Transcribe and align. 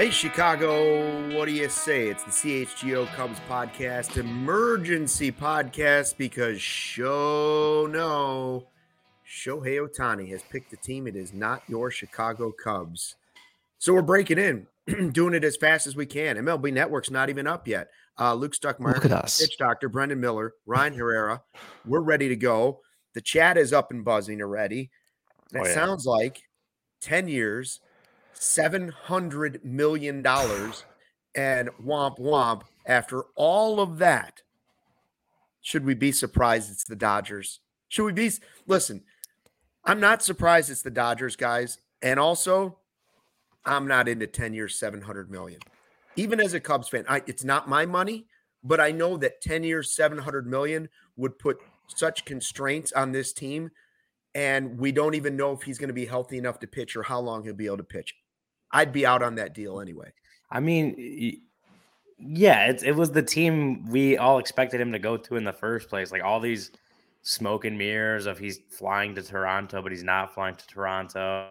Hey, 0.00 0.08
Chicago, 0.08 1.36
what 1.36 1.44
do 1.44 1.52
you 1.52 1.68
say? 1.68 2.08
It's 2.08 2.24
the 2.24 2.30
CHGO 2.30 3.06
Cubs 3.08 3.38
podcast, 3.46 4.16
emergency 4.16 5.30
podcast, 5.30 6.16
because 6.16 6.58
show 6.58 7.86
no, 7.92 8.66
Shohei 9.28 9.86
Ohtani 9.86 10.26
has 10.30 10.42
picked 10.42 10.72
a 10.72 10.78
team. 10.78 11.06
It 11.06 11.16
is 11.16 11.34
not 11.34 11.64
your 11.68 11.90
Chicago 11.90 12.50
Cubs. 12.50 13.16
So 13.76 13.92
we're 13.92 14.00
breaking 14.00 14.38
in, 14.38 14.66
doing 15.12 15.34
it 15.34 15.44
as 15.44 15.58
fast 15.58 15.86
as 15.86 15.94
we 15.94 16.06
can. 16.06 16.38
MLB 16.38 16.72
Network's 16.72 17.10
not 17.10 17.28
even 17.28 17.46
up 17.46 17.68
yet. 17.68 17.90
Uh, 18.18 18.32
Luke 18.32 18.54
Stuckmeyer, 18.54 18.94
Look 18.94 19.04
at 19.04 19.12
us. 19.12 19.38
Pitch 19.38 19.58
Doctor, 19.58 19.90
Brendan 19.90 20.18
Miller, 20.18 20.54
Ryan 20.64 20.94
Herrera, 20.94 21.42
we're 21.84 22.00
ready 22.00 22.30
to 22.30 22.36
go. 22.36 22.80
The 23.12 23.20
chat 23.20 23.58
is 23.58 23.74
up 23.74 23.90
and 23.90 24.02
buzzing 24.02 24.40
already. 24.40 24.90
Oh, 25.54 25.60
it 25.60 25.66
yeah. 25.66 25.74
sounds 25.74 26.06
like 26.06 26.40
10 27.02 27.28
years, 27.28 27.80
$700 28.40 29.62
million, 29.64 30.26
and 31.34 31.68
womp 31.84 32.18
womp. 32.18 32.62
After 32.86 33.24
all 33.36 33.80
of 33.80 33.98
that, 33.98 34.42
should 35.60 35.84
we 35.84 35.94
be 35.94 36.10
surprised 36.10 36.70
it's 36.70 36.84
the 36.84 36.96
Dodgers? 36.96 37.60
Should 37.88 38.04
we 38.04 38.12
be? 38.12 38.30
Listen, 38.66 39.02
I'm 39.84 40.00
not 40.00 40.22
surprised 40.22 40.70
it's 40.70 40.82
the 40.82 40.90
Dodgers, 40.90 41.36
guys. 41.36 41.78
And 42.02 42.18
also, 42.18 42.78
I'm 43.64 43.86
not 43.86 44.08
into 44.08 44.26
10 44.26 44.54
years, 44.54 44.78
700 44.78 45.30
million. 45.30 45.60
Even 46.16 46.40
as 46.40 46.54
a 46.54 46.60
Cubs 46.60 46.88
fan, 46.88 47.04
I, 47.08 47.22
it's 47.26 47.44
not 47.44 47.68
my 47.68 47.84
money, 47.84 48.26
but 48.64 48.80
I 48.80 48.90
know 48.90 49.16
that 49.18 49.42
10 49.42 49.64
years, 49.64 49.94
700 49.94 50.46
million 50.46 50.88
would 51.16 51.38
put 51.38 51.58
such 51.88 52.24
constraints 52.24 52.92
on 52.92 53.12
this 53.12 53.32
team. 53.32 53.70
And 54.34 54.78
we 54.78 54.92
don't 54.92 55.14
even 55.14 55.36
know 55.36 55.52
if 55.52 55.62
he's 55.62 55.78
going 55.78 55.88
to 55.88 55.94
be 55.94 56.06
healthy 56.06 56.38
enough 56.38 56.58
to 56.60 56.66
pitch 56.66 56.96
or 56.96 57.02
how 57.02 57.20
long 57.20 57.44
he'll 57.44 57.52
be 57.52 57.66
able 57.66 57.78
to 57.78 57.84
pitch. 57.84 58.14
I'd 58.72 58.92
be 58.92 59.04
out 59.04 59.22
on 59.22 59.36
that 59.36 59.54
deal 59.54 59.80
anyway. 59.80 60.12
I 60.50 60.60
mean, 60.60 61.40
yeah, 62.18 62.66
it, 62.66 62.82
it 62.82 62.96
was 62.96 63.10
the 63.12 63.22
team 63.22 63.88
we 63.88 64.16
all 64.16 64.38
expected 64.38 64.80
him 64.80 64.92
to 64.92 64.98
go 64.98 65.16
to 65.16 65.36
in 65.36 65.44
the 65.44 65.52
first 65.52 65.88
place. 65.88 66.12
Like 66.12 66.22
all 66.22 66.40
these 66.40 66.70
smoke 67.22 67.64
and 67.64 67.76
mirrors 67.78 68.26
of 68.26 68.38
he's 68.38 68.58
flying 68.70 69.14
to 69.14 69.22
Toronto, 69.22 69.82
but 69.82 69.92
he's 69.92 70.02
not 70.02 70.34
flying 70.34 70.54
to 70.54 70.66
Toronto. 70.66 71.48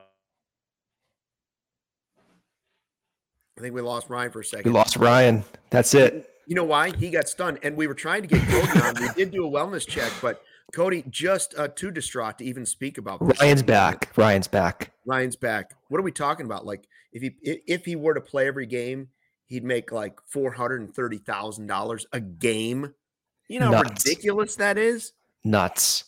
I 3.57 3.61
think 3.61 3.75
we 3.75 3.81
lost 3.81 4.09
Ryan 4.09 4.31
for 4.31 4.39
a 4.39 4.45
second. 4.45 4.71
We 4.71 4.77
lost 4.77 4.95
Ryan. 4.95 5.43
That's 5.69 5.93
it. 5.93 6.29
You 6.47 6.55
know 6.55 6.63
why? 6.63 6.95
He 6.95 7.09
got 7.09 7.27
stunned. 7.27 7.59
And 7.61 7.75
we 7.75 7.87
were 7.87 7.93
trying 7.93 8.21
to 8.21 8.27
get 8.27 8.41
Cody 8.47 8.79
on. 8.81 8.95
We 9.01 9.09
did 9.15 9.31
do 9.31 9.45
a 9.45 9.49
wellness 9.49 9.85
check, 9.85 10.11
but 10.21 10.41
Cody 10.73 11.03
just 11.09 11.53
uh, 11.57 11.67
too 11.67 11.91
distraught 11.91 12.37
to 12.37 12.45
even 12.45 12.65
speak 12.65 12.97
about 12.97 13.19
this. 13.19 13.39
Ryan's 13.39 13.63
back. 13.63 14.09
Ryan's 14.15 14.47
back. 14.47 14.91
Ryan's 15.05 15.35
back. 15.35 15.73
What 15.89 15.99
are 15.99 16.03
we 16.03 16.11
talking 16.11 16.45
about? 16.45 16.65
Like 16.65 16.87
if 17.11 17.21
he 17.21 17.31
if 17.43 17.85
he 17.85 17.95
were 17.95 18.13
to 18.13 18.21
play 18.21 18.47
every 18.47 18.65
game, 18.65 19.09
he'd 19.47 19.63
make 19.63 19.91
like 19.91 20.19
four 20.27 20.51
hundred 20.51 20.81
and 20.81 20.93
thirty 20.93 21.17
thousand 21.17 21.67
dollars 21.67 22.05
a 22.13 22.19
game. 22.19 22.93
You 23.47 23.59
know 23.59 23.71
how 23.71 23.81
ridiculous 23.81 24.55
that 24.57 24.77
is. 24.77 25.13
Nuts. 25.43 26.05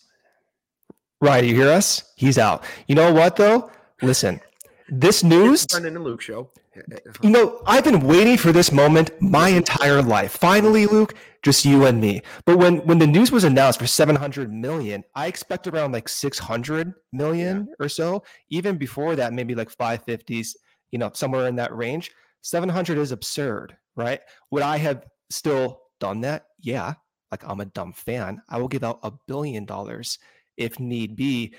Ryan, 1.21 1.45
you 1.45 1.55
hear 1.55 1.69
us? 1.69 2.03
He's 2.15 2.37
out. 2.37 2.63
You 2.87 2.95
know 2.95 3.13
what 3.13 3.35
though? 3.35 3.69
Listen, 4.01 4.41
this 4.89 5.23
news. 5.23 5.63
It's 5.63 5.73
Brendan 5.73 5.95
and 5.95 6.03
Luke 6.03 6.21
show. 6.21 6.49
Uh, 6.75 6.97
you 7.21 7.29
know, 7.29 7.61
I've 7.65 7.83
been 7.83 7.99
waiting 7.99 8.37
for 8.37 8.51
this 8.51 8.71
moment 8.71 9.11
my 9.21 9.49
entire 9.49 10.01
life. 10.01 10.31
Finally, 10.31 10.85
Luke, 10.85 11.15
just 11.43 11.65
you 11.65 11.85
and 11.85 11.99
me. 11.99 12.21
But 12.45 12.57
when 12.57 12.77
when 12.87 12.97
the 12.97 13.07
news 13.07 13.31
was 13.31 13.43
announced 13.43 13.79
for 13.79 13.87
700 13.87 14.51
million, 14.51 15.03
I 15.15 15.27
expected 15.27 15.75
around 15.75 15.91
like 15.91 16.07
600 16.07 16.93
million 17.11 17.73
or 17.79 17.89
so. 17.89 18.23
Even 18.49 18.77
before 18.77 19.15
that, 19.15 19.33
maybe 19.33 19.53
like 19.53 19.75
550s, 19.75 20.55
you 20.91 20.99
know, 20.99 21.11
somewhere 21.13 21.47
in 21.47 21.55
that 21.55 21.75
range. 21.75 22.11
700 22.41 22.97
is 22.97 23.11
absurd, 23.11 23.75
right? 23.95 24.19
Would 24.51 24.63
I 24.63 24.77
have 24.77 25.05
still 25.29 25.81
done 25.99 26.21
that? 26.21 26.45
Yeah. 26.59 26.93
Like 27.31 27.43
I'm 27.45 27.61
a 27.61 27.65
dumb 27.65 27.93
fan. 27.93 28.41
I 28.49 28.59
will 28.59 28.67
give 28.67 28.83
out 28.83 28.99
a 29.03 29.11
billion 29.27 29.65
dollars 29.65 30.19
if 30.57 30.79
need 30.79 31.15
be. 31.15 31.53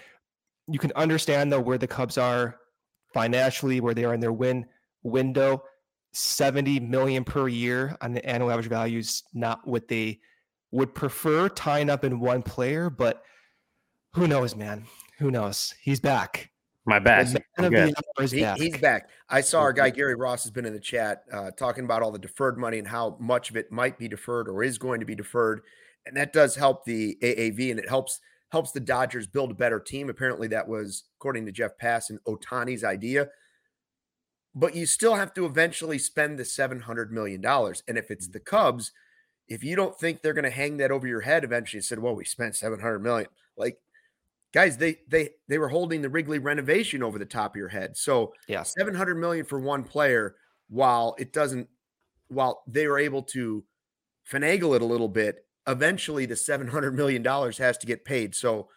You 0.69 0.78
can 0.78 0.92
understand 0.97 1.53
though 1.53 1.60
where 1.60 1.78
the 1.78 1.87
Cubs 1.87 2.19
are 2.19 2.56
financially, 3.15 3.81
where 3.81 3.94
they 3.94 4.04
are 4.04 4.15
in 4.15 4.21
their 4.21 4.32
win 4.32 4.66
window 5.03 5.62
70 6.12 6.81
million 6.81 7.25
per 7.25 7.48
year 7.48 7.97
on 8.00 8.12
the 8.12 8.25
annual 8.25 8.50
average 8.50 8.69
value 8.69 8.98
is 8.98 9.22
not 9.32 9.66
what 9.66 9.88
they 9.88 10.21
would 10.71 10.94
prefer 10.94 11.48
tying 11.48 11.91
up 11.91 12.04
in 12.04 12.21
one 12.21 12.42
player 12.42 12.91
but 12.91 13.22
who 14.15 14.28
knows 14.28 14.54
man 14.54 14.84
who 15.19 15.31
knows 15.31 15.75
he's 15.81 16.00
back 16.00 16.50
My 16.84 16.98
bad. 16.98 17.28
The 17.28 17.32
man 17.34 17.43
I'm 17.59 17.65
of 17.66 17.70
good. 17.72 17.88
the 17.94 18.03
hour 18.19 18.25
is 18.25 18.31
He- 18.32 18.41
back. 18.41 18.59
he's 18.59 18.76
back. 18.78 19.09
I 19.28 19.41
saw 19.41 19.60
our 19.60 19.72
guy 19.72 19.91
Gary 19.91 20.15
Ross 20.16 20.43
has 20.43 20.50
been 20.50 20.65
in 20.66 20.72
the 20.72 20.81
chat 20.81 21.22
uh, 21.32 21.50
talking 21.53 21.84
about 21.84 22.03
all 22.03 22.10
the 22.10 22.19
deferred 22.19 22.59
money 22.59 22.78
and 22.78 22.88
how 22.88 23.16
much 23.20 23.50
of 23.50 23.56
it 23.56 23.70
might 23.70 23.98
be 23.98 24.09
deferred 24.09 24.48
or 24.48 24.62
is 24.65 24.78
going 24.78 25.00
to 25.00 25.06
be 25.06 25.15
deferred, 25.15 25.60
and 26.06 26.16
that 26.16 26.32
does 26.32 26.56
help 26.56 26.84
the 26.84 27.16
AAV 27.22 27.71
and 27.71 27.78
it 27.78 27.88
helps 27.88 28.21
helps 28.50 28.72
the 28.72 28.81
Dodgers 28.81 29.26
build 29.26 29.50
a 29.53 29.54
better 29.54 29.78
team. 29.81 30.10
Apparently, 30.10 30.48
that 30.48 30.66
was 30.69 31.04
according 31.19 31.47
to 31.47 31.53
Jeff 31.53 31.78
Pass 31.78 32.10
and 32.10 32.19
Ohtani's 32.25 32.84
idea. 32.84 33.28
But 34.54 34.75
you 34.75 34.84
still 34.84 35.15
have 35.15 35.32
to 35.34 35.47
eventually 35.47 35.98
spend 35.98 36.38
the 36.38 36.44
seven 36.44 36.81
hundred 36.81 37.12
million 37.12 37.41
dollars, 37.41 37.82
and 37.87 37.97
if 37.97 38.10
it's 38.10 38.26
the 38.28 38.41
Cubs, 38.41 38.91
if 39.48 39.62
you 39.65 39.76
don't 39.76 39.98
think 39.98 40.21
they're 40.21 40.34
going 40.34 40.44
to 40.44 40.50
hang 40.50 40.76
that 40.78 40.91
over 40.91 41.06
your 41.06 41.22
head 41.22 41.44
eventually, 41.44 41.78
and 41.78 41.84
said, 41.84 42.00
"Well, 42.00 42.15
we 42.16 42.25
spent 42.25 42.56
seven 42.56 42.81
hundred 42.81 42.98
million, 42.98 43.28
like." 43.56 43.78
Guys, 44.52 44.76
they 44.76 44.98
they 45.08 45.30
they 45.48 45.58
were 45.58 45.68
holding 45.68 46.02
the 46.02 46.08
Wrigley 46.10 46.38
renovation 46.38 47.02
over 47.02 47.18
the 47.18 47.24
top 47.24 47.52
of 47.52 47.56
your 47.56 47.68
head. 47.68 47.96
So 47.96 48.34
yeah 48.48 48.62
700 48.62 49.14
million 49.16 49.44
for 49.46 49.58
one 49.58 49.82
player 49.84 50.36
while 50.68 51.14
it 51.18 51.32
doesn't 51.32 51.68
while 52.28 52.62
they 52.66 52.86
were 52.86 52.98
able 52.98 53.22
to 53.22 53.64
finagle 54.30 54.74
it 54.76 54.82
a 54.82 54.84
little 54.86 55.08
bit 55.08 55.46
eventually 55.66 56.26
the 56.26 56.36
700 56.36 56.94
million 56.94 57.22
dollars 57.22 57.56
has 57.58 57.78
to 57.78 57.86
get 57.86 58.04
paid. 58.04 58.34
So 58.34 58.68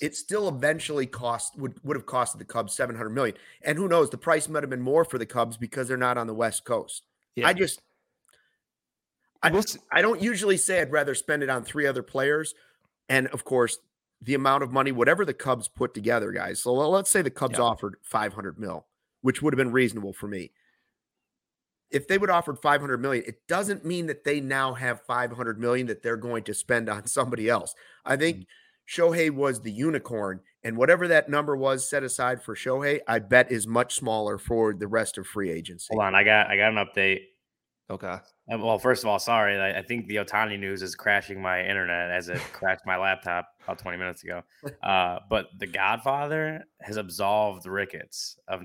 it 0.00 0.16
still 0.16 0.48
eventually 0.48 1.06
cost 1.06 1.56
would 1.58 1.78
would 1.84 1.96
have 1.96 2.06
costed 2.06 2.38
the 2.38 2.44
cubs 2.44 2.74
700 2.74 3.10
million. 3.10 3.36
And 3.62 3.76
who 3.78 3.86
knows 3.88 4.10
the 4.10 4.18
price 4.18 4.48
might 4.48 4.62
have 4.62 4.70
been 4.70 4.80
more 4.80 5.04
for 5.04 5.18
the 5.18 5.26
cubs 5.26 5.56
because 5.56 5.86
they're 5.86 5.96
not 5.96 6.16
on 6.18 6.26
the 6.26 6.34
west 6.34 6.64
coast. 6.64 7.04
Yeah. 7.34 7.46
I 7.46 7.52
just 7.52 7.82
I- 9.42 9.50
I 9.92 10.02
don't 10.02 10.22
usually 10.22 10.56
say 10.56 10.80
I'd 10.80 10.90
rather 10.92 11.14
spend 11.14 11.42
it 11.42 11.50
on 11.50 11.62
three 11.62 11.86
other 11.86 12.02
players. 12.02 12.54
And 13.08 13.26
of 13.28 13.44
course, 13.44 13.78
the 14.22 14.34
amount 14.34 14.62
of 14.62 14.72
money, 14.72 14.92
whatever 14.92 15.24
the 15.24 15.34
Cubs 15.34 15.68
put 15.68 15.94
together, 15.94 16.32
guys. 16.32 16.60
So 16.62 16.72
let- 16.72 16.86
let's 16.88 17.10
say 17.10 17.22
the 17.22 17.30
Cubs 17.30 17.58
Yeah. 17.58 17.64
offered 17.64 17.96
500 18.02 18.58
mil, 18.58 18.86
which 19.20 19.42
would 19.42 19.52
have 19.52 19.58
been 19.58 19.72
reasonable 19.72 20.12
for 20.12 20.26
me. 20.26 20.52
If 21.90 22.08
they 22.08 22.18
would 22.18 22.30
have 22.30 22.38
offered 22.38 22.58
500 22.58 23.00
million, 23.00 23.24
it 23.26 23.46
doesn't 23.46 23.84
mean 23.84 24.06
that 24.06 24.24
they 24.24 24.40
now 24.40 24.74
have 24.74 25.02
500 25.02 25.60
million 25.60 25.86
that 25.86 26.02
they're 26.02 26.16
going 26.16 26.42
to 26.44 26.54
spend 26.54 26.88
on 26.88 27.06
somebody 27.06 27.48
else. 27.48 27.74
I 28.04 28.16
think 28.16 28.38
mm-hmm. 28.38 29.02
Shohei 29.02 29.30
was 29.30 29.60
the 29.60 29.70
unicorn, 29.72 30.40
and 30.64 30.76
whatever 30.76 31.08
that 31.08 31.28
number 31.28 31.56
was 31.56 31.88
set 31.88 32.02
aside 32.02 32.42
for 32.42 32.54
Shohei, 32.54 33.00
I 33.06 33.18
bet 33.18 33.50
is 33.52 33.66
much 33.66 33.94
smaller 33.96 34.38
for 34.38 34.74
the 34.74 34.88
rest 34.88 35.18
of 35.18 35.26
free 35.26 35.50
agency. 35.50 35.88
Hold 35.90 36.04
on, 36.04 36.14
I 36.14 36.24
got 36.24 36.48
I 36.48 36.56
got 36.56 36.72
an 36.72 36.84
update. 36.86 37.26
okay 37.90 38.18
Well, 38.48 38.78
first 38.78 39.02
of 39.02 39.08
all, 39.08 39.18
sorry. 39.18 39.58
I, 39.58 39.78
I 39.80 39.82
think 39.82 40.06
the 40.06 40.16
Ohtani 40.16 40.58
news 40.58 40.80
is 40.82 40.94
crashing 40.94 41.42
my 41.42 41.64
internet 41.64 42.10
as 42.12 42.28
it 42.28 42.38
crashed 42.52 42.82
my 42.86 42.96
laptop 42.96 43.48
about 43.64 43.78
20 43.78 43.98
minutes 43.98 44.22
ago. 44.22 44.42
Uh, 44.82 45.18
but 45.28 45.46
The 45.58 45.66
Godfather 45.66 46.64
has 46.80 46.96
absolved 46.96 47.66
Ricketts 47.66 48.38
of 48.46 48.62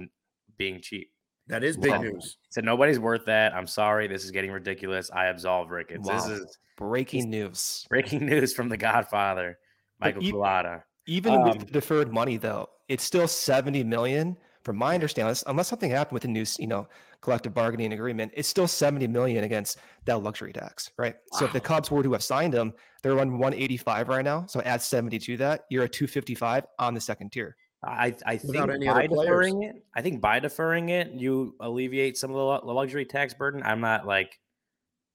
being 0.57 0.81
cheap. 0.81 1.11
That 1.47 1.63
is 1.63 1.75
big 1.77 1.91
Wow. 1.91 2.01
news. 2.01 2.37
Said 2.51 2.63
nobody's 2.63 2.99
worth 2.99 3.25
that. 3.25 3.53
I'm 3.55 3.65
sorry. 3.65 4.07
This 4.07 4.23
is 4.23 4.29
getting 4.31 4.51
ridiculous. 4.51 5.09
I 5.11 5.25
absolve 5.27 5.71
Ricketts. 5.71 6.07
This 6.07 6.27
is 6.27 6.57
Breaking 6.77 7.29
news. 7.29 7.85
breaking 7.89 8.25
news 8.25 8.53
from 8.53 8.69
The 8.69 8.77
Godfather, 8.77 9.57
But 9.99 10.15
Michael 10.15 10.23
e- 10.23 10.31
Culata. 10.31 10.83
Even 11.07 11.33
Um, 11.33 11.43
with 11.57 11.71
deferred 11.71 12.13
money, 12.13 12.37
though, 12.37 12.69
it's 12.87 13.03
still 13.03 13.27
70 13.27 13.83
million. 13.83 14.37
From 14.63 14.77
my 14.77 14.93
understanding, 14.93 15.27
unless- 15.29 15.43
unless 15.47 15.67
something 15.67 15.89
happened 15.89 16.13
with 16.13 16.23
the 16.23 16.27
new, 16.27 16.45
you 16.59 16.67
know, 16.67 16.87
collective 17.21 17.53
bargaining 17.53 17.93
agreement, 17.93 18.31
it's 18.35 18.47
still 18.47 18.67
70 18.67 19.07
million 19.07 19.43
against 19.43 19.79
that 20.05 20.21
luxury 20.21 20.53
tax, 20.53 20.91
right? 20.97 21.15
So 21.33 21.45
if 21.45 21.53
the 21.53 21.59
Cubs 21.59 21.89
were 21.89 22.03
to 22.03 22.11
have 22.13 22.23
signed 22.23 22.53
him, 22.53 22.73
they're 23.01 23.19
on 23.19 23.37
185 23.39 24.07
right 24.07 24.23
now. 24.25 24.45
So 24.47 24.61
add 24.61 24.81
70 24.81 25.17
to 25.19 25.37
that, 25.37 25.65
you're 25.69 25.83
at 25.83 25.91
255 25.93 26.65
on 26.79 26.93
the 26.93 27.01
second 27.01 27.31
tier. 27.31 27.55
I, 27.83 28.15
I 28.27 28.37
think 28.37 28.53
Without 28.53 28.69
any 28.69 28.85
by 28.85 29.05
other 29.05 29.07
players. 29.07 29.25
deferring 29.47 29.63
it, 29.63 29.75
I 29.95 30.03
think 30.03 30.21
by 30.21 30.39
deferring 30.39 30.89
it, 30.89 31.11
you 31.13 31.55
alleviate 31.59 32.15
some 32.17 32.29
of 32.35 32.63
the 32.63 32.71
luxury 32.71 33.05
tax 33.05 33.33
burden. 33.33 33.63
I'm 33.63 33.81
not 33.81 34.05
like 34.05 34.39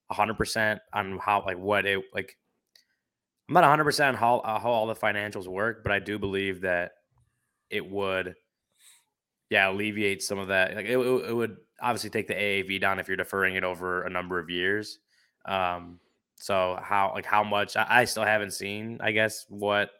100 0.07 0.33
percent 0.33 0.81
on 0.93 1.17
how 1.17 1.43
like 1.45 1.57
what 1.57 1.85
it 1.85 2.03
like. 2.13 2.35
I'm 3.47 3.53
not 3.53 3.61
100 3.61 3.85
percent 3.85 4.07
on 4.09 4.19
how 4.19 4.39
uh, 4.39 4.59
how 4.59 4.69
all 4.69 4.85
the 4.87 4.95
financials 4.95 5.47
work, 5.47 5.81
but 5.83 5.93
I 5.93 5.99
do 5.99 6.19
believe 6.19 6.61
that 6.61 6.91
it 7.69 7.89
would, 7.89 8.35
yeah, 9.49 9.69
alleviate 9.69 10.21
some 10.21 10.39
of 10.39 10.49
that. 10.49 10.75
Like 10.75 10.85
it, 10.85 10.97
it, 10.97 11.35
would 11.35 11.57
obviously 11.81 12.09
take 12.09 12.27
the 12.27 12.33
AAV 12.33 12.81
down 12.81 12.99
if 12.99 13.07
you're 13.07 13.17
deferring 13.17 13.55
it 13.55 13.63
over 13.63 14.03
a 14.03 14.09
number 14.09 14.39
of 14.39 14.49
years. 14.49 14.99
Um, 15.45 15.99
so 16.35 16.77
how 16.81 17.11
like 17.15 17.25
how 17.25 17.43
much 17.43 17.75
I, 17.75 17.85
I 17.89 18.05
still 18.05 18.23
haven't 18.23 18.51
seen, 18.51 18.99
I 19.01 19.11
guess 19.11 19.45
what 19.49 19.91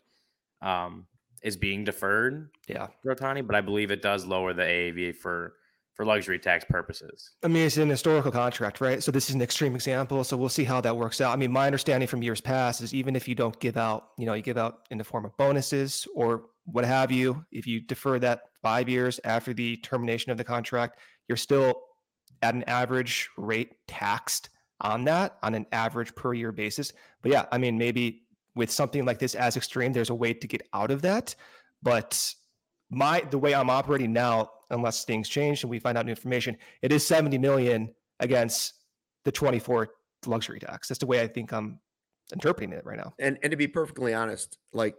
um 0.61 1.05
is 1.43 1.55
being 1.55 1.83
deferred 1.83 2.49
Yeah. 2.67 2.87
for 3.03 3.15
Ohtani, 3.15 3.45
but 3.45 3.55
I 3.55 3.61
believe 3.61 3.91
it 3.91 4.01
does 4.01 4.25
lower 4.25 4.53
the 4.53 4.63
AAV 4.63 5.15
for 5.15 5.53
for 5.93 6.05
luxury 6.05 6.37
tax 6.37 6.63
purposes. 6.69 7.31
I 7.43 7.47
mean, 7.47 7.65
it's 7.65 7.77
an 7.77 7.89
historical 7.89 8.31
contract, 8.31 8.81
right? 8.81 9.01
So 9.01 9.11
this 9.11 9.29
is 9.29 9.35
an 9.35 9.41
extreme 9.41 9.73
example. 9.73 10.23
So 10.23 10.37
we'll 10.37 10.47
see 10.47 10.63
how 10.63 10.79
that 10.81 10.95
works 10.95 11.21
out. 11.21 11.33
I 11.33 11.37
mean, 11.37 11.51
my 11.51 11.65
understanding 11.65 12.07
from 12.07 12.21
years 12.21 12.39
past 12.39 12.81
is 12.81 12.93
even 12.93 13.15
if 13.15 13.27
you 13.27 13.33
don't 13.33 13.59
give 13.59 13.77
out, 13.77 14.09
you 14.15 14.27
know, 14.27 14.35
you 14.35 14.43
give 14.43 14.59
out 14.59 14.81
in 14.91 14.99
the 14.99 15.03
form 15.03 15.25
of 15.25 15.35
bonuses 15.37 16.07
or 16.13 16.43
what 16.71 16.85
have 16.85 17.11
you, 17.11 17.45
if 17.51 17.65
you 17.65 17.79
defer 17.79 18.19
that 18.19 18.41
five 18.61 18.89
years 18.89 19.19
after 19.23 19.53
the 19.53 19.77
termination 19.77 20.31
of 20.31 20.37
the 20.37 20.43
contract, 20.43 20.99
you're 21.27 21.37
still 21.37 21.81
at 22.41 22.53
an 22.53 22.63
average 22.63 23.29
rate 23.37 23.73
taxed 23.87 24.49
on 24.81 25.03
that 25.05 25.37
on 25.41 25.55
an 25.55 25.65
average 25.71 26.13
per 26.13 26.33
year 26.33 26.51
basis. 26.51 26.93
But 27.21 27.31
yeah, 27.31 27.45
I 27.51 27.57
mean, 27.57 27.77
maybe 27.77 28.23
with 28.55 28.69
something 28.69 29.05
like 29.05 29.19
this 29.19 29.35
as 29.35 29.57
extreme, 29.57 29.93
there's 29.93 30.09
a 30.09 30.15
way 30.15 30.33
to 30.33 30.47
get 30.47 30.67
out 30.73 30.91
of 30.91 31.01
that. 31.03 31.35
But 31.81 32.33
my 32.89 33.23
the 33.31 33.37
way 33.37 33.55
I'm 33.55 33.69
operating 33.69 34.13
now, 34.13 34.49
unless 34.69 35.05
things 35.05 35.29
change 35.29 35.63
and 35.63 35.69
we 35.69 35.79
find 35.79 35.97
out 35.97 36.05
new 36.05 36.11
information, 36.11 36.57
it 36.81 36.91
is 36.91 37.05
70 37.05 37.37
million 37.37 37.93
against 38.19 38.73
the 39.25 39.31
24 39.31 39.89
luxury 40.25 40.59
tax. 40.59 40.87
That's 40.87 40.99
the 40.99 41.05
way 41.05 41.21
I 41.21 41.27
think 41.27 41.53
I'm 41.53 41.79
interpreting 42.33 42.73
it 42.73 42.85
right 42.85 42.97
now. 42.97 43.13
And 43.19 43.37
and 43.41 43.51
to 43.51 43.57
be 43.57 43.67
perfectly 43.67 44.13
honest, 44.13 44.57
like 44.73 44.95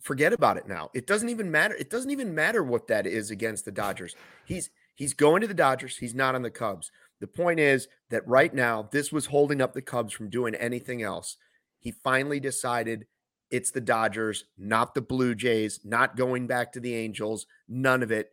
forget 0.00 0.32
about 0.32 0.56
it 0.56 0.68
now. 0.68 0.90
It 0.94 1.06
doesn't 1.06 1.28
even 1.28 1.50
matter. 1.50 1.74
It 1.74 1.90
doesn't 1.90 2.10
even 2.10 2.34
matter 2.34 2.62
what 2.62 2.86
that 2.88 3.06
is 3.06 3.30
against 3.30 3.64
the 3.64 3.72
Dodgers. 3.72 4.14
He's 4.44 4.70
he's 4.94 5.14
going 5.14 5.40
to 5.42 5.46
the 5.46 5.54
Dodgers. 5.54 5.96
He's 5.96 6.14
not 6.14 6.34
on 6.34 6.42
the 6.42 6.50
Cubs. 6.50 6.90
The 7.20 7.26
point 7.26 7.60
is 7.60 7.88
that 8.10 8.26
right 8.26 8.52
now 8.52 8.88
this 8.92 9.10
was 9.10 9.26
holding 9.26 9.60
up 9.60 9.72
the 9.72 9.82
Cubs 9.82 10.12
from 10.12 10.30
doing 10.30 10.54
anything 10.54 11.02
else. 11.02 11.36
He 11.78 11.92
finally 11.92 12.40
decided 12.40 13.06
it's 13.50 13.70
the 13.70 13.80
Dodgers, 13.80 14.44
not 14.58 14.94
the 14.94 15.00
Blue 15.00 15.34
Jays, 15.34 15.80
not 15.84 16.16
going 16.16 16.46
back 16.46 16.72
to 16.72 16.80
the 16.80 16.94
Angels, 16.94 17.46
none 17.68 18.02
of 18.02 18.10
it. 18.10 18.32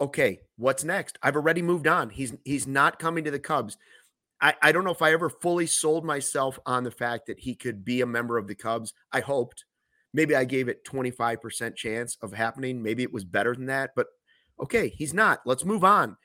Okay, 0.00 0.40
what's 0.56 0.84
next? 0.84 1.18
I've 1.22 1.36
already 1.36 1.62
moved 1.62 1.86
on. 1.86 2.10
He's 2.10 2.34
he's 2.44 2.66
not 2.66 2.98
coming 2.98 3.24
to 3.24 3.30
the 3.30 3.38
Cubs. 3.38 3.76
I, 4.40 4.54
I 4.62 4.72
don't 4.72 4.84
know 4.84 4.92
if 4.92 5.02
I 5.02 5.12
ever 5.12 5.28
fully 5.28 5.66
sold 5.66 6.04
myself 6.04 6.60
on 6.64 6.84
the 6.84 6.90
fact 6.90 7.26
that 7.26 7.40
he 7.40 7.54
could 7.54 7.84
be 7.84 8.00
a 8.00 8.06
member 8.06 8.38
of 8.38 8.46
the 8.46 8.54
Cubs. 8.54 8.94
I 9.12 9.20
hoped. 9.20 9.64
Maybe 10.12 10.34
I 10.34 10.44
gave 10.44 10.68
it 10.68 10.84
25% 10.84 11.76
chance 11.76 12.16
of 12.22 12.32
happening. 12.32 12.82
Maybe 12.82 13.02
it 13.02 13.12
was 13.12 13.24
better 13.24 13.54
than 13.54 13.66
that, 13.66 13.90
but 13.94 14.06
okay, 14.60 14.88
he's 14.88 15.14
not. 15.14 15.40
Let's 15.44 15.64
move 15.64 15.84
on. 15.84 16.16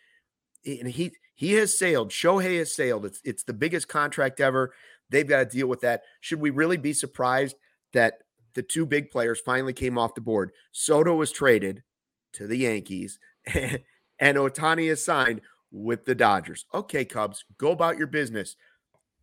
And 0.66 0.88
he 0.88 1.12
he 1.36 1.54
has 1.54 1.78
sailed. 1.78 2.12
Shohei 2.12 2.60
has 2.60 2.74
sailed. 2.74 3.06
It's 3.06 3.20
it's 3.24 3.44
the 3.44 3.54
biggest 3.54 3.88
contract 3.88 4.40
ever. 4.40 4.74
They've 5.10 5.28
got 5.28 5.40
to 5.40 5.58
deal 5.58 5.68
with 5.68 5.82
that. 5.82 6.04
Should 6.22 6.40
we 6.40 6.50
really 6.50 6.78
be 6.78 6.94
surprised 6.94 7.56
that 7.92 8.20
the 8.54 8.64
two 8.64 8.86
big 8.86 9.12
players 9.12 9.42
finally 9.42 9.74
came 9.74 9.98
off 9.98 10.16
the 10.16 10.22
board? 10.22 10.52
Soto 10.72 11.16
was 11.16 11.32
traded 11.32 11.84
to 12.34 12.48
the 12.48 12.58
Yankees 12.58 13.20
and 14.20 14.38
Ohtani 14.38 14.90
is 14.90 15.04
signed 15.04 15.42
with 15.72 16.06
the 16.06 16.16
Dodgers. 16.16 16.66
Okay, 16.74 17.04
Cubs, 17.04 17.44
go 17.58 17.72
about 17.72 17.98
your 17.98 18.08
business. 18.08 18.56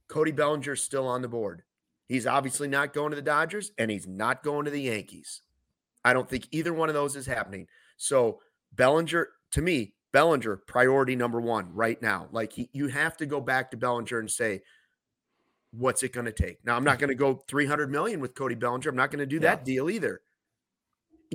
Cody 0.08 0.32
Bellinger's 0.32 0.82
still 0.82 1.06
on 1.06 1.22
the 1.22 1.28
board. 1.28 1.62
He's 2.10 2.26
obviously 2.26 2.66
not 2.66 2.92
going 2.92 3.10
to 3.10 3.16
the 3.16 3.22
Dodgers 3.22 3.70
and 3.78 3.88
he's 3.88 4.08
not 4.08 4.42
going 4.42 4.64
to 4.64 4.70
the 4.72 4.80
Yankees. 4.80 5.42
I 6.04 6.12
don't 6.12 6.28
think 6.28 6.48
either 6.50 6.72
one 6.74 6.88
of 6.88 6.94
those 6.96 7.14
is 7.14 7.26
happening. 7.26 7.68
So, 7.96 8.40
Bellinger, 8.72 9.28
to 9.52 9.62
me, 9.62 9.94
Bellinger, 10.10 10.56
priority 10.66 11.14
number 11.14 11.40
one 11.40 11.72
right 11.72 12.02
now. 12.02 12.26
Like, 12.32 12.52
he, 12.54 12.68
you 12.72 12.88
have 12.88 13.16
to 13.18 13.26
go 13.26 13.40
back 13.40 13.70
to 13.70 13.76
Bellinger 13.76 14.18
and 14.18 14.28
say, 14.28 14.62
what's 15.70 16.02
it 16.02 16.12
going 16.12 16.26
to 16.26 16.32
take? 16.32 16.58
Now, 16.64 16.74
I'm 16.74 16.82
not 16.82 16.98
going 16.98 17.10
to 17.10 17.14
go 17.14 17.44
300 17.46 17.88
million 17.88 18.18
with 18.18 18.34
Cody 18.34 18.56
Bellinger. 18.56 18.88
I'm 18.90 18.96
not 18.96 19.12
going 19.12 19.20
to 19.20 19.26
do 19.26 19.36
Yeah. 19.36 19.42
that 19.54 19.64
deal 19.64 19.88
either. 19.88 20.20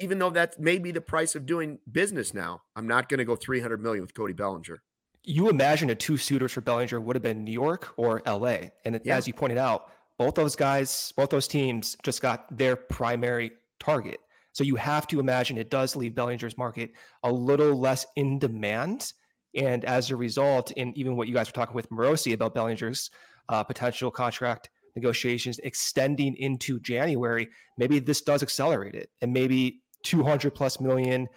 Even 0.02 0.20
though 0.20 0.32
that 0.32 0.60
may 0.60 0.78
be 0.78 0.92
the 0.92 1.00
price 1.00 1.36
of 1.36 1.46
doing 1.46 1.80
business 1.90 2.34
now, 2.34 2.64
I'm 2.76 2.86
not 2.86 3.08
going 3.08 3.20
to 3.20 3.24
go 3.24 3.38
300 3.38 3.82
million 3.82 4.02
with 4.02 4.14
Cody 4.14 4.34
Bellinger. 4.34 4.82
You 5.24 5.48
imagine 5.50 5.88
the 5.88 5.96
two 5.96 6.18
suitors 6.18 6.52
for 6.52 6.60
Bellinger 6.60 7.00
would 7.00 7.16
have 7.16 7.24
been 7.24 7.46
New 7.46 7.54
York 7.54 7.94
or 7.96 8.22
LA. 8.26 8.72
And 8.84 9.00
Yeah. 9.06 9.16
as 9.16 9.26
you 9.26 9.34
pointed 9.34 9.58
out, 9.58 9.90
both 10.18 10.36
those 10.36 10.56
guys, 10.56 11.14
both 11.16 11.30
those 11.30 11.48
teams 11.48 11.98
just 12.04 12.22
got 12.22 12.46
their 12.56 12.76
primary 12.76 13.52
target. 13.80 14.20
So 14.54 14.64
you 14.64 14.76
have 14.78 15.06
to 15.08 15.20
imagine 15.20 15.58
it 15.58 15.70
does 15.70 15.96
leave 15.96 16.16
Bellinger's 16.16 16.58
market 16.58 16.92
a 17.24 17.32
little 17.32 17.78
less 17.78 18.06
in 18.16 18.40
demand. 18.40 19.12
And 19.54 19.84
as 19.84 20.12
a 20.12 20.16
result, 20.16 20.72
in 20.72 20.98
even 20.98 21.18
what 21.18 21.28
you 21.28 21.34
guys 21.34 21.48
were 21.50 21.54
talking 21.54 21.76
with 21.76 21.90
Morosi 21.90 22.34
about 22.34 22.54
Bellinger's 22.54 23.12
uh, 23.50 23.64
potential 23.64 24.10
contract 24.12 24.70
negotiations 24.96 25.60
extending 25.60 26.36
into 26.38 26.80
January, 26.80 27.50
maybe 27.78 28.00
this 28.00 28.22
does 28.22 28.44
accelerate 28.44 28.96
it. 28.96 29.10
And 29.22 29.34
maybe 29.34 29.82
200 30.04 30.56
plus 30.56 30.80
million, 30.80 31.28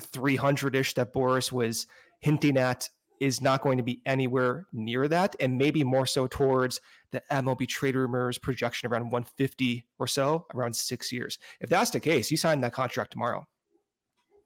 300 0.00 0.74
ish 0.74 0.94
that 0.94 1.14
Boras 1.14 1.52
was 1.52 1.86
hinting 2.20 2.56
at 2.56 2.88
is 3.20 3.40
not 3.40 3.62
going 3.62 3.76
to 3.78 3.82
be 3.82 4.00
anywhere 4.06 4.66
near 4.72 5.08
that. 5.08 5.36
And 5.40 5.56
maybe 5.56 5.82
more 5.84 6.06
so 6.06 6.26
towards 6.26 6.80
the 7.10 7.22
MLB 7.30 7.68
trade 7.68 7.96
rumors 7.96 8.38
projection 8.38 8.90
around 8.90 9.04
150 9.04 9.86
or 9.98 10.06
so, 10.06 10.46
around 10.54 10.74
six 10.74 11.12
years. 11.12 11.38
If 11.60 11.70
that's 11.70 11.90
the 11.90 12.00
case, 12.00 12.30
you 12.30 12.36
sign 12.36 12.60
that 12.60 12.72
contract 12.72 13.12
tomorrow. 13.12 13.46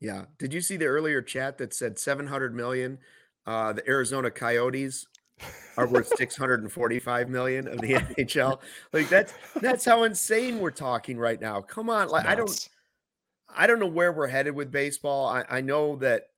Yeah. 0.01 0.25
Did 0.39 0.55
you 0.55 0.61
see 0.61 0.77
the 0.77 0.87
earlier 0.87 1.21
chat 1.21 1.59
that 1.59 1.75
said 1.75 1.99
700 1.99 2.55
million? 2.55 2.99
Uh, 3.47 3.73
the 3.73 3.87
Arizona 3.89 4.31
Coyotes 4.31 5.07
are 5.77 5.87
worth 5.87 6.09
645 6.17 7.29
million 7.29 7.69
of 7.69 7.81
the 7.81 7.95
NHL. 7.95 8.61
Like 8.93 9.09
that's 9.09 9.35
that's 9.61 9.85
how 9.85 10.05
insane 10.05 10.59
we're 10.59 10.71
talking 10.71 11.19
right 11.19 11.41
now. 11.41 11.61
Come 11.61 11.91
on. 11.91 12.09
Like 12.09 12.27
I 12.27 12.35
don't 12.35 12.69
I 13.55 13.67
don't 13.67 13.81
know 13.81 13.87
where 13.87 14.13
we're 14.13 14.29
headed 14.29 14.55
with 14.55 14.71
baseball. 14.71 15.27
I, 15.27 15.45
I 15.49 15.61
know 15.61 15.97
that 15.97 16.30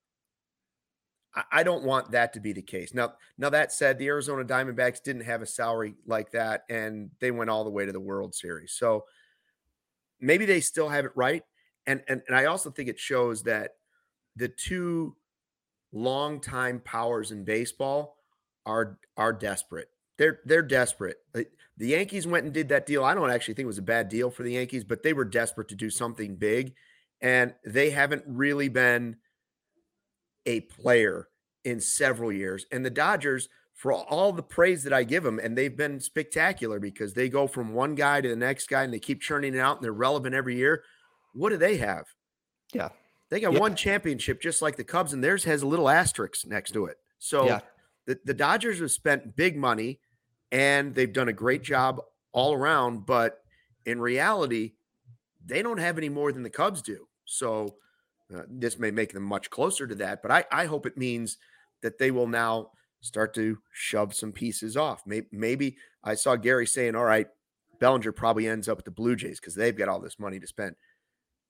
I, 1.50 1.62
don't 1.62 1.84
want 1.84 2.10
that 2.12 2.34
to 2.34 2.40
be 2.40 2.52
the 2.52 2.62
case. 2.62 2.92
Now, 2.92 3.14
now 3.38 3.48
that 3.50 3.72
said, 3.72 3.98
the 3.98 4.08
Arizona 4.08 4.44
Diamondbacks 4.44 5.02
didn't 5.02 5.24
have 5.24 5.40
a 5.40 5.46
salary 5.46 5.94
like 6.06 6.30
that, 6.32 6.64
and 6.68 7.10
they 7.20 7.30
went 7.30 7.48
all 7.48 7.64
the 7.64 7.70
way 7.70 7.86
to 7.86 7.92
the 7.92 8.00
World 8.00 8.34
Series. 8.34 8.72
So 8.72 9.06
maybe 10.20 10.44
they 10.44 10.60
still 10.60 10.88
have 10.88 11.04
it 11.04 11.12
right. 11.14 11.42
And 11.86 12.02
and, 12.08 12.22
and 12.28 12.36
I 12.36 12.46
also 12.46 12.70
think 12.70 12.88
it 12.88 12.98
shows 12.98 13.42
that 13.44 13.72
the 14.36 14.48
two 14.48 15.16
longtime 15.92 16.80
powers 16.80 17.32
in 17.32 17.44
baseball 17.44 18.16
are 18.66 18.98
are 19.16 19.32
desperate. 19.32 19.88
They're 20.18 20.40
they're 20.44 20.62
desperate. 20.62 21.16
The 21.32 21.46
Yankees 21.78 22.26
went 22.26 22.44
and 22.44 22.52
did 22.52 22.68
that 22.68 22.86
deal. 22.86 23.04
I 23.04 23.14
don't 23.14 23.30
actually 23.30 23.54
think 23.54 23.64
it 23.64 23.68
was 23.68 23.78
a 23.78 23.82
bad 23.82 24.08
deal 24.08 24.30
for 24.30 24.42
the 24.42 24.52
Yankees, 24.52 24.84
but 24.84 25.02
they 25.02 25.14
were 25.14 25.24
desperate 25.24 25.68
to 25.68 25.74
do 25.74 25.90
something 25.90 26.36
big, 26.36 26.74
and 27.20 27.54
they 27.64 27.90
haven't 27.90 28.22
really 28.26 28.68
been 28.68 29.16
a 30.46 30.60
player 30.60 31.28
in 31.64 31.80
several 31.80 32.32
years. 32.32 32.66
And 32.72 32.84
the 32.84 32.90
Dodgers, 32.90 33.48
for 33.74 33.92
all 33.92 34.32
the 34.32 34.42
praise 34.42 34.84
that 34.84 34.92
I 34.92 35.04
give 35.04 35.22
them, 35.22 35.38
and 35.38 35.56
they've 35.56 35.76
been 35.76 36.00
spectacular 36.00 36.78
because 36.78 37.14
they 37.14 37.28
go 37.28 37.46
from 37.46 37.74
one 37.74 37.94
guy 37.94 38.20
to 38.20 38.28
the 38.28 38.36
next 38.36 38.68
guy 38.68 38.82
and 38.82 38.92
they 38.92 38.98
keep 38.98 39.20
churning 39.20 39.54
it 39.54 39.58
out 39.60 39.76
and 39.76 39.84
they're 39.84 39.92
relevant 39.92 40.34
every 40.34 40.56
year. 40.56 40.82
What 41.34 41.50
do 41.50 41.56
they 41.56 41.76
have? 41.78 42.06
Yeah. 42.72 42.90
They 43.30 43.40
got 43.40 43.54
Yeah. 43.54 43.60
one 43.60 43.74
championship 43.76 44.40
just 44.42 44.60
like 44.62 44.76
the 44.76 44.84
Cubs, 44.84 45.12
and 45.12 45.22
theirs 45.24 45.44
has 45.44 45.62
a 45.62 45.66
little 45.66 45.88
asterisk 45.88 46.46
next 46.46 46.72
to 46.72 46.86
it. 46.86 46.98
So 47.18 47.46
Yeah. 47.46 47.60
the, 48.06 48.18
the 48.24 48.34
Dodgers 48.34 48.80
have 48.80 48.90
spent 48.90 49.36
big 49.36 49.56
money 49.56 50.00
and 50.50 50.94
they've 50.94 51.12
done 51.12 51.28
a 51.28 51.32
great 51.32 51.62
job 51.62 52.00
all 52.32 52.52
around, 52.52 53.06
but 53.06 53.42
in 53.86 54.00
reality, 54.00 54.74
they 55.44 55.62
don't 55.62 55.78
have 55.78 55.98
any 55.98 56.08
more 56.08 56.30
than 56.30 56.42
the 56.42 56.50
Cubs 56.50 56.82
do. 56.82 57.08
So 57.24 57.78
uh, 58.34 58.42
this 58.48 58.78
may 58.78 58.90
make 58.90 59.12
them 59.12 59.22
much 59.22 59.50
closer 59.50 59.86
to 59.86 59.94
that, 59.96 60.22
but 60.22 60.30
I, 60.30 60.44
I 60.50 60.64
hope 60.66 60.86
it 60.86 60.96
means 60.96 61.38
that 61.82 61.98
they 61.98 62.10
will 62.10 62.26
now 62.28 62.70
start 63.00 63.34
to 63.34 63.58
shove 63.72 64.14
some 64.14 64.32
pieces 64.32 64.76
off. 64.76 65.02
Maybe, 65.06 65.26
maybe 65.32 65.76
I 66.04 66.14
saw 66.14 66.36
Gary 66.36 66.66
saying, 66.66 66.94
all 66.94 67.04
right, 67.04 67.26
Bellinger 67.80 68.12
probably 68.12 68.46
ends 68.46 68.68
up 68.68 68.78
with 68.78 68.84
the 68.84 68.92
Blue 68.92 69.16
Jays 69.16 69.40
because 69.40 69.54
they've 69.54 69.76
got 69.76 69.88
all 69.88 70.00
this 70.00 70.18
money 70.18 70.38
to 70.38 70.46
spend. 70.46 70.76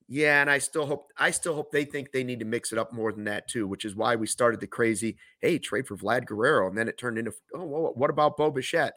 Yeah, 0.09 0.41
and 0.41 0.51
I 0.51 0.59
still 0.59 0.87
hope 0.87 1.11
I 1.17 1.31
still 1.31 1.55
hope 1.55 1.71
they 1.71 1.85
think 1.85 2.11
they 2.11 2.25
need 2.25 2.41
to 2.41 2.45
mix 2.45 2.73
it 2.73 2.79
up 2.79 2.93
more 2.93 3.13
than 3.13 3.25
that 3.25 3.49
too, 3.49 3.67
which 3.67 3.85
is 3.85 3.95
why 3.95 4.17
we 4.17 4.27
started 4.27 4.61
the 4.61 4.67
crazy 4.67 5.17
hey 5.41 5.59
trade 5.59 5.87
for 5.87 5.97
Vlad 5.97 6.27
Guerrero, 6.27 6.69
and 6.69 6.77
then 6.77 6.89
it 6.89 6.99
turned 6.99 7.19
into 7.19 7.33
oh 7.55 7.65
well, 7.65 7.93
what 7.95 8.11
about 8.11 8.37
Bo 8.37 8.51
Bichette? 8.51 8.95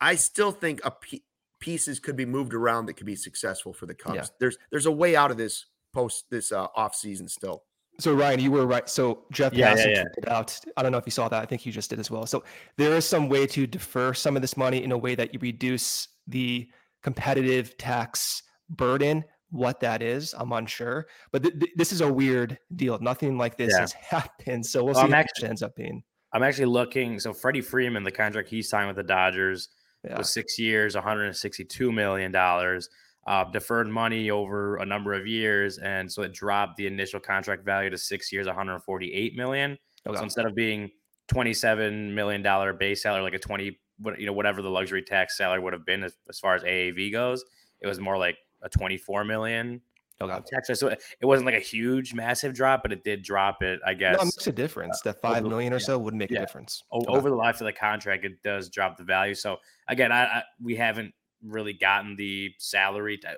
I 0.00 0.14
still 0.14 0.52
think 0.52 0.80
a 0.84 0.90
p- 0.90 1.24
pieces 1.58 1.98
could 1.98 2.16
be 2.16 2.26
moved 2.26 2.54
around 2.54 2.86
that 2.86 2.94
could 2.94 3.06
be 3.06 3.16
successful 3.16 3.72
for 3.72 3.86
the 3.86 3.94
Cubs. 3.94 4.14
Yeah. 4.14 4.26
There's 4.38 4.58
there's 4.70 4.86
a 4.86 4.92
way 4.92 5.16
out 5.16 5.30
of 5.30 5.36
this 5.36 5.66
post 5.92 6.26
this 6.30 6.52
uh, 6.52 6.66
off 6.74 6.94
season 6.94 7.28
still. 7.28 7.64
So 8.00 8.14
Ryan, 8.14 8.38
you 8.38 8.52
were 8.52 8.66
right. 8.66 8.88
So 8.88 9.24
Jeff 9.32 9.52
yeah, 9.52 9.74
yeah, 9.76 9.86
yeah. 9.88 10.04
it 10.16 10.28
out. 10.28 10.58
I 10.76 10.82
don't 10.82 10.92
know 10.92 10.98
if 10.98 11.06
you 11.06 11.10
saw 11.10 11.28
that. 11.28 11.42
I 11.42 11.46
think 11.46 11.66
you 11.66 11.72
just 11.72 11.90
did 11.90 11.98
as 11.98 12.10
well. 12.10 12.26
So 12.26 12.44
there 12.76 12.94
is 12.94 13.04
some 13.04 13.28
way 13.28 13.46
to 13.48 13.66
defer 13.66 14.14
some 14.14 14.36
of 14.36 14.42
this 14.42 14.56
money 14.56 14.84
in 14.84 14.92
a 14.92 14.98
way 14.98 15.16
that 15.16 15.34
you 15.34 15.40
reduce 15.40 16.08
the 16.28 16.68
competitive 17.02 17.76
tax 17.76 18.42
burden. 18.70 19.24
What 19.50 19.80
that 19.80 20.02
is, 20.02 20.34
I'm 20.38 20.52
unsure. 20.52 21.06
But 21.32 21.42
th- 21.42 21.58
th- 21.58 21.72
this 21.74 21.90
is 21.90 22.02
a 22.02 22.12
weird 22.12 22.58
deal. 22.76 22.98
Nothing 23.00 23.36
like 23.36 23.56
this 23.56 23.72
yeah. 23.72 23.80
has 23.80 23.92
happened. 24.10 24.64
So 24.64 24.84
we'll 24.84 24.94
see 24.94 25.02
well, 25.02 25.14
actually, 25.14 25.46
it 25.46 25.50
ends 25.50 25.62
up 25.62 25.74
being. 25.74 26.02
I'm 26.32 26.42
actually 26.42 26.66
looking. 26.66 27.18
So 27.18 27.32
Freddie 27.32 27.62
Freeman, 27.62 28.04
the 28.04 28.12
contract 28.12 28.48
he 28.48 28.62
signed 28.62 28.88
with 28.88 28.96
the 28.96 29.02
Dodgers 29.02 29.70
yeah. 30.04 30.18
was 30.18 30.32
six 30.32 30.58
years, 30.58 30.94
162 30.94 31.90
million 31.90 32.30
dollars 32.30 32.90
uh, 33.28 33.44
deferred 33.44 33.88
money 33.88 34.30
over 34.30 34.76
a 34.76 34.86
number 34.86 35.12
of 35.12 35.26
years, 35.26 35.76
and 35.76 36.10
so 36.10 36.22
it 36.22 36.32
dropped 36.32 36.76
the 36.76 36.86
initial 36.86 37.20
contract 37.20 37.62
value 37.62 37.90
to 37.90 37.98
six 37.98 38.32
years, 38.32 38.46
148 38.46 39.36
million. 39.36 39.76
Okay. 40.06 40.16
So 40.16 40.22
instead 40.22 40.46
of 40.46 40.54
being 40.54 40.90
27 41.28 42.14
million 42.14 42.42
dollar 42.42 42.72
base 42.72 43.02
salary, 43.02 43.22
like 43.22 43.34
a 43.34 43.38
20, 43.38 43.78
you 44.16 44.24
know, 44.24 44.32
whatever 44.32 44.62
the 44.62 44.70
luxury 44.70 45.02
tax 45.02 45.36
salary 45.36 45.60
would 45.60 45.74
have 45.74 45.84
been 45.84 46.04
as, 46.04 46.14
as 46.30 46.40
far 46.40 46.54
as 46.54 46.62
AAV 46.62 47.12
goes, 47.12 47.44
it 47.82 47.86
was 47.86 48.00
more 48.00 48.16
like 48.16 48.38
a 48.62 48.70
24 48.70 49.24
million 49.24 49.82
okay. 50.22 50.38
tax. 50.50 50.70
So 50.80 50.88
it 50.88 51.26
wasn't 51.26 51.44
like 51.44 51.54
a 51.54 51.60
huge, 51.60 52.14
massive 52.14 52.54
drop, 52.54 52.80
but 52.82 52.92
it 52.92 53.04
did 53.04 53.22
drop 53.22 53.62
it. 53.62 53.78
I 53.86 53.92
guess 53.92 54.16
no, 54.16 54.22
it 54.22 54.24
makes 54.24 54.46
a 54.46 54.52
difference. 54.52 55.02
Uh, 55.04 55.12
that 55.12 55.20
five 55.20 55.42
million 55.42 55.74
or 55.74 55.76
yeah. 55.76 55.84
so 55.84 55.98
would 55.98 56.14
make 56.14 56.30
yeah. 56.30 56.38
a 56.38 56.40
difference 56.40 56.82
okay. 56.90 57.12
over 57.12 57.28
the 57.28 57.36
life 57.36 57.60
of 57.60 57.66
the 57.66 57.74
contract. 57.74 58.24
It 58.24 58.42
does 58.42 58.70
drop 58.70 58.96
the 58.96 59.04
value. 59.04 59.34
So 59.34 59.58
again, 59.86 60.12
I, 60.12 60.24
I 60.24 60.42
we 60.62 60.76
haven't 60.76 61.12
really 61.42 61.72
gotten 61.72 62.16
the 62.16 62.52
salary. 62.58 63.18
To, 63.18 63.36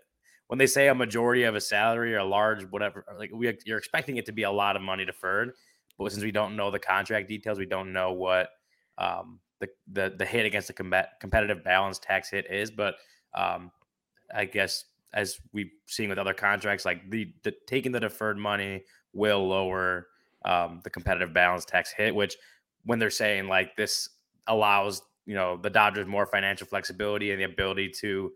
when 0.49 0.59
they 0.59 0.67
say 0.67 0.89
a 0.89 0.95
majority 0.95 1.45
of 1.45 1.55
a 1.55 1.61
salary 1.61 2.15
or 2.15 2.19
a 2.19 2.25
large 2.25 2.65
whatever, 2.65 3.05
like 3.19 3.31
we 3.33 3.57
you're 3.65 3.79
expecting 3.79 4.17
it 4.17 4.27
to 4.27 4.33
be 4.33 4.43
a 4.43 4.51
lot 4.51 4.77
of 4.77 4.83
money 4.83 5.05
deferred, 5.05 5.53
but 5.99 6.13
since 6.13 6.25
we 6.25 6.33
don't 6.33 6.57
know 6.57 6.71
the 6.71 6.79
contract 6.79 7.29
details, 7.29 7.59
we 7.59 7.67
don't 7.67 7.93
know 7.93 8.13
what 8.13 8.51
um, 8.99 9.41
the, 9.61 9.69
the 9.93 10.15
the 10.19 10.27
hit 10.27 10.47
against 10.47 10.69
the 10.69 10.75
com- 10.75 10.95
competitive 11.21 11.63
balance 11.63 11.99
tax 11.99 12.31
hit 12.31 12.51
is. 12.51 12.71
But 12.71 12.95
um, 13.35 13.71
I 14.35 14.45
guess 14.45 14.85
as 15.13 15.39
we've 15.53 15.71
seen 15.87 16.09
with 16.09 16.19
other 16.19 16.35
contracts, 16.35 16.85
like 16.85 17.11
the, 17.11 17.33
the 17.43 17.53
taking 17.67 17.93
the 17.93 18.01
deferred 18.01 18.39
money 18.39 18.85
will 19.13 19.47
lower 19.49 20.07
um, 20.45 20.81
the 20.85 20.91
competitive 20.91 21.35
balance 21.35 21.65
tax 21.65 21.93
hit, 21.93 22.15
which 22.15 22.37
when 22.85 22.99
they're 22.99 23.11
saying 23.11 23.49
like 23.49 23.77
this 23.77 24.09
allows 24.47 25.03
you 25.31 25.37
know 25.37 25.57
the 25.57 25.71
Dodgers 25.71 26.09
more 26.09 26.27
financial 26.27 26.67
flexibility 26.67 27.31
and 27.31 27.41
the 27.41 27.45
ability 27.45 27.89
to 28.01 28.33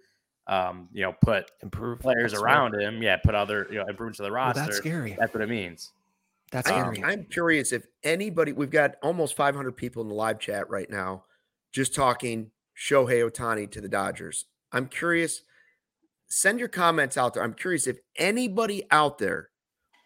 um, 0.46 0.88
you 0.92 1.02
know 1.02 1.12
put 1.24 1.50
improve 1.60 1.98
players 1.98 2.30
that's 2.30 2.40
around 2.40 2.80
him. 2.80 3.02
Yeah, 3.02 3.16
put 3.16 3.34
other 3.34 3.66
you 3.68 3.78
know 3.78 3.86
improvements 3.88 4.18
to 4.18 4.22
the 4.22 4.30
roster. 4.30 4.60
Well, 4.60 4.66
that's 4.68 4.78
scary. 4.78 5.16
That's 5.18 5.34
what 5.34 5.42
it 5.42 5.48
means. 5.48 5.90
That's 6.52 6.68
scary. 6.68 7.02
I'm, 7.02 7.10
I'm 7.10 7.24
curious 7.24 7.72
if 7.72 7.84
anybody. 8.04 8.52
We've 8.52 8.70
got 8.70 8.94
almost 9.02 9.36
500 9.36 9.72
people 9.72 10.02
in 10.02 10.08
the 10.08 10.14
live 10.14 10.38
chat 10.38 10.70
right 10.70 10.88
now, 10.88 11.24
just 11.72 11.96
talking 11.96 12.52
Shohei 12.78 13.28
Ohtani 13.28 13.68
to 13.72 13.80
the 13.80 13.88
Dodgers. 13.88 14.44
I'm 14.70 14.86
curious. 14.86 15.42
Send 16.28 16.60
your 16.60 16.68
comments 16.68 17.16
out 17.16 17.34
there. 17.34 17.42
I'm 17.42 17.54
curious 17.54 17.88
if 17.88 17.98
anybody 18.16 18.84
out 18.92 19.18
there 19.18 19.48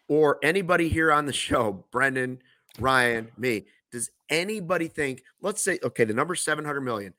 or 0.07 0.39
anybody 0.41 0.89
here 0.89 1.11
on 1.11 1.27
the 1.27 1.33
show, 1.33 1.85
Brendan, 1.91 2.39
Ryan, 2.79 3.29
me, 3.37 3.67
does 3.91 4.09
anybody 4.29 4.87
think, 4.87 5.23
let's 5.41 5.61
say, 5.61 5.79
okay, 5.83 6.03
the 6.03 6.13
number 6.13 6.35
700 6.35 6.81
million. 6.81 7.13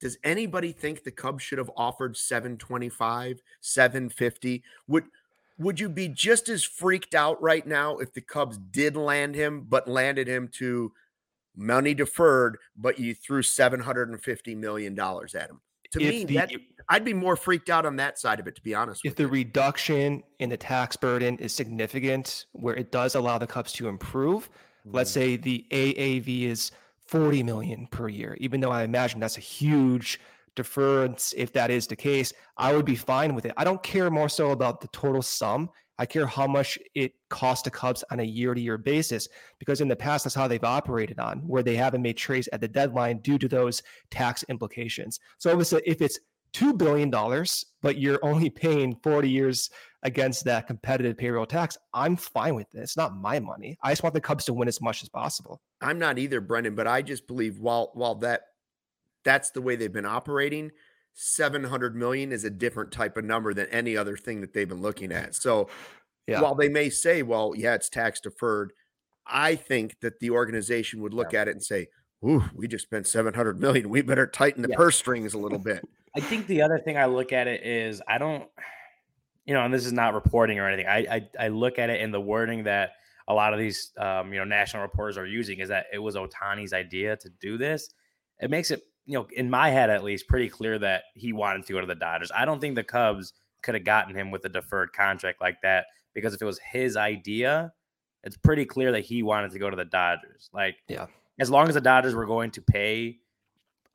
Does 0.00 0.16
anybody 0.24 0.72
think 0.72 1.04
the 1.04 1.10
Cubs 1.10 1.42
should 1.42 1.58
have 1.58 1.70
offered 1.76 2.16
725, 2.16 3.42
750? 3.60 4.62
Would 4.88 5.04
would 5.58 5.78
you 5.78 5.90
be 5.90 6.08
just 6.08 6.48
as 6.48 6.64
freaked 6.64 7.14
out 7.14 7.40
right 7.42 7.66
now 7.66 7.98
if 7.98 8.14
the 8.14 8.22
Cubs 8.22 8.56
did 8.56 8.96
land 8.96 9.34
him, 9.34 9.66
but 9.68 9.86
landed 9.86 10.26
him 10.26 10.48
to 10.54 10.90
money 11.54 11.92
deferred, 11.92 12.56
but 12.78 12.98
you 12.98 13.14
threw 13.14 13.42
750 13.42 14.54
million 14.54 14.94
dollars 14.94 15.34
at 15.34 15.50
him? 15.50 15.60
To 15.92 16.00
if 16.00 16.08
me, 16.08 16.24
the, 16.24 16.34
that 16.36 16.52
I'd 16.88 17.04
be 17.04 17.12
more 17.12 17.36
freaked 17.36 17.68
out 17.68 17.84
on 17.84 17.96
that 17.96 18.18
side 18.18 18.40
of 18.40 18.46
it, 18.46 18.54
to 18.54 18.62
be 18.62 18.74
honest. 18.74 19.02
If 19.04 19.16
the 19.16 19.24
you. 19.24 19.28
reduction 19.28 20.22
in 20.38 20.48
the 20.48 20.56
tax 20.56 20.96
burden 20.96 21.36
is 21.38 21.52
significant, 21.52 22.46
where 22.52 22.76
it 22.76 22.90
does 22.90 23.14
allow 23.14 23.36
the 23.36 23.46
Cubs 23.46 23.72
to 23.74 23.88
improve, 23.88 24.48
Let's 24.84 25.10
mm-hmm. 25.10 25.20
say 25.20 25.36
the 25.36 25.66
AAV 25.70 26.42
is 26.42 26.72
40 27.06 27.42
million 27.42 27.88
per 27.90 28.08
year, 28.08 28.36
even 28.40 28.60
though 28.60 28.70
I 28.70 28.84
imagine 28.84 29.20
that's 29.20 29.36
a 29.36 29.40
huge 29.40 30.20
deference. 30.54 31.34
If 31.36 31.52
that 31.54 31.70
is 31.70 31.86
the 31.86 31.96
case, 31.96 32.32
I 32.56 32.74
would 32.74 32.84
be 32.84 32.96
fine 32.96 33.34
with 33.34 33.46
it. 33.46 33.52
I 33.56 33.64
don't 33.64 33.82
care 33.82 34.10
more 34.10 34.28
so 34.28 34.50
about 34.50 34.80
the 34.80 34.88
total 34.88 35.22
sum. 35.22 35.70
I 35.98 36.06
care 36.06 36.26
how 36.26 36.46
much 36.46 36.78
it 36.94 37.12
costs 37.28 37.62
the 37.62 37.70
Cubs 37.70 38.02
on 38.10 38.20
a 38.20 38.24
year 38.24 38.54
to 38.54 38.60
year 38.60 38.78
basis 38.78 39.28
because 39.58 39.82
in 39.82 39.88
the 39.88 39.96
past, 39.96 40.24
that's 40.24 40.34
how 40.34 40.48
they've 40.48 40.64
operated 40.64 41.18
on, 41.18 41.40
where 41.40 41.62
they 41.62 41.76
haven't 41.76 42.00
made 42.00 42.16
trades 42.16 42.48
at 42.52 42.60
the 42.62 42.68
deadline 42.68 43.18
due 43.18 43.38
to 43.38 43.48
those 43.48 43.82
tax 44.10 44.42
implications. 44.48 45.20
So 45.36 45.60
if 45.60 46.00
it's 46.00 46.18
$2 46.54 46.78
billion, 46.78 47.10
but 47.82 47.98
you're 47.98 48.18
only 48.22 48.50
paying 48.50 48.96
40 49.02 49.28
years 49.28 49.70
against 50.02 50.44
that 50.44 50.66
competitive 50.66 51.16
payroll 51.16 51.46
tax, 51.46 51.76
I'm 51.92 52.16
fine 52.16 52.54
with 52.54 52.74
it. 52.74 52.80
It's 52.80 52.96
not 52.96 53.16
my 53.16 53.38
money. 53.38 53.76
I 53.82 53.92
just 53.92 54.02
want 54.02 54.14
the 54.14 54.20
Cubs 54.20 54.44
to 54.46 54.54
win 54.54 54.68
as 54.68 54.80
much 54.80 55.02
as 55.02 55.08
possible. 55.08 55.60
I'm 55.80 55.98
not 55.98 56.18
either, 56.18 56.40
Brendan, 56.40 56.74
but 56.74 56.86
I 56.86 57.02
just 57.02 57.26
believe 57.26 57.58
while 57.58 57.90
while 57.94 58.14
that 58.16 58.42
that's 59.24 59.50
the 59.50 59.60
way 59.60 59.76
they've 59.76 59.92
been 59.92 60.06
operating, 60.06 60.70
700 61.14 61.94
million 61.94 62.32
is 62.32 62.44
a 62.44 62.50
different 62.50 62.92
type 62.92 63.16
of 63.16 63.24
number 63.24 63.52
than 63.52 63.66
any 63.68 63.96
other 63.96 64.16
thing 64.16 64.40
that 64.40 64.54
they've 64.54 64.68
been 64.68 64.80
looking 64.80 65.12
at. 65.12 65.34
So 65.34 65.68
yeah. 66.26 66.40
while 66.40 66.54
they 66.54 66.68
may 66.68 66.88
say, 66.88 67.22
well, 67.22 67.52
yeah, 67.54 67.74
it's 67.74 67.90
tax 67.90 68.20
deferred, 68.20 68.72
I 69.26 69.56
think 69.56 70.00
that 70.00 70.20
the 70.20 70.30
organization 70.30 71.02
would 71.02 71.12
look 71.12 71.32
yeah. 71.32 71.42
at 71.42 71.48
it 71.48 71.52
and 71.52 71.62
say, 71.62 71.88
Ooh, 72.24 72.44
we 72.54 72.68
just 72.68 72.84
spent 72.84 73.06
700 73.06 73.58
million. 73.58 73.88
We 73.88 74.02
better 74.02 74.26
tighten 74.26 74.62
the 74.62 74.68
yeah. 74.68 74.76
purse 74.76 74.96
strings 74.96 75.32
a 75.32 75.38
little 75.38 75.58
bit. 75.58 75.86
I 76.16 76.20
think 76.20 76.46
the 76.46 76.62
other 76.62 76.78
thing 76.78 76.98
I 76.98 77.06
look 77.06 77.32
at 77.32 77.46
it 77.46 77.64
is 77.64 78.02
I 78.06 78.18
don't 78.18 78.46
you 79.50 79.54
know, 79.54 79.64
and 79.64 79.74
this 79.74 79.84
is 79.84 79.92
not 79.92 80.14
reporting 80.14 80.60
or 80.60 80.68
anything. 80.68 80.86
I, 80.86 80.98
I, 80.98 81.46
I 81.46 81.48
look 81.48 81.80
at 81.80 81.90
it 81.90 82.00
in 82.00 82.12
the 82.12 82.20
wording 82.20 82.62
that 82.62 82.92
a 83.26 83.34
lot 83.34 83.52
of 83.52 83.58
these 83.58 83.90
um, 83.98 84.32
you 84.32 84.38
know 84.38 84.44
national 84.44 84.80
reporters 84.84 85.18
are 85.18 85.26
using 85.26 85.58
is 85.58 85.70
that 85.70 85.86
it 85.92 85.98
was 85.98 86.14
Ohtani's 86.14 86.72
idea 86.72 87.16
to 87.16 87.28
do 87.40 87.58
this. 87.58 87.90
It 88.38 88.48
makes 88.48 88.70
it 88.70 88.84
you 89.06 89.18
know 89.18 89.26
in 89.34 89.50
my 89.50 89.70
head 89.70 89.90
at 89.90 90.04
least 90.04 90.28
pretty 90.28 90.48
clear 90.48 90.78
that 90.78 91.02
he 91.16 91.32
wanted 91.32 91.66
to 91.66 91.72
go 91.72 91.80
to 91.80 91.86
the 91.88 91.96
Dodgers. 91.96 92.30
I 92.32 92.44
don't 92.44 92.60
think 92.60 92.76
the 92.76 92.84
Cubs 92.84 93.32
could 93.64 93.74
have 93.74 93.82
gotten 93.82 94.14
him 94.14 94.30
with 94.30 94.44
a 94.44 94.48
deferred 94.48 94.92
contract 94.92 95.40
like 95.40 95.56
that 95.64 95.86
because 96.14 96.32
if 96.32 96.40
it 96.40 96.44
was 96.44 96.60
his 96.60 96.96
idea, 96.96 97.72
it's 98.22 98.36
pretty 98.36 98.64
clear 98.64 98.92
that 98.92 99.00
he 99.00 99.24
wanted 99.24 99.50
to 99.50 99.58
go 99.58 99.68
to 99.68 99.76
the 99.76 99.84
Dodgers. 99.84 100.48
Like 100.52 100.76
yeah, 100.86 101.06
as 101.40 101.50
long 101.50 101.66
as 101.66 101.74
the 101.74 101.80
Dodgers 101.80 102.14
were 102.14 102.26
going 102.26 102.52
to 102.52 102.62
pay 102.62 103.18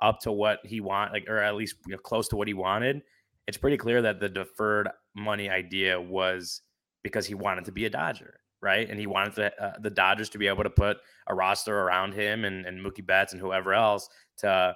up 0.02 0.20
to 0.24 0.34
what 0.34 0.60
he 0.66 0.82
want, 0.82 1.14
like 1.14 1.30
or 1.30 1.38
at 1.38 1.56
least 1.56 1.76
you 1.88 1.94
know, 1.94 1.98
close 1.98 2.28
to 2.28 2.36
what 2.36 2.50
he 2.50 2.54
wanted, 2.54 3.04
it's 3.48 3.56
pretty 3.56 3.78
clear 3.78 4.02
that 4.02 4.20
the 4.20 4.28
deferred 4.28 4.90
money 5.16 5.50
idea 5.50 6.00
was 6.00 6.62
because 7.04 7.26
he 7.26 7.34
wanted 7.34 7.66
to 7.66 7.72
be 7.72 7.86
a 7.86 7.90
Dodger, 7.90 8.40
right? 8.62 8.90
And 8.90 9.00
he 9.00 9.08
wanted 9.08 9.36
to, 9.36 9.64
uh, 9.64 9.74
the 9.80 9.90
Dodgers 9.90 10.30
to 10.30 10.38
be 10.38 10.48
able 10.48 10.64
to 10.64 10.70
put 10.70 10.98
a 11.28 11.36
roster 11.36 11.80
around 11.80 12.14
him 12.14 12.46
and, 12.46 12.66
and 12.66 12.86
Mookie 12.86 13.06
Betts 13.06 13.34
and 13.34 13.42
whoever 13.42 13.74
else 13.74 14.10
to 14.38 14.76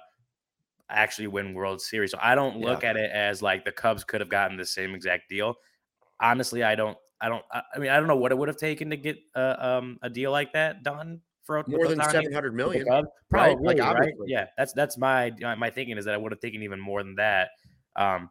actually 0.88 1.28
win 1.28 1.54
World 1.54 1.80
Series. 1.80 2.10
So 2.10 2.18
I 2.20 2.34
don't 2.34 2.58
look 2.58 2.82
yeah. 2.82 2.90
at 2.90 2.96
it 2.96 3.10
as 3.10 3.42
like 3.42 3.64
the 3.64 3.72
Cubs 3.72 4.02
could 4.04 4.20
have 4.20 4.30
gotten 4.30 4.56
the 4.56 4.64
same 4.64 4.94
exact 4.94 5.28
deal. 5.28 5.54
Honestly, 6.20 6.62
I 6.62 6.74
don't. 6.74 6.98
I 7.20 7.28
don't. 7.28 7.44
I 7.52 7.78
mean, 7.78 7.90
I 7.90 7.98
don't 7.98 8.06
know 8.06 8.16
what 8.16 8.32
it 8.32 8.38
would 8.38 8.48
have 8.48 8.56
taken 8.56 8.90
to 8.90 8.96
get 8.96 9.18
uh, 9.34 9.56
um, 9.58 9.98
a 10.02 10.08
deal 10.08 10.32
like 10.32 10.54
that 10.54 10.82
done 10.82 11.20
for 11.44 11.62
more 11.68 11.86
than 11.86 12.02
seven 12.02 12.32
hundred 12.32 12.54
million. 12.54 12.86
Probably, 12.86 13.04
right? 13.30 13.58
Like, 13.60 13.78
right? 13.78 14.12
Yeah, 14.26 14.46
that's 14.56 14.72
that's 14.72 14.96
my 14.96 15.30
my 15.58 15.68
thinking 15.68 15.98
is 15.98 16.06
that 16.06 16.14
I 16.14 16.16
would 16.16 16.32
have 16.32 16.40
taken 16.40 16.62
even 16.62 16.80
more 16.80 17.02
than 17.02 17.16
that. 17.16 17.50
Um, 17.94 18.30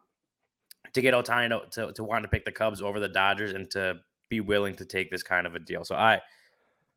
to 0.92 1.00
get 1.00 1.14
Ohtani 1.14 1.48
to, 1.48 1.86
to, 1.86 1.92
to 1.92 2.04
want 2.04 2.24
to 2.24 2.28
pick 2.28 2.44
the 2.44 2.52
Cubs 2.52 2.82
over 2.82 3.00
the 3.00 3.08
Dodgers 3.08 3.52
and 3.52 3.70
to 3.72 3.96
be 4.28 4.40
willing 4.40 4.74
to 4.76 4.84
take 4.84 5.10
this 5.10 5.22
kind 5.22 5.46
of 5.46 5.54
a 5.54 5.58
deal. 5.58 5.84
So 5.84 5.94
I 5.94 6.20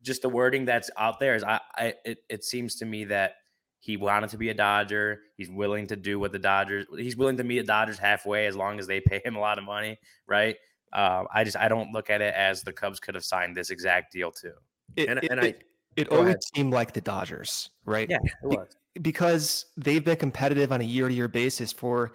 just 0.02 0.22
the 0.22 0.30
wording 0.30 0.66
that's 0.66 0.90
out 0.98 1.20
there 1.20 1.36
is 1.36 1.44
I, 1.44 1.60
I 1.76 1.94
it, 2.06 2.20
it 2.30 2.44
seems 2.44 2.76
to 2.76 2.86
me 2.86 3.06
that 3.06 3.36
he 3.80 3.98
wanted 3.98 4.30
to 4.30 4.38
be 4.38 4.50
a 4.50 4.54
Dodger. 4.54 5.22
He's 5.36 5.50
willing 5.50 5.88
to 5.88 5.96
do 5.96 6.18
what 6.20 6.32
the 6.32 6.40
Dodgers. 6.40 6.86
He's 6.98 7.18
willing 7.18 7.38
to 7.38 7.44
meet 7.44 7.60
the 7.60 7.66
Dodgers 7.66 7.98
halfway 7.98 8.48
as 8.48 8.56
long 8.56 8.80
as 8.80 8.88
they 8.88 9.00
pay 9.06 9.22
him 9.24 9.36
a 9.36 9.40
lot 9.40 9.58
of 9.58 9.66
money, 9.66 10.00
right? 10.28 10.56
Uh, 10.92 11.24
I 11.34 11.44
just 11.44 11.58
I 11.58 11.68
don't 11.68 11.92
look 11.92 12.10
at 12.10 12.22
it 12.22 12.34
as 12.36 12.62
the 12.62 12.72
Cubs 12.72 13.00
could 13.00 13.16
have 13.16 13.26
signed 13.26 13.58
this 13.58 13.72
exact 13.72 14.14
deal 14.14 14.32
too. 14.32 14.54
It, 14.96 15.10
And, 15.10 15.20
it, 15.20 15.32
and 15.32 15.40
it, 15.44 15.56
I, 15.98 16.02
it 16.02 16.10
go 16.10 16.18
always 16.18 16.30
ahead. 16.30 16.44
seemed 16.56 16.74
like 16.74 16.94
the 16.94 17.02
Dodgers, 17.02 17.72
right? 17.86 18.08
Yeah, 18.10 18.20
it 18.44 18.70
Be- 18.94 19.00
because 19.02 19.66
they've 19.76 20.06
been 20.06 20.18
competitive 20.18 20.72
on 20.72 20.82
a 20.82 20.86
year 20.86 21.08
to 21.08 21.14
year 21.14 21.28
basis 21.28 21.74
for 21.74 22.14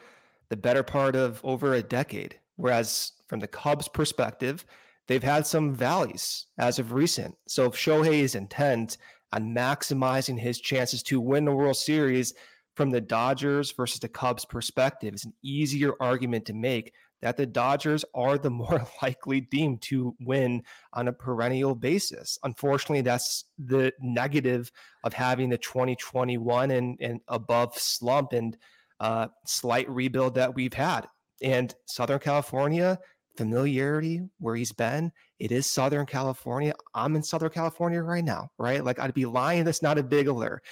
the 0.50 0.56
better 0.56 0.82
part 0.82 1.16
of 1.16 1.40
over 1.44 1.74
a 1.74 1.82
decade. 1.82 2.38
Whereas 2.56 3.12
from 3.28 3.40
the 3.40 3.46
Cubs' 3.46 3.88
perspective, 3.88 4.64
they've 5.06 5.22
had 5.22 5.46
some 5.46 5.74
valleys 5.74 6.46
as 6.58 6.78
of 6.78 6.92
recent. 6.92 7.36
So 7.46 7.66
if 7.66 7.74
Shohei 7.74 8.20
is 8.20 8.34
intent 8.34 8.98
on 9.32 9.54
maximizing 9.54 10.38
his 10.38 10.60
chances 10.60 11.02
to 11.04 11.20
win 11.20 11.44
the 11.44 11.52
World 11.52 11.76
Series 11.76 12.34
from 12.74 12.90
the 12.90 13.00
Dodgers 13.00 13.72
versus 13.72 14.00
the 14.00 14.08
Cubs' 14.08 14.44
perspective, 14.44 15.14
it's 15.14 15.24
an 15.24 15.34
easier 15.42 15.92
argument 16.00 16.46
to 16.46 16.54
make 16.54 16.92
that 17.20 17.36
the 17.36 17.46
Dodgers 17.46 18.04
are 18.14 18.38
the 18.38 18.50
more 18.50 18.86
likely 19.02 19.40
team 19.42 19.78
to 19.78 20.14
win 20.20 20.62
on 20.92 21.08
a 21.08 21.12
perennial 21.12 21.74
basis. 21.74 22.38
Unfortunately, 22.44 23.02
that's 23.02 23.44
the 23.58 23.92
negative 24.00 24.70
of 25.04 25.12
having 25.12 25.48
the 25.48 25.58
2021 25.58 26.70
and, 26.70 26.96
and 27.00 27.20
above 27.28 27.76
slump 27.76 28.32
and 28.32 28.56
uh, 29.00 29.28
slight 29.46 29.88
rebuild 29.88 30.34
that 30.34 30.54
we've 30.54 30.74
had. 30.74 31.06
And 31.42 31.74
Southern 31.86 32.18
California, 32.18 32.98
familiarity 33.36 34.22
where 34.38 34.56
he's 34.56 34.72
been, 34.72 35.12
it 35.38 35.52
is 35.52 35.70
Southern 35.70 36.06
California. 36.06 36.74
I'm 36.94 37.14
in 37.14 37.22
Southern 37.22 37.50
California 37.50 38.02
right 38.02 38.24
now, 38.24 38.50
right? 38.58 38.84
Like 38.84 38.98
I'd 38.98 39.14
be 39.14 39.26
lying. 39.26 39.64
That's 39.64 39.82
not 39.82 39.98
a 39.98 40.02
big 40.02 40.26
alert. 40.26 40.64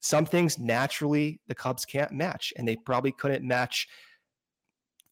Some 0.00 0.26
things 0.26 0.58
naturally 0.58 1.40
the 1.48 1.54
Cubs 1.54 1.84
can't 1.84 2.12
match, 2.12 2.52
and 2.56 2.66
they 2.66 2.76
probably 2.76 3.12
couldn't 3.12 3.46
match 3.46 3.88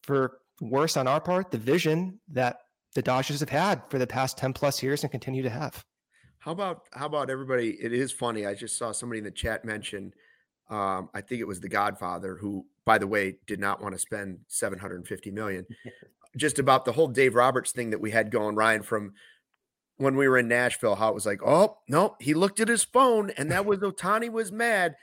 for 0.03 0.39
worse 0.61 0.97
on 0.97 1.07
our 1.07 1.21
part 1.21 1.51
the 1.51 1.57
vision 1.57 2.19
that 2.29 2.57
the 2.93 3.01
Dodgers 3.01 3.39
have 3.39 3.49
had 3.49 3.81
for 3.89 3.99
the 3.99 4.07
past 4.07 4.37
10 4.37 4.53
plus 4.53 4.83
years 4.83 5.03
and 5.03 5.11
continue 5.11 5.43
to 5.43 5.49
have. 5.49 5.83
How 6.39 6.51
about 6.51 6.87
how 6.93 7.05
about 7.05 7.29
everybody? 7.29 7.77
It 7.79 7.93
is 7.93 8.11
funny. 8.11 8.45
I 8.47 8.55
just 8.55 8.77
saw 8.77 8.91
somebody 8.91 9.19
in 9.19 9.25
the 9.25 9.31
chat 9.31 9.63
mention. 9.63 10.11
Um, 10.71 11.09
I 11.13 11.21
think 11.21 11.41
it 11.41 11.47
was 11.47 11.59
the 11.59 11.69
Godfather, 11.69 12.35
who, 12.35 12.65
by 12.85 12.97
the 12.97 13.05
way, 13.05 13.35
did 13.45 13.59
not 13.59 13.81
want 13.81 13.93
to 13.93 13.99
spend 13.99 14.39
750 14.47 15.29
million. 15.29 15.67
just 16.37 16.59
about 16.59 16.85
the 16.85 16.93
whole 16.93 17.07
Dave 17.07 17.35
Roberts 17.35 17.71
thing 17.71 17.89
that 17.89 17.99
we 17.99 18.11
had 18.11 18.31
going, 18.31 18.55
Ryan, 18.55 18.83
from 18.83 19.13
when 19.97 20.15
we 20.15 20.27
were 20.27 20.37
in 20.37 20.47
Nashville, 20.47 20.95
how 20.95 21.09
it 21.09 21.13
was 21.13 21.25
like, 21.25 21.41
oh 21.45 21.77
no, 21.87 22.15
he 22.19 22.33
looked 22.33 22.59
at 22.59 22.67
his 22.67 22.83
phone, 22.83 23.31
and 23.37 23.51
that 23.51 23.65
was 23.65 23.79
Ohtani 23.81 24.31
was 24.31 24.51
mad, 24.51 24.95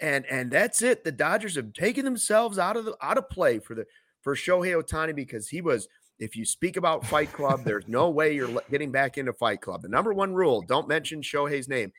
and 0.00 0.26
and 0.26 0.50
that's 0.50 0.82
it. 0.82 1.04
The 1.04 1.12
Dodgers 1.12 1.56
have 1.56 1.72
taken 1.72 2.04
themselves 2.04 2.58
out 2.58 2.76
of 2.76 2.84
the 2.84 2.96
out 3.00 3.18
of 3.18 3.30
play 3.30 3.58
for 3.58 3.74
the 3.74 3.86
for 4.20 4.34
Shohei 4.34 4.80
Ohtani 4.80 5.14
because 5.14 5.48
he 5.48 5.60
was. 5.60 5.88
If 6.18 6.36
you 6.36 6.44
speak 6.44 6.76
about 6.76 7.04
Fight 7.06 7.32
Club, 7.32 7.64
there's 7.64 7.88
no 7.88 8.08
way 8.08 8.32
you're 8.32 8.62
getting 8.70 8.92
back 8.92 9.18
into 9.18 9.32
Fight 9.32 9.60
Club. 9.60 9.82
The 9.82 9.88
number 9.88 10.12
one 10.12 10.34
rule: 10.34 10.62
don't 10.62 10.86
mention 10.86 11.20
Shohei's 11.20 11.68
name. 11.68 11.90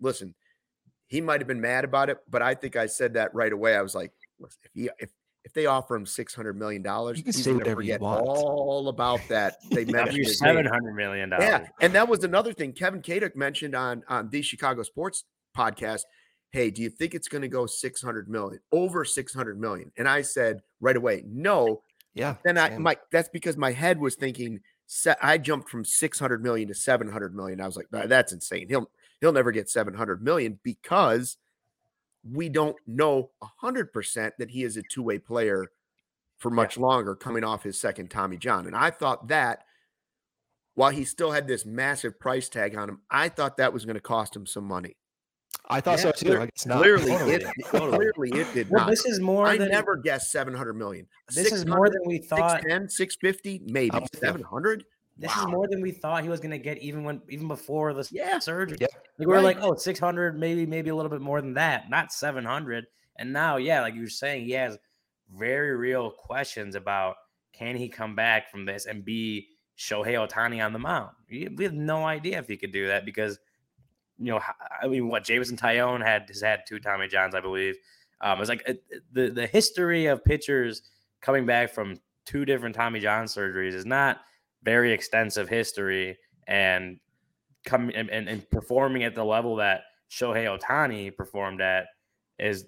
Listen, 0.00 0.34
he 1.08 1.20
might 1.20 1.40
have 1.40 1.48
been 1.48 1.60
mad 1.60 1.84
about 1.84 2.10
it, 2.10 2.18
but 2.28 2.42
I 2.42 2.54
think 2.54 2.76
I 2.76 2.86
said 2.86 3.14
that 3.14 3.34
right 3.34 3.52
away. 3.52 3.76
I 3.76 3.82
was 3.82 3.94
like, 3.94 4.12
listen, 4.40 4.58
if 4.64 4.70
he 4.74 4.90
if 4.98 5.10
if 5.44 5.52
they 5.52 5.66
offer 5.66 5.94
him 5.94 6.06
six 6.06 6.34
hundred 6.34 6.58
million 6.58 6.82
dollars, 6.82 7.18
You 7.18 7.24
can 7.24 7.32
he's 7.32 7.46
whatever 7.48 7.80
you 7.80 7.92
forget 7.94 8.02
all 8.02 8.88
about 8.88 9.20
that. 9.28 9.56
They 9.70 9.82
Yeah. 9.86 9.92
mentioned 9.92 10.16
You're 10.16 10.26
his 10.26 10.42
name. 10.42 10.48
seven 10.50 10.66
hundred 10.66 10.92
million 10.94 11.30
dollars. 11.30 11.44
Yeah, 11.46 11.66
and 11.80 11.92
that 11.94 12.08
was 12.08 12.24
another 12.24 12.52
thing 12.52 12.72
Kevin 12.72 13.00
Kaduk 13.02 13.36
mentioned 13.36 13.74
on 13.76 14.02
on 14.08 14.28
the 14.30 14.42
Chicago 14.42 14.82
Sports 14.82 15.24
podcast. 15.56 16.00
Hey, 16.50 16.70
do 16.70 16.80
you 16.82 16.88
think 16.90 17.14
it's 17.14 17.28
going 17.28 17.42
to 17.42 17.48
go 17.48 17.66
600 17.66 18.28
million, 18.30 18.60
over 18.72 19.04
600 19.04 19.60
million? 19.60 19.90
And 19.98 20.08
I 20.08 20.22
said 20.22 20.60
right 20.80 20.96
away, 20.96 21.22
no. 21.26 21.82
Yeah. 22.14 22.36
Then 22.44 22.56
I 22.56 22.78
my 22.78 22.96
that's 23.12 23.28
because 23.28 23.56
my 23.56 23.72
head 23.72 24.00
was 24.00 24.14
thinking 24.14 24.60
I 25.20 25.38
jumped 25.38 25.68
from 25.68 25.84
600 25.84 26.42
million 26.42 26.68
to 26.68 26.74
700 26.74 27.34
million. 27.34 27.60
I 27.60 27.66
was 27.66 27.76
like, 27.76 27.88
that's 27.90 28.32
insane. 28.32 28.68
He'll 28.68 28.88
he'll 29.20 29.32
never 29.32 29.52
get 29.52 29.68
700 29.70 30.22
million 30.22 30.58
because 30.62 31.36
we 32.28 32.48
don't 32.48 32.76
know 32.86 33.30
100% 33.62 34.30
that 34.38 34.50
he 34.50 34.64
is 34.64 34.76
a 34.76 34.82
two-way 34.82 35.18
player 35.18 35.66
for 36.38 36.50
much 36.50 36.76
longer 36.76 37.14
coming 37.14 37.44
off 37.44 37.62
his 37.62 37.80
second 37.80 38.10
Tommy 38.10 38.36
John. 38.36 38.66
And 38.66 38.76
I 38.76 38.90
thought 38.90 39.28
that 39.28 39.60
while 40.74 40.90
he 40.90 41.04
still 41.04 41.30
had 41.32 41.46
this 41.48 41.64
massive 41.64 42.18
price 42.20 42.48
tag 42.48 42.76
on 42.76 42.88
him, 42.88 43.00
I 43.10 43.28
thought 43.30 43.56
that 43.56 43.72
was 43.72 43.84
going 43.86 43.94
to 43.94 44.00
cost 44.00 44.36
him 44.36 44.44
some 44.44 44.64
money. 44.64 44.96
I 45.68 45.80
thought 45.80 45.98
so 46.00 46.12
too. 46.12 46.26
clear- 46.26 46.40
I 46.42 46.48
not. 46.66 46.82
Clearly, 46.82 47.06
Totally. 47.10 47.34
it 47.34 47.64
clearly 47.64 48.30
it 48.40 48.52
did 48.54 48.68
Well, 48.70 48.82
not. 48.82 48.90
this 48.90 49.04
is 49.06 49.18
more 49.20 49.46
I 49.46 49.56
than 49.56 49.70
never 49.70 49.96
guessed 49.96 50.30
700 50.30 50.74
million. 50.74 51.08
this 51.34 51.50
is 51.50 51.64
more 51.66 51.88
than 51.88 52.02
we 52.06 52.18
thought. 52.18 52.60
610, 52.60 52.88
650, 52.90 53.62
maybe 53.72 53.94
I'm 53.94 54.02
with 54.02 54.12
you. 55.18 55.28
700. 55.28 55.28
This 55.28 55.36
is 55.36 55.46
more 55.52 55.68
than 55.68 55.80
we 55.82 55.90
thought 55.92 56.22
he 56.22 56.28
was 56.28 56.40
going 56.40 56.50
to 56.50 56.58
get, 56.58 56.78
even 56.78 57.04
when 57.04 57.22
even 57.28 57.48
before 57.48 57.92
the 57.94 58.06
Yeah. 58.10 58.38
surgery. 58.38 58.78
Yeah. 58.80 58.88
Like 59.18 59.26
we 59.26 59.26
were 59.26 59.34
Right. 59.34 59.56
like, 59.56 59.58
oh, 59.62 59.74
600, 59.74 60.38
maybe 60.38 60.66
maybe 60.66 60.90
a 60.90 60.94
little 60.94 61.10
bit 61.10 61.20
more 61.20 61.40
than 61.40 61.54
that, 61.54 61.88
not 61.90 62.12
700. 62.12 62.86
And 63.16 63.32
now, 63.32 63.56
yeah, 63.56 63.80
like 63.80 63.94
you 63.94 64.02
were 64.02 64.08
saying, 64.08 64.44
he 64.44 64.52
has 64.52 64.78
very 65.34 65.74
real 65.74 66.10
questions 66.10 66.74
about 66.74 67.16
can 67.52 67.76
he 67.76 67.88
come 67.88 68.14
back 68.14 68.50
from 68.50 68.64
this 68.66 68.84
and 68.86 69.04
be 69.04 69.48
Shohei 69.78 70.14
Ohtani 70.28 70.64
on 70.64 70.72
the 70.72 70.78
mound. 70.78 71.10
We 71.30 71.48
we 71.56 71.64
have 71.64 71.72
no 71.74 72.04
idea 72.04 72.38
if 72.38 72.46
he 72.48 72.56
could 72.56 72.72
do 72.72 72.86
that 72.88 73.04
because, 73.04 73.38
you 74.18 74.26
know, 74.26 74.40
I 74.82 74.86
mean, 74.88 75.08
what 75.08 75.24
Jameson 75.24 75.56
Taillon 75.56 76.04
had 76.04 76.26
has 76.28 76.40
had 76.42 76.64
two 76.66 76.78
Tommy 76.78 77.08
Johns, 77.08 77.34
I 77.34 77.40
believe. 77.40 77.76
Um, 78.20 78.40
it's 78.40 78.48
like 78.48 78.66
uh, 78.68 78.74
the 79.12 79.30
the 79.30 79.46
history 79.46 80.06
of 80.06 80.24
pitchers 80.24 80.82
coming 81.20 81.44
back 81.46 81.70
from 81.72 82.00
two 82.24 82.44
different 82.44 82.74
Tommy 82.74 83.00
John 83.00 83.24
surgeries 83.26 83.72
is 83.74 83.84
not 83.86 84.20
very 84.62 84.92
extensive 84.92 85.48
history 85.48 86.18
and 86.46 86.98
come 87.64 87.90
and, 87.94 88.10
and, 88.10 88.28
and 88.28 88.48
performing 88.50 89.04
at 89.04 89.14
the 89.14 89.24
level 89.24 89.56
that 89.56 89.82
Shohei 90.10 90.46
Ohtani 90.58 91.14
performed 91.14 91.60
at 91.60 91.86
is 92.38 92.66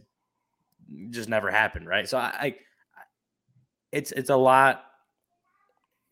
just 1.10 1.28
never 1.28 1.50
happened, 1.50 1.86
right? 1.86 2.08
So 2.08 2.18
I, 2.18 2.32
I 2.40 2.54
it's 3.92 4.12
it's 4.12 4.30
a 4.30 4.36
lot. 4.36 4.84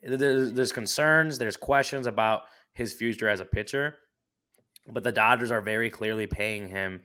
There's, 0.02 0.52
there's 0.52 0.72
concerns, 0.72 1.38
there's 1.38 1.56
questions 1.56 2.06
about 2.06 2.42
his 2.74 2.92
future 2.92 3.28
as 3.28 3.40
a 3.40 3.44
pitcher, 3.44 3.96
but 4.88 5.02
the 5.02 5.10
Dodgers 5.10 5.50
are 5.50 5.62
very 5.62 5.90
clearly 5.90 6.26
paying 6.26 6.68
him 6.68 7.00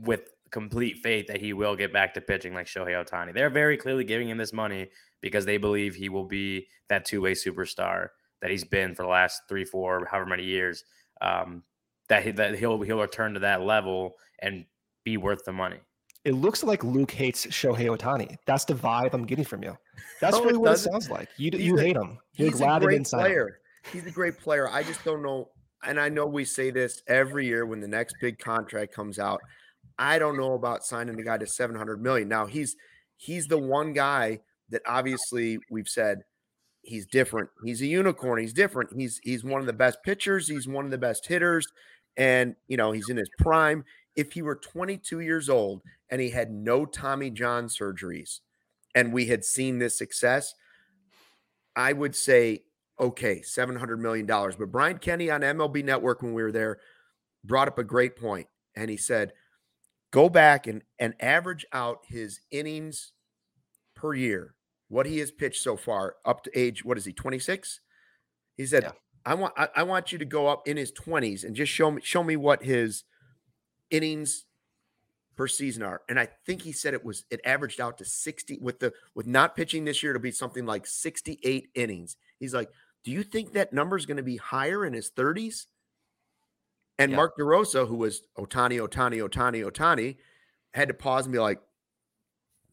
with 0.00 0.33
complete 0.54 0.98
faith 1.02 1.26
that 1.26 1.40
he 1.40 1.52
will 1.52 1.74
get 1.76 1.92
back 1.92 2.14
to 2.14 2.20
pitching 2.20 2.54
like 2.54 2.66
Shohei 2.66 2.94
Ohtani. 3.04 3.34
They're 3.34 3.50
very 3.50 3.76
clearly 3.76 4.04
giving 4.04 4.28
him 4.28 4.38
this 4.38 4.52
money 4.52 4.88
because 5.20 5.44
they 5.44 5.58
believe 5.58 5.94
he 5.94 6.08
will 6.08 6.24
be 6.24 6.66
that 6.88 7.04
two-way 7.04 7.32
superstar 7.32 8.08
that 8.40 8.50
he's 8.50 8.64
been 8.64 8.94
for 8.94 9.02
the 9.02 9.08
last 9.08 9.42
three, 9.48 9.64
four, 9.64 10.06
however 10.10 10.26
many 10.30 10.44
years. 10.44 10.84
Um, 11.20 11.62
that 12.08 12.22
he, 12.22 12.30
that 12.32 12.56
he'll 12.58 12.80
he'll 12.82 13.00
return 13.00 13.34
to 13.34 13.40
that 13.40 13.62
level 13.62 14.14
and 14.40 14.64
be 15.04 15.16
worth 15.16 15.44
the 15.44 15.52
money. 15.52 15.78
It 16.24 16.32
looks 16.34 16.62
like 16.62 16.84
Luke 16.84 17.10
hates 17.10 17.46
Shohei 17.46 17.86
Ohtani. 17.94 18.36
That's 18.46 18.64
the 18.64 18.74
vibe 18.74 19.12
I'm 19.14 19.26
getting 19.26 19.44
from 19.44 19.62
you. 19.64 19.76
That's 20.20 20.36
No, 20.38 20.44
really 20.44 20.56
what 20.58 20.68
it 20.68 20.70
doesn't. 20.72 20.92
sounds 20.92 21.10
like. 21.10 21.28
You 21.36 21.50
He's 21.52 21.60
you 21.66 21.76
a- 21.78 21.80
hate 21.80 21.96
him. 21.96 22.18
You're 22.34 22.48
He's 22.50 22.60
a 22.60 22.64
glad 22.64 22.82
it 22.82 22.86
great 22.86 22.94
didn't 22.96 23.08
sign 23.08 23.20
him. 23.20 23.26
player. 23.26 23.58
He's 23.92 24.06
a 24.06 24.10
great 24.10 24.38
player. 24.38 24.68
I 24.68 24.82
just 24.82 25.02
don't 25.04 25.22
know. 25.22 25.48
And 25.86 25.98
I 26.00 26.08
know 26.08 26.26
we 26.26 26.44
say 26.46 26.70
this 26.70 27.02
every 27.08 27.46
year 27.46 27.66
when 27.66 27.80
the 27.80 27.88
next 27.88 28.14
big 28.20 28.38
contract 28.38 28.94
comes 28.94 29.18
out. 29.18 29.40
I 29.98 30.18
don't 30.18 30.36
know 30.36 30.54
about 30.54 30.84
signing 30.84 31.16
the 31.16 31.22
guy 31.22 31.38
to 31.38 31.46
700 31.46 32.02
million. 32.02 32.28
Now 32.28 32.46
he's 32.46 32.76
he's 33.16 33.46
the 33.46 33.58
one 33.58 33.92
guy 33.92 34.40
that 34.70 34.82
obviously 34.86 35.58
we've 35.70 35.88
said 35.88 36.24
he's 36.82 37.06
different. 37.06 37.50
He's 37.64 37.80
a 37.82 37.86
unicorn. 37.86 38.40
He's 38.40 38.52
different. 38.52 38.90
He's 38.96 39.20
he's 39.22 39.44
one 39.44 39.60
of 39.60 39.66
the 39.66 39.72
best 39.72 39.98
pitchers. 40.04 40.48
He's 40.48 40.68
one 40.68 40.84
of 40.84 40.90
the 40.90 40.98
best 40.98 41.26
hitters, 41.26 41.66
and 42.16 42.56
you 42.68 42.76
know 42.76 42.92
he's 42.92 43.08
in 43.08 43.16
his 43.16 43.30
prime. 43.38 43.84
If 44.16 44.32
he 44.32 44.42
were 44.42 44.54
22 44.54 45.20
years 45.20 45.48
old 45.48 45.82
and 46.08 46.20
he 46.20 46.30
had 46.30 46.52
no 46.52 46.86
Tommy 46.86 47.30
John 47.30 47.66
surgeries, 47.66 48.40
and 48.94 49.12
we 49.12 49.26
had 49.26 49.44
seen 49.44 49.78
this 49.78 49.98
success, 49.98 50.54
I 51.74 51.92
would 51.92 52.14
say 52.14 52.62
okay, 53.00 53.42
700 53.42 54.00
million 54.00 54.26
dollars. 54.26 54.56
But 54.56 54.70
Brian 54.70 54.98
Kenny 54.98 55.30
on 55.30 55.40
MLB 55.40 55.84
Network 55.84 56.22
when 56.22 56.32
we 56.32 56.42
were 56.42 56.52
there 56.52 56.78
brought 57.42 57.68
up 57.68 57.78
a 57.78 57.84
great 57.84 58.16
point, 58.16 58.46
and 58.76 58.90
he 58.90 58.96
said, 58.96 59.32
go 60.14 60.28
back 60.28 60.68
and 60.68 60.82
and 61.00 61.12
average 61.18 61.66
out 61.72 61.98
his 62.06 62.40
innings 62.52 63.12
per 63.96 64.14
year 64.14 64.54
what 64.88 65.06
he 65.06 65.18
has 65.18 65.32
pitched 65.32 65.60
so 65.60 65.76
far 65.76 66.14
up 66.24 66.44
to 66.44 66.56
age 66.56 66.84
what 66.84 66.96
is 66.96 67.04
he 67.04 67.12
26 67.12 67.80
he 68.56 68.64
said 68.64 68.84
Yeah. 68.84 68.92
i 69.26 69.34
want 69.34 69.54
I, 69.56 69.68
I 69.74 69.82
want 69.82 70.12
you 70.12 70.18
to 70.18 70.24
go 70.24 70.46
up 70.46 70.68
in 70.68 70.76
his 70.76 70.92
20s 70.92 71.42
and 71.42 71.56
just 71.56 71.72
show 71.72 71.90
me 71.90 72.00
show 72.04 72.22
me 72.22 72.36
what 72.36 72.62
his 72.62 73.02
innings 73.90 74.44
per 75.36 75.48
season 75.48 75.82
are. 75.82 76.02
And 76.08 76.20
i 76.20 76.28
think 76.46 76.62
he 76.62 76.70
said 76.70 76.94
it 76.94 77.04
was 77.04 77.24
it 77.28 77.40
averaged 77.44 77.80
out 77.80 77.98
to 77.98 78.04
60 78.04 78.58
with 78.60 78.78
the 78.78 78.92
with 79.16 79.26
not 79.26 79.56
pitching 79.56 79.84
this 79.84 80.00
year 80.00 80.14
it'll 80.14 80.22
be 80.22 80.30
something 80.30 80.64
like 80.64 80.86
68 80.86 81.70
innings. 81.74 82.16
He's 82.38 82.54
like 82.54 82.70
do 83.02 83.10
you 83.10 83.24
think 83.24 83.52
that 83.54 83.72
number 83.72 83.96
is 83.96 84.06
going 84.06 84.16
to 84.18 84.22
be 84.22 84.36
higher 84.36 84.86
in 84.86 84.92
his 84.92 85.10
30s 85.10 85.66
And 86.98 87.12
Mark 87.12 87.36
DeRosa, 87.36 87.88
who 87.88 87.96
was 87.96 88.22
Ohtani, 88.38 88.80
Ohtani, 88.80 89.28
Ohtani, 89.28 89.64
Ohtani, 89.64 90.16
had 90.72 90.88
to 90.88 90.94
pause 90.94 91.26
and 91.26 91.32
be 91.32 91.38
like, 91.38 91.60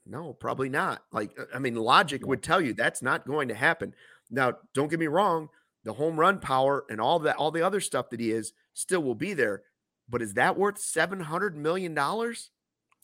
no, 0.06 0.34
probably 0.34 0.70
not. 0.70 1.04
Like, 1.12 1.32
uh, 1.40 1.46
I 1.54 1.60
mean, 1.60 1.76
logic 1.76 2.26
would 2.26 2.44
tell 2.44 2.62
you 2.62 2.74
that's 2.74 3.02
not 3.02 3.26
going 3.26 3.48
to 3.48 3.56
happen. 3.56 3.94
Now, 4.30 4.54
don't 4.74 4.90
get 4.90 5.00
me 5.00 5.08
wrong, 5.08 5.50
the 5.84 5.94
home 5.94 6.20
run 6.20 6.40
power 6.40 6.86
and 6.90 7.00
all 7.02 7.20
that, 7.20 7.38
all 7.38 7.52
the 7.52 7.66
other 7.66 7.80
stuff 7.80 8.10
that 8.10 8.20
he 8.20 8.32
is 8.32 8.54
still 8.74 9.02
will 9.04 9.16
be 9.16 9.34
there. 9.34 9.64
But 10.10 10.22
is 10.22 10.34
that 10.34 10.58
worth 10.58 10.78
$700 10.78 11.56
million? 11.56 11.98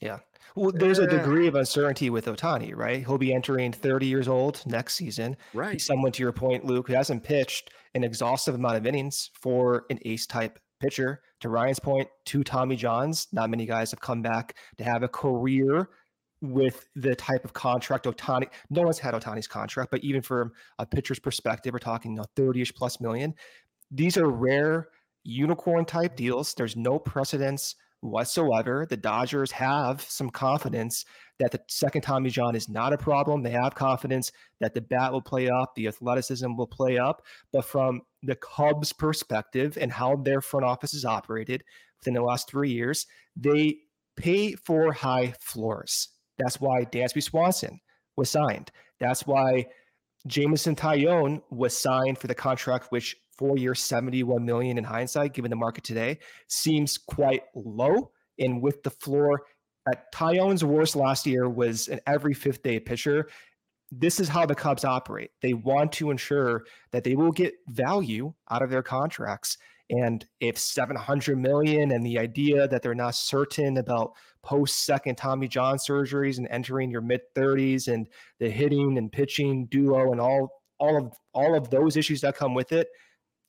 Yeah. 0.02 0.20
Well, 0.56 0.72
there's 0.72 1.00
a 1.00 1.08
degree 1.08 1.48
of 1.48 1.56
uncertainty 1.56 2.10
with 2.10 2.26
Ohtani, 2.26 2.76
right? 2.76 3.06
He'll 3.06 3.18
be 3.18 3.34
entering 3.34 3.72
30 3.72 4.06
years 4.06 4.28
old 4.28 4.64
next 4.66 4.96
season. 4.96 5.38
Right. 5.54 5.74
He's 5.74 5.86
someone, 5.86 6.12
to 6.14 6.24
your 6.24 6.32
point, 6.32 6.66
Luke, 6.66 6.88
who 6.88 6.94
hasn't 6.94 7.24
pitched 7.24 7.72
an 7.94 8.04
exhaustive 8.04 8.56
amount 8.56 8.78
of 8.78 8.86
innings 8.86 9.32
for 9.34 9.86
an 9.90 10.00
ace 10.06 10.26
type 10.26 10.60
pitcher. 10.80 11.22
To 11.42 11.50
Ryan's 11.50 11.80
point, 11.80 12.08
two 12.26 12.44
Tommy 12.44 12.76
Johns. 12.76 13.28
Not 13.32 13.50
many 13.50 13.66
guys 13.66 13.92
have 13.92 14.02
come 14.02 14.22
back 14.22 14.56
to 14.78 14.84
have 14.84 15.04
a 15.04 15.08
career 15.08 15.90
with 16.42 16.88
the 16.96 17.16
type 17.16 17.44
of 17.46 17.54
contract 17.54 18.06
Ohtani. 18.06 18.48
No 18.70 18.84
one's 18.84 19.00
had 19.00 19.14
Ohtani's 19.14 19.48
contract, 19.48 19.92
but 19.92 20.04
even 20.04 20.22
from 20.22 20.52
a 20.80 20.86
pitcher's 20.86 21.20
perspective, 21.20 21.74
we're 21.74 21.80
talking 21.80 22.12
you 22.12 22.18
know, 22.18 22.26
30-ish 22.36 22.74
plus 22.76 23.00
million. 23.02 23.34
These 23.92 24.18
are 24.18 24.30
rare 24.30 24.90
unicorn 25.24 25.86
type 25.86 26.16
deals. 26.16 26.54
There's 26.54 26.76
no 26.76 27.00
precedence 27.00 27.76
whatsoever. 28.02 28.86
The 28.90 28.98
Dodgers 28.98 29.52
have 29.52 30.02
some 30.02 30.30
confidence 30.30 31.06
that 31.40 31.52
the 31.52 31.60
second 31.68 32.02
Tommy 32.02 32.30
John 32.30 32.56
is 32.56 32.70
not 32.70 32.94
a 32.94 32.98
problem. 32.98 33.44
They 33.44 33.52
have 33.52 33.76
confidence 33.76 34.32
that 34.60 34.74
the 34.74 34.82
bat 34.82 35.12
will 35.12 35.22
play 35.22 35.50
up, 35.50 35.76
the 35.76 35.88
athleticism 35.88 36.56
will 36.56 36.68
play 36.68 36.98
up. 36.98 37.22
But 37.52 37.66
from 37.66 38.02
the 38.24 38.36
Cubs' 38.36 38.94
perspective 38.94 39.78
and 39.80 39.92
how 39.92 40.16
their 40.18 40.42
front 40.42 40.66
office 40.66 40.94
is 40.94 41.06
operated 41.06 41.64
within 42.00 42.14
the 42.14 42.22
last 42.22 42.50
three 42.50 42.72
years, 42.72 43.06
they 43.36 43.78
pay 44.16 44.54
for 44.54 44.92
high 44.92 45.34
floors. 45.40 46.10
That's 46.38 46.60
why 46.60 46.86
Dansby 46.86 47.24
Swanson 47.24 47.80
was 48.16 48.30
signed. 48.30 48.72
That's 49.00 49.26
why 49.28 49.68
Jameson 50.26 50.76
Taillon 50.76 51.42
was 51.52 51.78
signed 51.78 52.18
for 52.18 52.28
the 52.28 52.36
contract, 52.36 52.88
which 52.90 53.16
four 53.38 53.58
years, 53.58 53.80
71 53.80 54.44
million 54.46 54.78
in 54.78 54.84
hindsight, 54.84 55.34
given 55.34 55.50
the 55.50 55.56
market 55.56 55.84
today, 55.84 56.20
seems 56.48 56.98
quite 56.98 57.44
low. 57.56 58.12
And 58.40 58.62
with 58.62 58.84
the 58.84 58.90
floor 58.90 59.44
at 59.92 60.12
Taillon's 60.12 60.64
worst 60.64 60.96
last 60.96 61.26
year 61.26 61.50
was 61.50 61.88
an 61.88 62.00
every 62.06 62.34
fifth 62.34 62.64
day 62.64 62.80
pitcher. 62.80 63.28
This 63.92 64.20
is 64.20 64.28
how 64.28 64.46
the 64.46 64.56
Cubs 64.56 64.84
operate. 64.84 65.32
They 65.42 65.54
want 65.54 65.94
to 65.94 66.12
ensure 66.12 66.66
that 66.92 67.04
they 67.04 67.16
will 67.16 67.32
get 67.32 67.54
value 67.70 68.34
out 68.52 68.62
of 68.62 68.70
their 68.70 68.84
contracts. 68.84 69.58
And 69.90 70.26
if 70.42 70.58
700 70.58 71.38
million 71.38 71.92
and 71.92 72.06
the 72.06 72.20
idea 72.20 72.68
that 72.68 72.82
they're 72.82 72.94
not 72.94 73.16
certain 73.16 73.78
about 73.78 74.12
post 74.44 74.86
second 74.86 75.16
Tommy 75.16 75.48
John 75.48 75.78
surgeries 75.78 76.38
and 76.38 76.48
entering 76.50 76.92
your 76.92 77.02
mid 77.02 77.22
30s 77.36 77.88
and 77.88 78.08
the 78.40 78.50
hitting 78.50 78.98
and 78.98 79.12
pitching 79.12 79.68
duo 79.68 80.12
and 80.12 80.20
all 80.20 80.50
all 80.80 80.98
of 80.98 81.14
all 81.34 81.56
of 81.56 81.70
those 81.70 81.98
issues 81.98 82.22
that 82.22 82.36
come 82.36 82.54
with 82.54 82.72
it, 82.72 82.88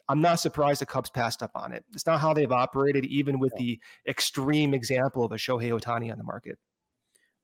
I'm 0.08 0.20
not 0.20 0.40
surprised 0.40 0.80
the 0.80 0.86
Cubs 0.86 1.10
passed 1.10 1.42
up 1.42 1.50
on 1.54 1.72
it. 1.72 1.84
It's 1.92 2.06
not 2.06 2.20
how 2.20 2.32
they've 2.32 2.50
operated, 2.50 3.04
even 3.06 3.38
with 3.38 3.54
the 3.56 3.78
extreme 4.06 4.72
example 4.72 5.24
of 5.24 5.32
a 5.32 5.36
Shohei 5.36 5.70
Ohtani 5.70 6.10
on 6.10 6.18
the 6.18 6.24
market. 6.24 6.58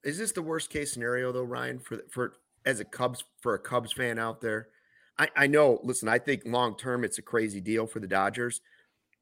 Is 0.03 0.19
this 0.19 0.33
the 0.33 0.43
worst 0.43 0.71
case 0.71 0.93
scenario 0.93 1.33
though, 1.33 1.43
Ryan, 1.43 1.79
for 1.79 2.03
for 2.11 2.35
as 2.65 2.81
a 2.81 2.85
Cubs 2.85 3.25
for 3.41 3.55
a 3.55 3.59
Cubs 3.59 3.93
fan 3.93 4.19
out 4.19 4.41
there? 4.41 4.69
I, 5.19 5.29
I 5.37 5.47
know. 5.47 5.81
Listen, 5.83 6.09
I 6.09 6.19
think 6.19 6.43
long 6.45 6.77
term 6.77 7.05
it's 7.05 7.19
a 7.19 7.23
crazy 7.23 7.61
deal 7.61 7.87
for 7.87 8.01
the 8.01 8.07
Dodgers, 8.07 8.61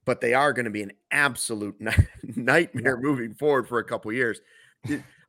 but 0.05 0.21
they 0.21 0.35
are 0.35 0.53
going 0.53 0.65
to 0.65 0.71
be 0.71 0.83
an 0.83 0.93
absolute 1.11 1.77
nightmare 2.37 2.97
yeah. 2.97 3.03
moving 3.03 3.35
forward 3.35 3.69
for 3.69 3.79
a 3.79 3.85
couple 3.85 4.13
years. 4.13 4.41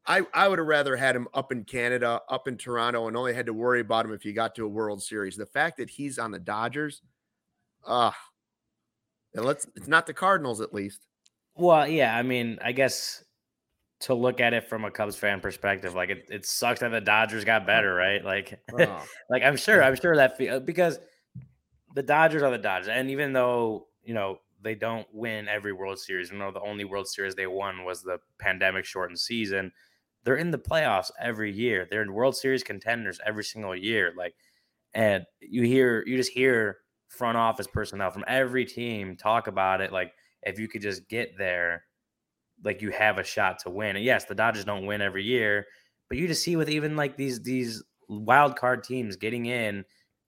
I, 0.06 0.22
I 0.34 0.48
would 0.48 0.60
have 0.60 0.68
rather 0.68 0.98
had 0.98 1.16
him 1.16 1.28
up 1.34 1.52
in 1.52 1.64
Canada, 1.64 2.22
up 2.30 2.48
in 2.48 2.58
Toronto, 2.58 3.08
and 3.08 3.16
only 3.16 3.34
had 3.34 3.46
to 3.46 3.54
worry 3.54 3.80
about 3.80 4.06
him 4.06 4.14
if 4.14 4.22
he 4.22 4.34
got 4.34 4.54
to 4.56 4.66
a 4.66 4.68
World 4.68 5.02
Series. 5.02 5.38
The 5.38 5.46
fact 5.46 5.78
that 5.78 5.90
he's 5.90 6.20
on 6.20 6.32
the 6.32 6.40
Dodgers, 6.40 7.02
Ah, 7.86 8.16
and 9.34 9.46
let's 9.46 9.68
it's 9.76 9.88
not 9.88 10.06
the 10.06 10.14
Cardinals 10.14 10.62
at 10.62 10.74
least. 10.74 11.06
Well, 11.56 11.88
yeah, 11.88 12.16
I 12.16 12.24
mean, 12.24 12.60
I 12.64 12.72
guess 12.72 13.24
to 14.02 14.14
look 14.14 14.40
at 14.40 14.54
it 14.54 14.68
from 14.68 14.86
a 14.86 14.92
Cubs 14.92 15.16
fan 15.16 15.40
perspective, 15.40 15.96
like 15.96 16.10
it, 16.10 16.28
it 16.30 16.46
sucks 16.46 16.82
that 16.82 16.90
the 16.90 17.02
Dodgers 17.02 17.46
got 17.46 17.66
better, 17.66 17.94
right? 17.94 18.24
Like, 18.24 18.60
oh. 18.80 19.06
like 19.30 19.44
I'm 19.44 19.58
sure, 19.58 19.84
I'm 19.84 19.96
sure 19.96 20.16
that 20.16 20.40
uh, 20.50 20.60
because 20.60 21.00
the 21.96 22.04
Dodgers 22.04 22.44
are 22.44 22.52
the 22.52 22.58
Dodgers, 22.58 22.90
and 22.90 23.10
even 23.10 23.34
though 23.34 23.88
you 24.04 24.14
know 24.14 24.40
they 24.62 24.76
don't 24.76 25.08
win 25.14 25.48
every 25.48 25.74
World 25.74 26.00
Series, 26.00 26.32
you 26.32 26.38
know 26.38 26.52
the 26.52 26.62
only 26.62 26.86
World 26.86 27.08
Series 27.08 27.36
they 27.36 27.48
won 27.48 27.86
was 27.86 28.02
the 28.02 28.20
pandemic 28.40 28.86
shortened 28.86 29.20
season. 29.20 29.72
They're 30.24 30.38
in 30.38 30.52
the 30.52 30.58
playoffs 30.58 31.12
every 31.20 31.52
year. 31.52 31.86
They're 31.90 32.02
in 32.02 32.14
World 32.14 32.38
Series 32.38 32.64
contenders 32.64 33.20
every 33.26 33.44
single 33.44 33.76
year. 33.76 34.14
Like, 34.16 34.36
and 34.94 35.26
you 35.42 35.64
hear, 35.64 36.02
you 36.08 36.16
just 36.16 36.32
hear 36.32 36.78
front 37.14 37.38
office 37.38 37.68
personnel 37.68 38.12
from 38.12 38.26
every 38.28 38.66
team 38.66 39.16
talk 39.16 39.48
about 39.48 39.82
it. 39.82 39.92
Like 39.92 40.14
if 40.42 40.60
you 40.60 40.68
could 40.68 40.82
just 40.82 41.08
get 41.08 41.38
there, 41.38 41.84
like 42.64 42.82
you 42.82 42.92
have 42.92 43.18
a 43.18 43.24
shot 43.24 43.60
to 43.60 43.70
win. 43.70 43.96
And 43.96 44.06
yes, 44.06 44.26
the 44.26 44.36
Dodgers 44.36 44.66
don't 44.66 44.86
win 44.86 45.02
every 45.02 45.24
year, 45.24 45.68
but 46.10 46.18
you 46.18 46.28
just 46.28 46.44
see 46.44 46.56
with 46.56 46.70
even 46.70 46.96
like 46.96 47.18
these 47.18 47.42
these 47.42 47.84
wild 48.10 48.56
card 48.56 48.84
teams 48.84 49.16
getting 49.16 49.46
in, 49.46 49.86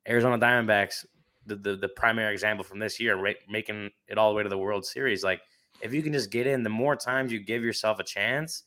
Arizona 0.08 0.38
Diamondbacks, 0.38 1.06
the 1.45 1.56
the, 1.56 1.76
the 1.76 1.89
primary 1.89 2.34
example 2.34 2.63
from 2.63 2.80
this 2.80 3.00
year, 3.00 3.15
right, 3.15 3.38
making 3.50 3.89
it 4.08 4.17
all 4.17 4.30
the 4.32 4.36
way 4.36 4.43
to 4.43 4.50
the 4.50 4.58
World 4.58 4.86
Series. 4.86 5.24
Like 5.24 5.41
if 5.82 5.93
you 5.93 6.02
can 6.02 6.13
just 6.13 6.32
get 6.32 6.48
in, 6.48 6.63
the 6.63 6.69
more 6.69 6.95
times 6.95 7.32
you 7.32 7.39
give 7.39 7.63
yourself 7.63 8.00
a 8.00 8.04
chance, 8.04 8.63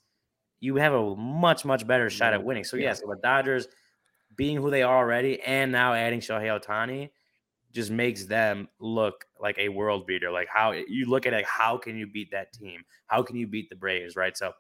you 0.61 0.77
have 0.77 0.93
a 0.93 1.17
much 1.17 1.65
much 1.65 1.87
better 1.87 2.11
shot 2.11 2.33
at 2.33 2.41
mm-hmm. 2.41 2.49
winning. 2.49 2.65
So 2.65 2.77
yes, 2.77 3.01
the 3.01 3.17
Dodgers 3.23 3.69
being 4.37 4.57
who 4.57 4.71
they 4.71 4.83
are 4.83 4.99
already, 4.99 5.41
and 5.43 5.73
now 5.73 5.95
adding 5.95 6.21
Shohei 6.21 6.59
Ohtani 6.61 7.11
just 7.73 7.91
makes 7.91 8.25
them 8.25 8.69
look 8.79 9.25
like 9.41 9.59
a 9.59 9.69
world 9.69 10.07
beater. 10.07 10.31
Like 10.31 10.49
how 10.49 10.73
you 10.73 11.07
look 11.09 11.27
at 11.27 11.33
it, 11.33 11.45
how 11.45 11.77
can 11.77 11.97
you 11.97 12.07
beat 12.07 12.31
that 12.31 12.53
team? 12.53 12.83
How 13.07 13.23
can 13.23 13.37
you 13.37 13.47
beat 13.47 13.69
the 13.69 13.77
Braves? 13.77 14.17
Right. 14.17 14.37
So 14.37 14.53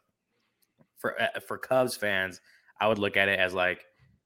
for 0.98 1.20
uh, 1.20 1.40
for 1.40 1.58
Cubs 1.58 1.96
fans, 1.96 2.40
I 2.80 2.88
would 2.88 2.98
look 2.98 3.16
at 3.16 3.28
it 3.28 3.38
as 3.38 3.54
like, 3.54 3.84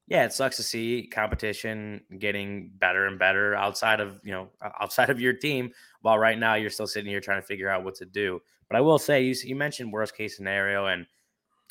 yeah, 0.09 0.25
it 0.25 0.33
sucks 0.33 0.57
to 0.57 0.62
see 0.62 1.09
competition 1.12 2.03
getting 2.18 2.71
better 2.79 3.07
and 3.07 3.18
better 3.18 3.55
outside 3.55 4.01
of 4.01 4.21
you 4.25 4.33
know 4.33 4.49
outside 4.81 5.11
of 5.11 5.21
your 5.21 5.33
team. 5.33 5.73
While 6.01 6.18
right 6.18 6.38
now 6.38 6.55
you're 6.55 6.71
still 6.71 6.87
sitting 6.87 7.11
here 7.11 7.21
trying 7.21 7.40
to 7.40 7.47
figure 7.47 7.68
out 7.68 7.85
what 7.85 7.95
to 7.97 8.05
do. 8.05 8.40
But 8.68 8.77
I 8.77 8.81
will 8.81 8.99
say 8.99 9.23
you 9.23 9.35
you 9.45 9.55
mentioned 9.55 9.92
worst 9.92 10.16
case 10.16 10.37
scenario, 10.37 10.87
and 10.87 11.07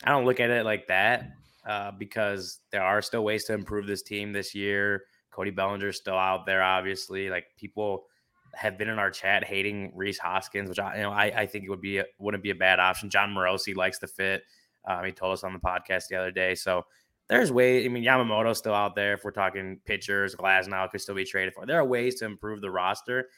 I 0.04 0.12
don't 0.12 0.26
look 0.26 0.40
at 0.40 0.50
it 0.50 0.66
like 0.66 0.88
that 0.88 1.32
uh, 1.66 1.92
because 1.92 2.60
there 2.72 2.84
are 2.84 3.02
still 3.02 3.24
ways 3.24 3.46
to 3.46 3.54
improve 3.54 3.88
this 3.88 4.02
team 4.02 4.32
this 4.32 4.56
year. 4.56 5.04
Cody 5.32 5.52
Bellinger's 5.52 5.98
still 5.98 6.18
out 6.18 6.46
there, 6.46 6.62
obviously. 6.62 7.30
Like 7.30 7.46
people 7.58 8.06
have 8.54 8.78
been 8.78 8.90
in 8.90 9.00
our 9.00 9.10
chat 9.10 9.44
hating 9.44 9.92
Rhys 9.96 10.20
Hoskins, 10.20 10.70
which 10.70 10.80
I 10.80 10.98
you 10.98 11.04
know 11.04 11.12
I, 11.12 11.26
I 11.26 11.46
think 11.46 11.66
it 11.66 11.70
would 11.70 11.82
be 11.82 11.98
a, 12.00 12.06
wouldn't 12.20 12.44
be 12.44 12.52
a 12.52 12.56
bad 12.56 12.80
option. 12.80 13.10
Jon 13.10 13.34
Morosi 13.34 13.76
likes 13.76 14.00
the 14.00 14.08
fit. 14.08 14.44
Um, 14.86 15.06
he 15.06 15.12
told 15.12 15.34
us 15.34 15.44
on 15.44 15.54
the 15.54 15.60
podcast 15.60 16.08
the 16.10 16.16
other 16.16 16.32
day. 16.32 16.56
So 16.56 16.86
there's 17.28 17.52
ways. 17.52 17.86
I 17.86 17.90
mean, 17.90 18.04
Yamamoto's 18.04 18.58
still 18.58 18.74
out 18.74 18.96
there. 18.96 19.14
If 19.14 19.24
we're 19.24 19.32
talking 19.32 19.80
pitchers, 19.86 20.36
Glasnow 20.36 20.90
could 20.92 21.02
still 21.02 21.16
be 21.16 21.24
traded 21.24 21.54
for. 21.54 21.66
There 21.66 21.80
are 21.80 21.86
ways 21.86 22.16
to 22.16 22.26
improve 22.26 22.62
the 22.62 22.72
roster. 22.72 23.30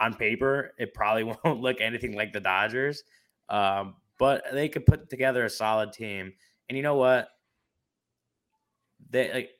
On 0.00 0.14
paper, 0.14 0.72
it 0.78 0.94
probably 0.94 1.24
won't 1.44 1.60
look 1.60 1.80
anything 1.80 2.14
like 2.14 2.32
the 2.32 2.40
Dodgers, 2.40 3.02
um, 3.48 3.96
but 4.18 4.44
they 4.52 4.68
could 4.68 4.86
put 4.86 5.10
together 5.10 5.44
a 5.44 5.50
solid 5.50 5.92
team. 5.92 6.32
And 6.68 6.76
you 6.76 6.82
know 6.82 6.94
what? 6.94 7.28
They 9.10 9.32
like 9.32 9.50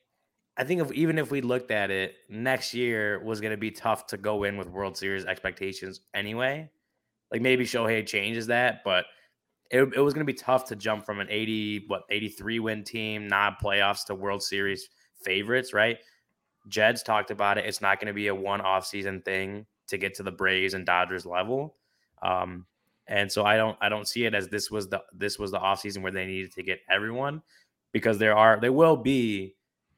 I 0.58 0.64
think 0.64 0.80
if 0.80 0.92
even 0.92 1.18
if 1.18 1.30
we 1.30 1.40
looked 1.40 1.70
at 1.70 1.90
it, 1.90 2.16
next 2.28 2.74
year 2.74 3.22
was 3.22 3.40
going 3.40 3.52
to 3.52 3.56
be 3.56 3.70
tough 3.70 4.06
to 4.08 4.16
go 4.16 4.42
in 4.42 4.56
with 4.56 4.68
World 4.68 4.96
Series 4.96 5.24
expectations 5.24 6.00
anyway. 6.14 6.68
Like 7.30 7.40
maybe 7.42 7.64
Shohei 7.64 8.04
changes 8.04 8.48
that, 8.48 8.82
but 8.84 9.06
it, 9.70 9.82
it 9.94 10.00
was 10.00 10.14
going 10.14 10.26
to 10.26 10.32
be 10.32 10.36
tough 10.36 10.64
to 10.66 10.76
jump 10.76 11.06
from 11.06 11.20
an 11.20 11.28
80, 11.30 11.84
what, 11.86 12.02
83 12.10 12.58
win 12.58 12.84
team, 12.84 13.28
not 13.28 13.62
playoffs 13.62 14.04
to 14.06 14.14
World 14.14 14.42
Series 14.42 14.88
favorites, 15.22 15.72
right? 15.72 15.98
Jed's 16.68 17.02
talked 17.02 17.30
about 17.30 17.58
it. 17.58 17.66
It's 17.66 17.80
not 17.80 18.00
going 18.00 18.08
to 18.08 18.14
be 18.14 18.28
a 18.28 18.34
one 18.34 18.60
off 18.60 18.86
season 18.86 19.22
thing 19.22 19.66
to 19.88 19.98
get 19.98 20.14
to 20.14 20.22
the 20.22 20.32
Braves 20.32 20.74
and 20.74 20.84
Dodgers 20.84 21.24
level. 21.24 21.76
Um, 22.22 22.66
and 23.06 23.30
so 23.30 23.44
I 23.44 23.56
don't 23.56 23.76
I 23.80 23.88
don't 23.88 24.06
see 24.06 24.24
it 24.24 24.34
as 24.34 24.48
this 24.48 24.70
was 24.70 24.88
the 24.88 25.02
this 25.14 25.38
was 25.38 25.50
the 25.50 25.58
offseason 25.58 26.02
where 26.02 26.12
they 26.12 26.26
needed 26.26 26.52
to 26.54 26.62
get 26.62 26.80
everyone 26.90 27.42
because 27.92 28.18
there 28.18 28.36
are 28.36 28.58
there 28.60 28.72
will 28.72 28.96
be 28.96 29.54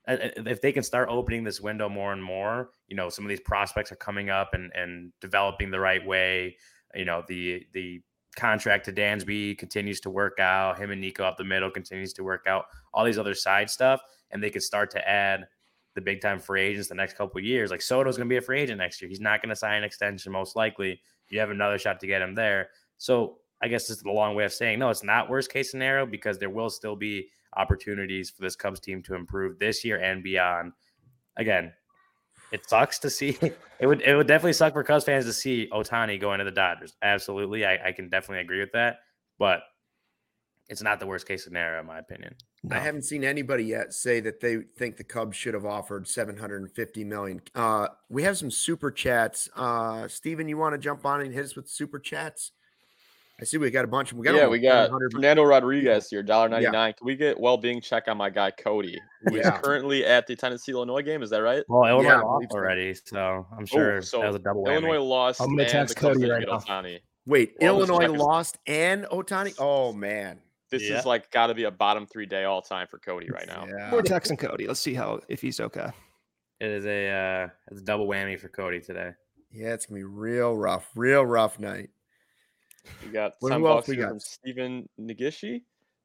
if 0.09 0.61
they 0.61 0.73
can 0.73 0.83
start 0.83 1.09
opening 1.11 1.45
this 1.45 1.61
window 1.61 1.89
more 1.89 2.13
and 2.13 2.23
more, 2.23 2.71
you 2.89 2.97
know, 2.97 3.09
some 3.09 3.25
of 3.25 3.29
these 3.29 3.41
prospects 3.41 3.93
are 3.93 3.97
coming 3.97 4.31
up 4.31 4.55
and 4.55 4.73
and 4.75 5.13
developing 5.21 5.71
the 5.71 5.81
right 5.81 6.05
way. 6.05 6.57
You 6.95 7.05
know, 7.05 7.23
the 7.29 7.67
the 7.73 8.03
contract 8.37 8.85
to 8.87 8.93
Dansby 8.93 9.59
continues 9.59 10.01
to 10.01 10.11
work 10.11 10.39
out. 10.39 10.79
Him 10.79 10.91
and 10.91 11.01
Nico 11.01 11.25
up 11.25 11.37
the 11.37 11.45
middle 11.45 11.71
continues 11.71 12.13
to 12.15 12.25
work 12.25 12.47
out. 12.47 12.67
All 12.95 13.05
these 13.05 13.19
other 13.19 13.35
side 13.35 13.71
stuff, 13.71 14.01
and 14.31 14.43
they 14.43 14.51
could 14.51 14.63
start 14.63 14.91
to 14.93 15.09
add 15.09 15.47
the 15.95 16.01
big 16.01 16.21
time 16.21 16.39
free 16.39 16.63
agents 16.63 16.89
the 16.89 16.95
next 16.95 17.17
couple 17.17 17.41
years. 17.41 17.71
Like 17.71 17.83
Soto's 17.83 18.17
going 18.17 18.29
to 18.29 18.33
be 18.33 18.37
a 18.37 18.43
free 18.43 18.61
agent 18.61 18.79
next 18.79 19.03
year. 19.03 19.09
He's 19.09 19.21
not 19.21 19.43
going 19.43 19.51
to 19.51 19.57
sign 19.57 19.79
an 19.79 19.85
extension 19.85 20.33
most 20.33 20.57
likely 20.57 21.01
you 21.31 21.41
have 21.41 21.51
another 21.51 21.79
shot 21.79 22.01
to 22.01 22.07
get 22.07 22.23
him 22.23 22.35
there. 22.35 22.71
So 22.99 23.39
I 23.63 23.69
guess 23.69 23.87
this 23.89 23.99
is 23.99 24.05
a 24.05 24.11
long 24.11 24.35
way 24.35 24.45
of 24.45 24.53
saying 24.53 24.79
no, 24.79 24.91
it's 24.91 25.05
not 25.05 25.29
worst 25.29 25.53
case 25.53 25.71
scenario 25.71 26.07
because 26.07 26.39
there 26.39 26.51
will 26.51 26.71
still 26.71 26.97
be 26.97 27.29
opportunities 27.57 28.31
for 28.31 28.43
this 28.43 28.57
Cubs 28.57 28.81
team 28.81 29.03
to 29.03 29.15
improve 29.15 29.59
this 29.59 29.85
year 29.85 30.01
and 30.01 30.23
beyond. 30.23 30.73
Again, 31.37 31.73
it 32.53 32.69
sucks 32.69 32.99
to 33.01 33.11
see. 33.11 33.39
It 33.81 33.87
would 33.87 34.03
it 34.03 34.15
would 34.15 34.27
definitely 34.27 34.53
suck 34.53 34.75
for 34.75 34.85
Cubs 34.85 35.05
fans 35.05 35.25
to 35.25 35.33
see 35.33 35.67
Ohtani 35.73 36.21
going 36.21 36.39
to 36.39 36.45
the 36.45 36.51
Dodgers. 36.51 36.95
Absolutely, 37.01 37.65
I, 37.65 37.79
I 37.89 37.93
can 37.93 38.11
definitely 38.11 38.43
agree 38.43 38.61
with 38.61 38.73
that. 38.73 38.99
But 39.39 39.63
it's 40.69 40.83
not 40.83 41.01
the 41.01 41.07
worst 41.07 41.27
case 41.27 41.45
scenario, 41.45 41.81
in 41.81 41.87
my 41.87 41.99
opinion. 41.99 42.35
No. 42.63 42.77
I 42.77 42.79
haven't 42.79 43.03
seen 43.03 43.25
anybody 43.25 43.65
yet 43.65 43.95
say 43.95 44.21
that 44.21 44.41
they 44.41 44.59
think 44.77 44.99
the 44.99 45.05
Cubs 45.05 45.37
should 45.37 45.55
have 45.55 45.65
offered 45.65 46.07
750 46.07 47.05
million. 47.05 47.41
Uh, 47.55 47.89
we 48.11 48.23
have 48.23 48.37
some 48.37 48.51
super 48.51 48.91
chats. 48.91 49.49
Uh, 49.57 50.07
Steven, 50.07 50.47
you 50.47 50.59
want 50.59 50.75
to 50.75 50.79
jump 50.79 51.07
on 51.07 51.23
and 51.23 51.33
hit 51.33 51.45
us 51.45 51.57
with 51.57 51.71
super 51.71 51.99
chats? 51.99 52.53
I 53.41 53.45
see 53.45 53.57
we 53.57 53.71
got 53.71 53.85
a 53.85 53.89
bunch. 53.89 54.13
We 54.13 54.25
got 54.25 54.35
yeah, 54.35 54.47
we 54.47 54.59
got 54.59 54.91
Fernando 55.13 55.43
Rodriguez 55.45 56.11
here, 56.11 56.23
dollar 56.23 56.49
ninety 56.49 56.69
nine. 56.69 56.89
Yeah. 56.89 56.93
Can 56.93 57.07
we 57.07 57.17
get 57.17 57.41
well 57.41 57.57
being 57.57 57.81
check 57.81 58.07
on 58.07 58.19
my 58.19 58.29
guy 58.29 58.51
Cody, 58.51 58.99
who 59.25 59.37
yeah. 59.37 59.55
is 59.55 59.61
currently 59.63 60.05
at 60.05 60.27
the 60.27 60.37
Tennessee 60.37 60.73
Illinois 60.73 61.03
game? 61.03 61.23
Is 61.23 61.31
that 61.31 61.39
right? 61.39 61.65
Well, 61.69 61.89
Illinois 61.89 62.11
yeah, 62.11 62.21
lost 62.21 62.53
already, 62.53 62.95
so 62.95 63.47
I'm 63.57 63.65
sure 63.65 63.97
oh, 63.97 64.01
so 64.01 64.21
that 64.21 64.27
was 64.27 64.37
a 64.37 64.39
double. 64.41 64.65
Whammy. 64.65 64.73
Illinois 64.75 65.03
lost. 65.03 65.41
I'm 65.41 65.57
gonna 65.57 65.69
text 65.69 65.97
Cody 65.97 66.29
right 66.29 66.47
now. 66.47 66.59
Ohtani. 66.59 66.99
Wait, 67.25 67.55
well, 67.61 67.79
Illinois 67.79 68.09
lost 68.09 68.59
and 68.67 69.05
Ohtani. 69.05 69.55
Oh 69.59 69.95
man, 69.95 70.41
this 70.71 70.83
is 70.83 71.07
like 71.07 71.31
got 71.31 71.47
to 71.47 71.55
be 71.55 71.65
a 71.65 71.71
bottom 71.71 72.07
three 72.07 72.27
day 72.27 72.45
all 72.45 72.61
time 72.61 72.89
for 72.91 72.99
Cody 72.99 73.31
right 73.31 73.47
now. 73.47 73.67
Yeah. 73.67 73.93
We're 73.93 74.03
texting 74.03 74.39
Cody. 74.39 74.67
Let's 74.67 74.81
see 74.81 74.95
how 74.95 75.21
if 75.29 75.41
he's 75.41 75.61
okay. 75.61 75.91
It 76.61 76.71
is 76.71 76.85
a 76.85 77.09
uh, 77.09 77.49
it's 77.71 77.81
a 77.81 77.85
double 77.85 78.07
whammy 78.07 78.39
for 78.39 78.49
Cody 78.49 78.81
today. 78.81 79.13
Yeah, 79.51 79.73
it's 79.73 79.87
gonna 79.87 80.01
be 80.01 80.05
real 80.05 80.55
rough, 80.57 80.91
real 80.95 81.25
rough 81.25 81.59
night. 81.59 81.89
We 83.05 83.13
got 83.13 83.33
some 83.43 83.63
bucks 83.63 83.87
here 83.87 84.09
from 84.09 84.21
Stephen 84.21 84.89
Nagishi. 85.01 85.63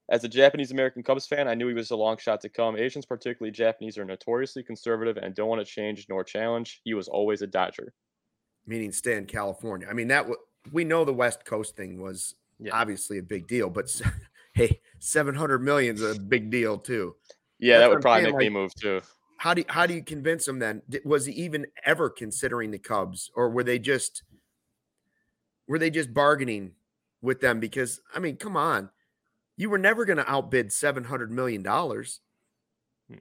As 0.09 0.23
a 0.23 0.29
Japanese 0.29 0.71
American 0.71 1.01
Cubs 1.01 1.25
fan, 1.25 1.47
I 1.47 1.55
knew 1.55 1.67
he 1.67 1.73
was 1.73 1.89
a 1.89 1.95
long 1.95 2.17
shot 2.17 2.39
to 2.41 2.49
come. 2.49 2.77
Asians, 2.77 3.05
particularly 3.05 3.51
Japanese, 3.51 3.97
are 3.97 4.05
notoriously 4.05 4.61
conservative 4.61 5.17
and 5.17 5.33
don't 5.33 5.49
want 5.49 5.65
to 5.65 5.65
change 5.65 6.05
nor 6.09 6.23
challenge. 6.23 6.81
He 6.83 6.93
was 6.93 7.07
always 7.07 7.41
a 7.41 7.47
Dodger. 7.47 7.91
Meaning 8.67 8.91
stay 8.91 9.17
in 9.17 9.25
California. 9.25 9.87
I 9.89 9.93
mean, 9.93 10.07
that 10.09 10.21
w- 10.23 10.37
we 10.71 10.83
know 10.83 11.05
the 11.05 11.13
West 11.13 11.43
Coast 11.43 11.75
thing 11.75 11.99
was 12.01 12.35
yeah. 12.59 12.75
obviously 12.75 13.17
a 13.17 13.23
big 13.23 13.47
deal, 13.47 13.69
but 13.69 13.89
hey, 14.53 14.79
700 14.99 15.59
million 15.59 15.95
is 15.95 16.03
a 16.03 16.19
big 16.19 16.51
deal 16.51 16.77
too. 16.77 17.15
Yeah, 17.59 17.79
That's 17.79 17.83
that 17.83 17.89
would 17.89 18.01
probably 18.01 18.23
saying, 18.23 18.35
make 18.35 18.43
like, 18.45 18.53
me 18.53 18.61
move 18.61 18.75
too. 18.75 19.01
How 19.37 19.55
do 19.55 19.61
you, 19.61 19.65
how 19.69 19.87
do 19.87 19.95
you 19.95 20.03
convince 20.03 20.47
him 20.47 20.59
then? 20.59 20.83
Was 21.03 21.25
he 21.25 21.33
even 21.33 21.65
ever 21.83 22.09
considering 22.09 22.69
the 22.69 22.79
Cubs 22.79 23.31
or 23.35 23.49
were 23.49 23.63
they 23.63 23.79
just– 23.79 24.21
were 25.67 25.79
they 25.79 25.89
just 25.89 26.13
bargaining 26.13 26.73
with 27.21 27.41
them? 27.41 27.59
Because 27.59 28.01
I 28.13 28.19
mean, 28.19 28.37
come 28.37 28.57
on, 28.57 28.89
you 29.57 29.69
were 29.69 29.77
never 29.77 30.05
going 30.05 30.17
to 30.17 30.29
outbid 30.29 30.71
seven 30.71 31.05
hundred 31.05 31.31
million 31.31 31.63
dollars. 31.63 32.21
Hmm. 33.09 33.17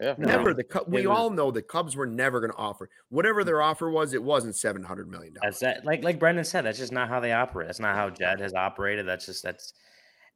Yeah, 0.00 0.14
never. 0.18 0.54
The 0.54 0.84
we 0.86 1.06
all 1.06 1.30
know 1.30 1.50
the 1.50 1.62
Cubs 1.62 1.96
were 1.96 2.06
never 2.06 2.40
going 2.40 2.52
to 2.52 2.58
offer 2.58 2.88
whatever 3.08 3.44
their 3.44 3.62
offer 3.62 3.90
was. 3.90 4.14
It 4.14 4.22
wasn't 4.22 4.56
seven 4.56 4.82
hundred 4.82 5.10
million 5.10 5.34
dollars. 5.34 5.60
That's 5.60 5.82
that. 5.82 5.84
Like 5.84 6.02
like 6.02 6.18
Brendan 6.18 6.44
said, 6.44 6.64
that's 6.64 6.78
just 6.78 6.92
not 6.92 7.08
how 7.08 7.20
they 7.20 7.32
operate. 7.32 7.68
That's 7.68 7.80
not 7.80 7.94
how 7.94 8.10
Jed 8.10 8.40
has 8.40 8.54
operated. 8.54 9.06
That's 9.06 9.26
just 9.26 9.42
that's 9.42 9.74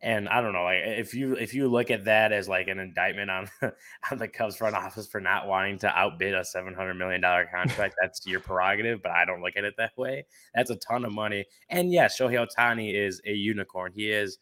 and 0.03 0.29
I 0.29 0.41
don't 0.41 0.53
know, 0.53 0.65
like 0.65 0.83
if 0.85 1.15
you 1.15 1.35
if 1.35 1.55
you 1.55 1.69
look 1.69 1.91
at 1.91 2.05
that 2.05 2.33
as 2.33 2.49
like 2.49 2.69
an 2.69 2.79
indictment 2.79 3.31
on, 3.31 3.49
on 4.11 4.19
the 4.19 4.29
Cubs 4.29 4.57
front 4.57 4.77
office 4.77 5.07
for 5.07 5.21
not 5.21 5.47
wanting 5.47 5.79
to 5.79 5.89
outbid 5.99 6.35
a 6.35 6.45
seven 6.45 6.75
hundred 6.75 6.95
million 6.95 7.21
dollar 7.21 7.49
contract, 7.53 7.95
that's 8.01 8.27
your 8.27 8.41
prerogative. 8.41 9.03
But 9.03 9.13
I 9.13 9.25
don't 9.25 9.43
look 9.43 9.57
at 9.57 9.65
it 9.65 9.75
that 9.79 9.97
way. 9.97 10.27
That's 10.55 10.71
a 10.71 10.77
ton 10.77 11.05
of 11.05 11.13
money. 11.13 11.47
And 11.71 11.93
yes, 11.93 12.19
Shohei 12.19 12.47
Ohtani 12.47 12.95
is 12.95 13.21
a 13.27 13.33
unicorn. 13.33 13.93
He 13.95 14.11
is 14.11 14.39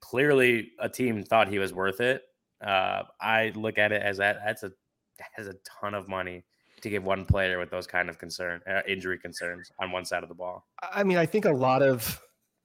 clearly 0.00 0.72
a 0.78 0.88
team 0.88 1.22
thought 1.22 1.48
he 1.48 1.58
was 1.58 1.72
worth 1.72 2.00
it. 2.00 2.22
Uh, 2.64 3.02
I 3.20 3.52
look 3.54 3.78
at 3.78 3.92
it 3.92 4.02
as 4.02 4.18
that 4.18 4.38
that's 4.44 4.62
a 4.62 4.72
has 5.32 5.46
a 5.46 5.54
ton 5.80 5.94
of 5.94 6.08
money 6.08 6.44
to 6.80 6.90
give 6.90 7.04
one 7.04 7.24
player 7.24 7.58
with 7.58 7.70
those 7.70 7.86
kind 7.86 8.08
of 8.08 8.18
concern 8.18 8.60
uh, 8.68 8.80
injury 8.88 9.18
concerns 9.18 9.70
on 9.80 9.92
one 9.92 10.04
side 10.04 10.22
of 10.22 10.28
the 10.28 10.34
ball. 10.34 10.66
I 10.82 11.04
mean, 11.04 11.16
I 11.16 11.26
think 11.26 11.44
a 11.44 11.52
lot 11.52 11.82
of 11.82 12.20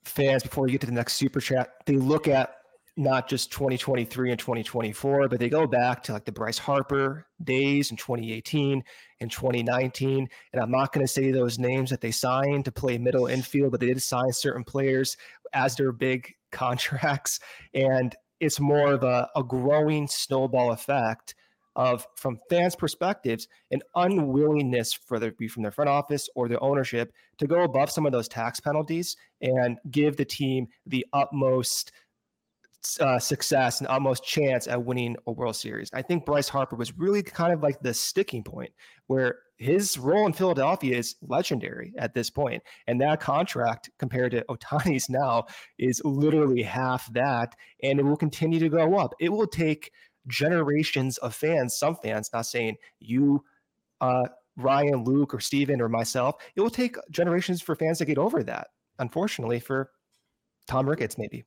fans 0.08 0.43
before 0.43 0.65
we 0.65 0.72
get 0.72 0.82
to 0.82 0.88
the 0.88 0.93
next 0.93 1.13
super 1.13 1.39
chat, 1.39 1.70
they 1.86 1.98
look 1.98 2.28
at 2.28 2.54
not 2.98 3.30
just 3.30 3.52
2023 3.52 4.32
and 4.32 4.39
2024, 4.39 5.28
but 5.30 5.39
they 5.39 5.50
go 5.50 5.67
back 5.67 6.02
to 6.02 6.13
like 6.13 6.26
the 6.26 6.32
Bryce 6.32 6.58
Harper 6.58 7.28
days 7.43 7.91
in 7.91 7.98
2018 7.98 8.84
and 9.22 9.32
2019. 9.32 10.28
And 10.52 10.62
I'm 10.62 10.72
not 10.72 10.91
going 10.91 11.06
to 11.06 11.12
say 11.12 11.32
those 11.32 11.60
names 11.60 11.91
that 11.91 12.02
they 12.02 12.10
signed 12.10 12.65
to 12.65 12.72
play 12.72 12.98
middle 12.98 13.28
infield, 13.28 13.72
but 13.72 13.80
they 13.80 13.88
did 13.88 14.02
sign 14.02 14.34
certain 14.34 14.63
players 14.63 15.15
as 15.54 15.76
their 15.76 15.91
big 15.91 16.34
contracts. 16.52 17.39
And 17.76 18.15
it's 18.39 18.60
more 18.60 18.91
of 18.93 19.04
a, 19.04 19.30
a 19.36 19.43
growing 19.43 20.08
snowball 20.08 20.72
effect 20.72 21.36
of 21.78 22.06
from 22.16 22.40
fans' 22.50 22.76
perspectives, 22.76 23.48
an 23.72 23.82
unwillingness 23.96 24.92
for 24.94 25.20
there 25.20 25.32
be 25.32 25.48
from 25.48 25.62
their 25.62 25.72
front 25.72 25.90
office 25.90 26.28
or 26.36 26.50
their 26.50 26.62
ownership 26.62 27.13
to 27.38 27.48
go 27.48 27.62
above 27.62 27.90
some 27.90 28.06
of 28.06 28.12
those 28.12 28.28
tax 28.28 28.60
penalties 28.60 29.16
and 29.42 29.78
give 29.92 30.18
the 30.18 30.26
team 30.26 30.68
the 30.88 31.06
utmost 31.13 31.92
uh, 33.00 33.20
success 33.20 33.80
and 33.80 33.88
utmost 33.90 34.24
chance 34.24 34.68
at 34.68 34.84
winning 34.84 35.16
a 35.28 35.32
World 35.32 35.56
Series. 35.56 35.90
I 35.94 36.02
think 36.02 36.26
Bryce 36.26 36.50
Harper 36.50 36.76
was 36.76 36.98
really 36.98 37.22
kind 37.22 37.54
of 37.54 37.62
like 37.62 37.80
the 37.82 37.94
sticking 37.94 38.44
point 38.44 38.72
where 39.08 39.40
his 39.58 39.98
role 39.98 40.26
in 40.26 40.34
Philadelphia 40.34 40.98
is 40.98 41.16
legendary 41.22 41.94
at 41.98 42.13
this 42.13 42.30
point. 42.30 42.63
And 42.88 43.02
that 43.02 43.20
contract 43.20 43.90
compared 44.00 44.32
to 44.32 44.44
Ohtani's 44.50 45.10
now 45.10 45.46
is 45.78 46.02
literally 46.06 46.63
half 46.63 47.12
that. 47.13 47.56
And 47.84 48.00
it 48.00 48.04
will 48.04 48.18
continue 48.18 48.60
to 48.60 48.70
go 48.70 48.96
up. 48.96 49.13
It 49.20 49.30
will 49.30 49.48
take 49.48 49.92
generations 50.28 51.18
of 51.20 51.36
fans, 51.36 51.78
some 51.78 51.96
fans, 51.96 52.30
not 52.34 52.46
saying 52.46 52.76
you, 53.00 53.44
uh, 54.02 54.28
Ryan, 54.58 55.04
Luke, 55.04 55.34
or 55.34 55.40
Steven, 55.40 55.82
or 55.82 55.90
myself, 55.90 56.36
it 56.56 56.62
will 56.62 56.70
take 56.70 56.98
generations 57.12 57.62
for 57.62 57.76
fans 57.76 58.00
to 58.00 58.06
get 58.06 58.18
over 58.18 58.44
that. 58.44 58.68
Unfortunately, 59.00 59.60
for 59.60 59.92
Tom 60.68 60.90
Ricketts, 60.90 61.18
maybe. 61.18 61.46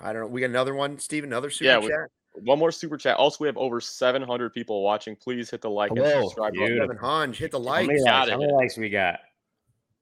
I 0.00 0.12
don't 0.12 0.22
know. 0.22 0.28
We 0.28 0.40
got 0.40 0.50
another 0.50 0.74
one, 0.74 0.98
Steven, 0.98 1.30
another 1.30 1.50
super 1.50 1.70
yeah, 1.70 1.80
chat. 1.80 2.10
One 2.34 2.58
more 2.58 2.72
super 2.72 2.96
chat. 2.96 3.16
Also, 3.16 3.38
we 3.40 3.48
have 3.48 3.56
over 3.56 3.80
700 3.80 4.52
people 4.52 4.82
watching. 4.82 5.14
Please 5.14 5.50
hit 5.50 5.60
the 5.60 5.70
like 5.70 5.90
Hello, 5.94 6.04
and 6.04 6.22
subscribe. 6.24 6.54
Kevin 6.54 6.96
Hunch, 6.96 7.38
hit 7.38 7.50
the 7.52 7.60
like. 7.60 7.82
How 7.82 7.86
many, 7.86 8.00
likes, 8.02 8.30
how 8.30 8.38
many 8.38 8.52
likes 8.52 8.76
we 8.76 8.90
got? 8.90 9.20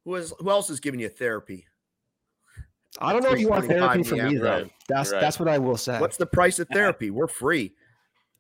Who, 0.05 0.15
is, 0.15 0.33
who 0.39 0.49
else 0.49 0.71
is 0.71 0.81
giving 0.81 1.01
you 1.01 1.09
therapy? 1.09 1.67
I 2.99 3.13
don't 3.13 3.23
know 3.23 3.33
if 3.33 3.41
you 3.41 3.49
want 3.49 3.67
therapy 3.67 4.03
from 4.03 4.19
me 4.29 4.37
though. 4.37 4.63
Right. 4.63 4.73
That's 4.89 5.13
right. 5.13 5.21
that's 5.21 5.39
what 5.39 5.49
I 5.49 5.59
will 5.59 5.77
say. 5.77 6.01
What's 6.01 6.17
the 6.17 6.27
price 6.27 6.59
of 6.59 6.69
therapy? 6.73 7.11
We're 7.11 7.29
free, 7.29 7.73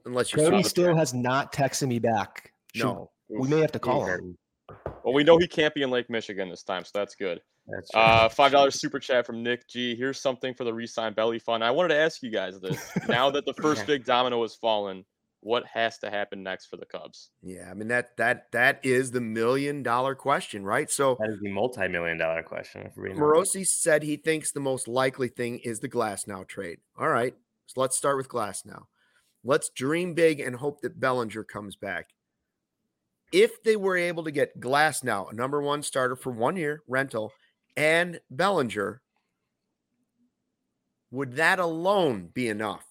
unless 0.04 0.32
you. 0.32 0.38
Cody 0.38 0.62
still 0.62 0.96
has 0.96 1.14
not 1.14 1.52
texted 1.52 1.88
me 1.88 1.98
back. 1.98 2.52
No, 2.74 3.10
we 3.28 3.48
may 3.48 3.60
have 3.60 3.72
to 3.72 3.78
call 3.78 4.04
him. 4.04 4.36
Well, 5.04 5.14
we 5.14 5.24
know 5.24 5.38
he 5.38 5.46
can't 5.46 5.74
be 5.74 5.82
in 5.82 5.90
Lake 5.90 6.10
Michigan 6.10 6.48
this 6.48 6.62
time, 6.62 6.84
so 6.84 6.90
that's 6.94 7.14
good. 7.14 7.40
That's 7.66 7.90
right. 7.94 8.24
uh, 8.24 8.28
five 8.28 8.52
dollars 8.52 8.80
super 8.80 8.98
chat 8.98 9.26
from 9.26 9.42
Nick 9.42 9.68
G. 9.68 9.94
Here's 9.94 10.20
something 10.20 10.54
for 10.54 10.64
the 10.64 10.74
resign 10.74 11.12
Belli 11.14 11.38
fund. 11.38 11.62
I 11.62 11.70
wanted 11.70 11.88
to 11.88 11.96
ask 11.96 12.22
you 12.22 12.30
guys 12.30 12.58
this. 12.60 12.90
now 13.08 13.30
that 13.30 13.46
the 13.46 13.54
first 13.54 13.86
big 13.86 14.04
domino 14.04 14.42
has 14.42 14.54
fallen, 14.56 15.04
what 15.40 15.64
has 15.66 15.98
to 15.98 16.10
happen 16.10 16.42
next 16.42 16.66
for 16.66 16.76
the 16.76 16.86
Cubs? 16.86 17.30
Yeah, 17.42 17.70
I 17.70 17.74
mean 17.74 17.88
that 17.88 18.16
that 18.18 18.52
that 18.52 18.80
is 18.84 19.10
the 19.10 19.20
million 19.20 19.82
dollar 19.82 20.14
question, 20.14 20.64
right? 20.64 20.90
So 20.90 21.16
that 21.18 21.30
is 21.30 21.40
the 21.40 21.50
multi 21.50 21.88
million 21.88 22.18
dollar 22.18 22.42
question. 22.42 22.90
Morosi 22.96 23.66
said 23.66 24.02
he 24.02 24.16
thinks 24.16 24.52
the 24.52 24.60
most 24.60 24.86
likely 24.86 25.28
thing 25.28 25.58
is 25.60 25.80
the 25.80 25.88
Glasnow 25.88 26.46
trade. 26.46 26.78
All 26.98 27.08
right, 27.08 27.34
so 27.66 27.80
let's 27.80 27.96
start 27.96 28.16
with 28.16 28.28
Glasnow. 28.28 28.84
Let's 29.42 29.70
dream 29.70 30.14
big 30.14 30.40
and 30.40 30.56
hope 30.56 30.82
that 30.82 31.00
Bellinger 31.00 31.44
comes 31.44 31.74
back. 31.74 32.10
If 33.32 33.62
they 33.62 33.76
were 33.76 33.96
able 33.96 34.24
to 34.24 34.30
get 34.30 34.60
Glasnow, 34.60 35.30
a 35.30 35.34
number 35.34 35.62
one 35.62 35.82
starter 35.82 36.16
for 36.16 36.32
one 36.32 36.56
year 36.56 36.82
rental, 36.86 37.32
and 37.76 38.20
Bellinger, 38.30 39.00
would 41.10 41.36
that 41.36 41.58
alone 41.58 42.28
be 42.34 42.48
enough? 42.48 42.89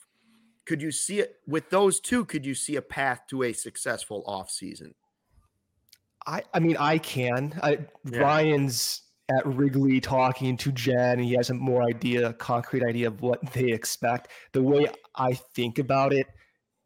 Could 0.69 0.83
you 0.83 0.91
see 0.91 1.19
it 1.19 1.37
with 1.47 1.71
those 1.71 1.99
two? 1.99 2.25
Could 2.25 2.45
you 2.45 2.53
see 2.53 2.75
a 2.75 2.81
path 2.83 3.21
to 3.31 3.41
a 3.41 3.53
successful 3.53 4.23
offseason? 4.27 4.93
I, 6.27 6.43
I 6.53 6.59
mean, 6.59 6.77
I 6.77 6.99
can. 6.99 7.59
I, 7.63 7.79
yeah. 8.05 8.19
Ryan's 8.19 9.01
at 9.29 9.47
Wrigley 9.47 9.99
talking 9.99 10.55
to 10.57 10.71
Jen, 10.71 11.13
and 11.13 11.23
he 11.23 11.33
has 11.33 11.49
a 11.49 11.55
more 11.55 11.81
idea, 11.81 12.33
concrete 12.33 12.83
idea 12.83 13.07
of 13.07 13.19
what 13.23 13.41
they 13.53 13.71
expect. 13.71 14.27
The 14.51 14.61
way 14.61 14.85
I 15.15 15.33
think 15.33 15.79
about 15.79 16.13
it 16.13 16.27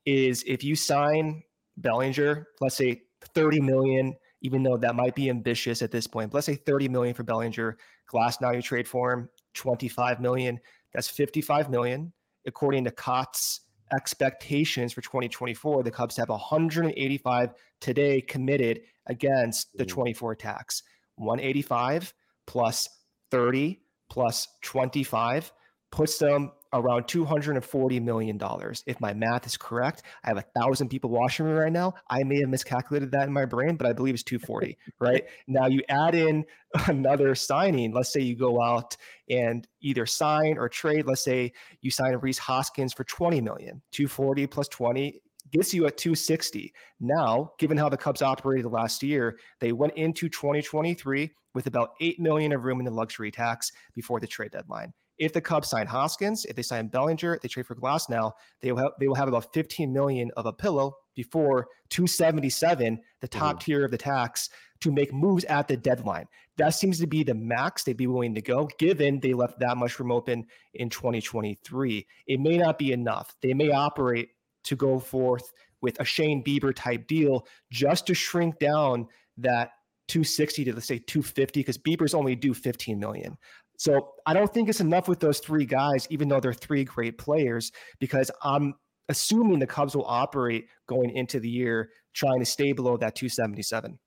is 0.06 0.46
if 0.48 0.64
you 0.64 0.78
sign 0.78 1.44
Bellinger, 1.76 2.48
let's 2.62 2.78
say 2.78 3.02
30 3.36 3.60
million, 3.60 4.16
even 4.44 4.64
though 4.64 4.78
that 4.78 4.96
might 4.96 5.14
be 5.14 5.30
ambitious 5.30 5.82
at 5.82 5.92
this 5.92 6.08
point, 6.08 6.32
but 6.32 6.36
let's 6.36 6.46
say 6.46 6.56
30 6.56 6.88
million 6.88 7.14
for 7.14 7.24
Bellinger, 7.24 7.78
Glasnow 8.10 8.56
you 8.56 8.62
trade 8.62 8.88
for 8.88 9.12
him, 9.12 9.28
25 9.56 10.22
million. 10.22 10.58
That's 10.94 11.10
55 11.10 11.70
million. 11.70 12.14
According 12.46 12.86
to 12.86 12.92
Cots 12.92 13.60
expectations 13.96 14.94
for 14.94 15.02
2024, 15.02 15.84
the 15.84 15.92
Cubs 15.92 16.18
have 16.18 16.30
185 16.30 17.54
today 17.80 18.22
committed 18.22 18.82
against 19.08 19.76
the 19.76 19.86
mm. 19.86 19.90
24 19.90 20.36
tax. 20.36 20.84
185 21.16 22.14
plus 22.48 22.90
30 23.32 23.80
plus 24.10 24.48
25 24.62 25.52
puts 25.94 26.18
them 26.18 26.52
around 26.74 27.04
$240 27.04 28.02
million. 28.02 28.42
If 28.88 29.00
my 29.00 29.14
math 29.14 29.46
is 29.46 29.56
correct, 29.56 30.02
I 30.24 30.30
have 30.30 30.38
a 30.38 30.60
thousand 30.60 30.90
people 30.90 31.12
watching 31.12 31.46
me 31.46 31.52
right 31.52 31.72
now. 31.72 31.94
I 32.10 32.24
may 32.24 32.40
have 32.40 32.50
miscalculated 32.50 33.12
that 33.12 33.28
in 33.28 33.32
my 33.32 33.46
brain, 33.46 33.76
but 33.76 33.86
I 33.86 33.94
believe 33.94 34.16
it's 34.16 34.24
240, 34.24 34.76
right? 35.00 35.24
Now 35.48 35.68
you 35.68 35.84
add 35.90 36.16
in 36.16 36.46
another 36.88 37.36
signing. 37.36 37.94
Let's 37.94 38.12
say 38.12 38.22
you 38.22 38.36
go 38.36 38.60
out 38.60 38.98
and 39.30 39.68
either 39.82 40.08
sign 40.08 40.58
or 40.58 40.68
trade. 40.68 41.06
Let's 41.06 41.24
say 41.24 41.54
you 41.82 41.92
sign 41.92 42.16
Rhys 42.16 42.40
Hoskins 42.40 42.92
for 42.92 43.04
20 43.04 43.40
million, 43.42 43.80
240 43.92 44.48
plus 44.48 44.68
20 44.70 45.22
gets 45.52 45.76
you 45.76 45.86
at 45.86 45.98
260. 45.98 46.74
Now, 47.02 47.52
given 47.60 47.78
how 47.78 47.90
the 47.90 47.98
Cubs 47.98 48.24
operated 48.24 48.66
last 48.72 49.04
year, 49.04 49.38
they 49.60 49.74
went 49.74 49.94
into 49.94 50.28
2023 50.28 51.30
with 51.54 51.68
about 51.68 51.92
8 52.02 52.20
million 52.20 52.52
of 52.52 52.64
room 52.64 52.80
in 52.80 52.86
the 52.86 52.92
luxury 52.92 53.30
tax 53.30 53.72
before 53.94 54.20
the 54.20 54.26
trade 54.26 54.54
deadline. 54.54 54.92
If 55.20 55.34
the 55.34 55.42
Cubs 55.42 55.70
sign 55.70 55.88
Hoskins, 55.88 56.46
if 56.46 56.56
they 56.56 56.62
sign 56.62 56.88
Bellinger, 56.88 57.40
they 57.42 57.48
trade 57.48 57.68
for 57.68 57.76
Glasnow, 57.76 58.32
they 58.62 58.72
will 58.72 58.80
have, 58.80 58.92
they 59.00 59.08
will 59.08 59.16
have 59.16 59.28
about 59.28 59.54
15 59.54 59.94
million 59.94 60.32
of 60.38 60.46
a 60.46 60.54
pillow 60.54 60.96
before 61.16 61.68
277, 61.90 63.00
the 63.22 63.28
top 63.28 63.58
mm-hmm. 63.58 63.58
tier 63.60 63.86
of 63.86 63.92
the 63.92 63.98
tax, 63.98 64.50
to 64.82 64.92
make 64.92 65.14
moves 65.14 65.46
at 65.46 65.68
the 65.68 65.78
deadline. 65.78 66.26
That 66.58 66.72
seems 66.72 67.00
to 67.00 67.08
be 67.08 67.24
the 67.24 67.34
max 67.34 67.84
they'd 67.84 67.96
be 67.96 68.08
willing 68.08 68.36
to 68.36 68.42
go, 68.42 68.70
given 68.80 69.20
they 69.20 69.34
left 69.34 69.60
that 69.60 69.78
much 69.78 70.00
room 70.00 70.12
open 70.12 70.46
in 70.74 70.90
2023. 70.90 72.06
It 72.28 72.40
may 72.40 72.58
not 72.58 72.78
be 72.78 72.92
enough. 72.92 73.36
They 73.42 73.54
may 73.54 73.72
operate 73.72 74.30
to 74.64 74.76
go 74.76 75.00
forth 75.00 75.52
with 75.82 76.00
a 76.00 76.06
Shane 76.06 76.44
Bieber 76.44 76.74
type 76.76 77.08
deal 77.08 77.46
just 77.72 78.08
to 78.08 78.14
shrink 78.14 78.60
down 78.60 79.08
that 79.38 79.72
260 80.08 80.66
to 80.66 80.74
let's 80.74 80.86
say 80.86 81.00
250 81.00 81.60
because 81.60 81.78
Bieber's 81.78 82.14
only 82.14 82.36
due 82.36 82.54
15 82.54 83.00
million. 83.00 83.38
So 83.84 84.14
I 84.26 84.34
don't 84.34 84.54
think 84.54 84.70
it's 84.70 84.80
enough 84.80 85.10
with 85.10 85.20
those 85.20 85.40
three 85.40 85.66
guys, 85.66 86.08
even 86.10 86.30
though 86.30 86.40
they're 86.40 86.54
three 86.54 86.86
great 86.86 87.18
players, 87.18 87.74
because 88.00 88.32
I'm 88.42 88.76
assuming 89.10 89.60
the 89.60 89.68
Cubs 89.68 89.94
will 89.94 90.06
operate 90.08 90.70
going 90.88 91.10
into 91.10 91.42
the 91.42 91.50
year 91.50 91.90
trying 92.14 92.40
to 92.40 92.46
stay 92.46 92.72
below 92.72 92.96
that 92.96 93.14
277. 93.14 94.00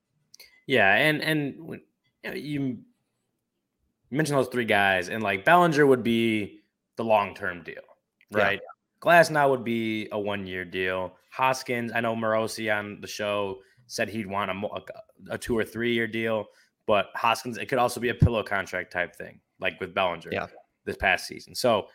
Yeah, 0.67 0.95
and 0.95 1.21
and 1.23 1.79
you 2.35 2.79
mentioned 4.11 4.39
those 4.39 4.49
three 4.49 4.65
guys, 4.65 5.11
and 5.11 5.23
like 5.23 5.45
Bellinger 5.45 5.85
would 5.85 6.03
be 6.03 6.61
the 6.97 7.05
long 7.05 7.35
term 7.35 7.63
deal, 7.63 7.85
right? 8.33 8.59
Yeah. 8.63 9.03
Glasnow 9.03 9.51
would 9.51 9.63
be 9.63 10.09
a 10.11 10.19
one 10.19 10.47
year 10.47 10.65
deal. 10.65 11.19
Hoskins, 11.29 11.93
I 11.95 12.01
know 12.01 12.17
Morosi 12.17 12.75
on 12.75 13.03
the 13.03 13.07
show 13.07 13.59
said 13.89 14.09
he'd 14.09 14.27
want 14.27 14.51
a, 14.51 15.35
a 15.35 15.37
two 15.37 15.55
or 15.55 15.65
three 15.65 15.93
year 15.93 16.07
deal, 16.07 16.47
but 16.87 17.11
Hoskins, 17.15 17.59
it 17.59 17.67
could 17.67 17.79
also 17.79 18.01
be 18.01 18.09
a 18.09 18.15
pillow 18.15 18.43
contract 18.43 18.91
type 18.91 19.15
thing 19.15 19.39
like 19.61 19.81
with 19.81 19.95
Bellinger 19.95 20.31
yeah. 20.33 20.47
this 20.85 20.97
past 20.97 21.27
season. 21.27 21.55
So 21.55 21.87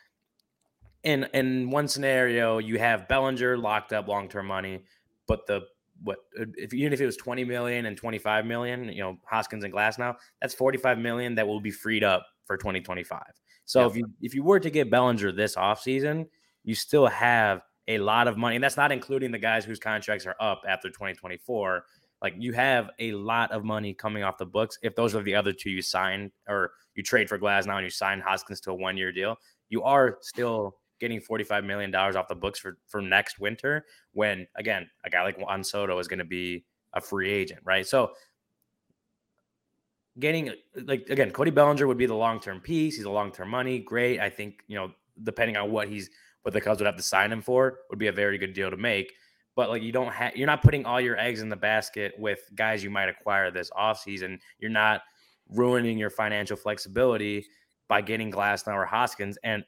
in 1.04 1.28
in 1.34 1.70
one 1.70 1.88
scenario, 1.88 2.60
you 2.60 2.78
have 2.80 3.08
Bellinger 3.08 3.58
locked 3.58 3.94
up 3.94 4.08
long 4.08 4.28
term 4.30 4.48
money, 4.48 4.84
but 5.28 5.46
the 5.48 5.62
what 6.04 6.18
if 6.36 6.74
even 6.74 6.94
if 6.94 7.02
it 7.02 7.06
was 7.06 7.18
20 7.18 7.44
million 7.44 7.86
and 7.86 7.96
25 7.96 8.46
million, 8.46 8.86
you 8.86 9.02
know, 9.02 9.18
Hoskins 9.26 9.64
and 9.64 9.74
Glasnow, 9.74 10.16
that's 10.42 10.54
45 10.54 10.98
million 10.98 11.36
that 11.36 11.48
will 11.48 11.62
be 11.62 11.72
freed 11.72 12.04
up 12.04 12.26
for 12.46 12.58
2025. 12.58 13.22
So 13.66 13.82
yeah. 13.82 13.88
if 13.88 13.96
you 13.96 14.06
if 14.22 14.36
you 14.36 14.44
were 14.44 14.60
to 14.60 14.70
get 14.70 14.90
Bellinger 14.90 15.32
this 15.32 15.56
offseason, 15.56 16.28
you 16.64 16.76
still 16.76 17.08
have 17.08 17.62
a 17.88 17.98
lot 17.98 18.28
of 18.28 18.38
money. 18.38 18.56
And 18.56 18.64
that's 18.64 18.78
not 18.78 18.92
including 18.92 19.32
the 19.32 19.40
guys 19.40 19.66
whose 19.66 19.80
contracts 19.80 20.26
are 20.26 20.36
up 20.40 20.64
after 20.68 20.90
2024. 20.90 21.86
Like 22.22 22.36
you 22.38 22.54
have 22.54 22.92
a 23.00 23.14
lot 23.14 23.52
of 23.52 23.64
money 23.64 23.94
coming 23.94 24.24
off 24.24 24.38
the 24.38 24.46
books. 24.46 24.78
If 24.84 24.96
those 24.96 25.16
are 25.16 25.24
the 25.24 25.36
other 25.36 25.52
two 25.54 25.72
you 25.72 25.82
sign 25.82 26.32
or 26.48 26.72
you 26.96 27.04
trade 27.04 27.28
for 27.28 27.40
Glasnow 27.40 27.76
and 27.76 27.84
you 27.84 27.90
sign 27.90 28.22
Hoskins 28.22 28.62
to 28.62 28.72
a 28.72 28.76
one 28.76 28.98
year 28.98 29.12
deal, 29.12 29.38
you 29.70 29.84
are 29.84 30.18
still 30.22 30.78
getting 31.00 31.20
$45 31.20 31.66
million 31.66 31.94
off 31.96 32.28
the 32.28 32.36
books 32.36 32.60
for, 32.60 32.78
for 32.88 33.02
next 33.02 33.40
winter 33.40 33.86
when, 34.14 34.48
again, 34.56 34.88
a 35.04 35.10
guy 35.10 35.24
like 35.24 35.40
Juan 35.40 35.64
Soto 35.64 35.98
is 35.98 36.08
going 36.08 36.20
to 36.20 36.26
be 36.26 36.64
a 36.94 37.02
free 37.02 37.32
agent, 37.32 37.60
right? 37.64 37.88
So 37.88 38.12
getting, 40.20 40.52
like, 40.86 41.10
again, 41.10 41.32
Cody 41.32 41.50
Bellinger 41.50 41.88
would 41.88 41.98
be 41.98 42.06
the 42.06 42.14
long 42.14 42.40
term 42.40 42.60
piece. 42.60 42.98
He's 42.98 43.06
a 43.06 43.10
long 43.12 43.32
term 43.32 43.50
money. 43.50 43.80
Great. 43.80 44.20
I 44.20 44.30
think, 44.30 44.62
you 44.68 44.76
know, 44.76 44.92
depending 45.24 45.58
on 45.58 45.72
what 45.72 45.88
he's, 45.88 46.12
what 46.44 46.54
the 46.54 46.62
Cubs 46.62 46.80
would 46.80 46.86
have 46.86 46.98
to 46.98 47.04
sign 47.04 47.32
him 47.32 47.42
for, 47.42 47.80
would 47.90 48.00
be 48.00 48.08
a 48.08 48.12
very 48.12 48.38
good 48.38 48.54
deal 48.54 48.70
to 48.70 48.78
make 48.78 49.12
but 49.62 49.70
like 49.70 49.84
you 49.84 49.92
don't 49.92 50.12
have 50.12 50.36
you're 50.36 50.48
not 50.48 50.64
putting 50.64 50.88
all 50.88 51.00
your 51.00 51.20
eggs 51.20 51.40
in 51.40 51.48
the 51.48 51.56
basket 51.56 52.16
with 52.18 52.40
guys 52.56 52.84
you 52.84 52.90
might 52.90 53.10
acquire 53.10 53.52
this 53.52 53.70
offseason. 53.78 54.40
You're 54.58 54.72
not 54.72 55.04
ruining 55.50 56.00
your 56.00 56.10
financial 56.10 56.58
flexibility 56.58 57.46
by 57.88 58.02
getting 58.02 58.32
Glasnow 58.32 58.74
or 58.74 58.88
Hoskins. 58.88 59.38
And 59.44 59.64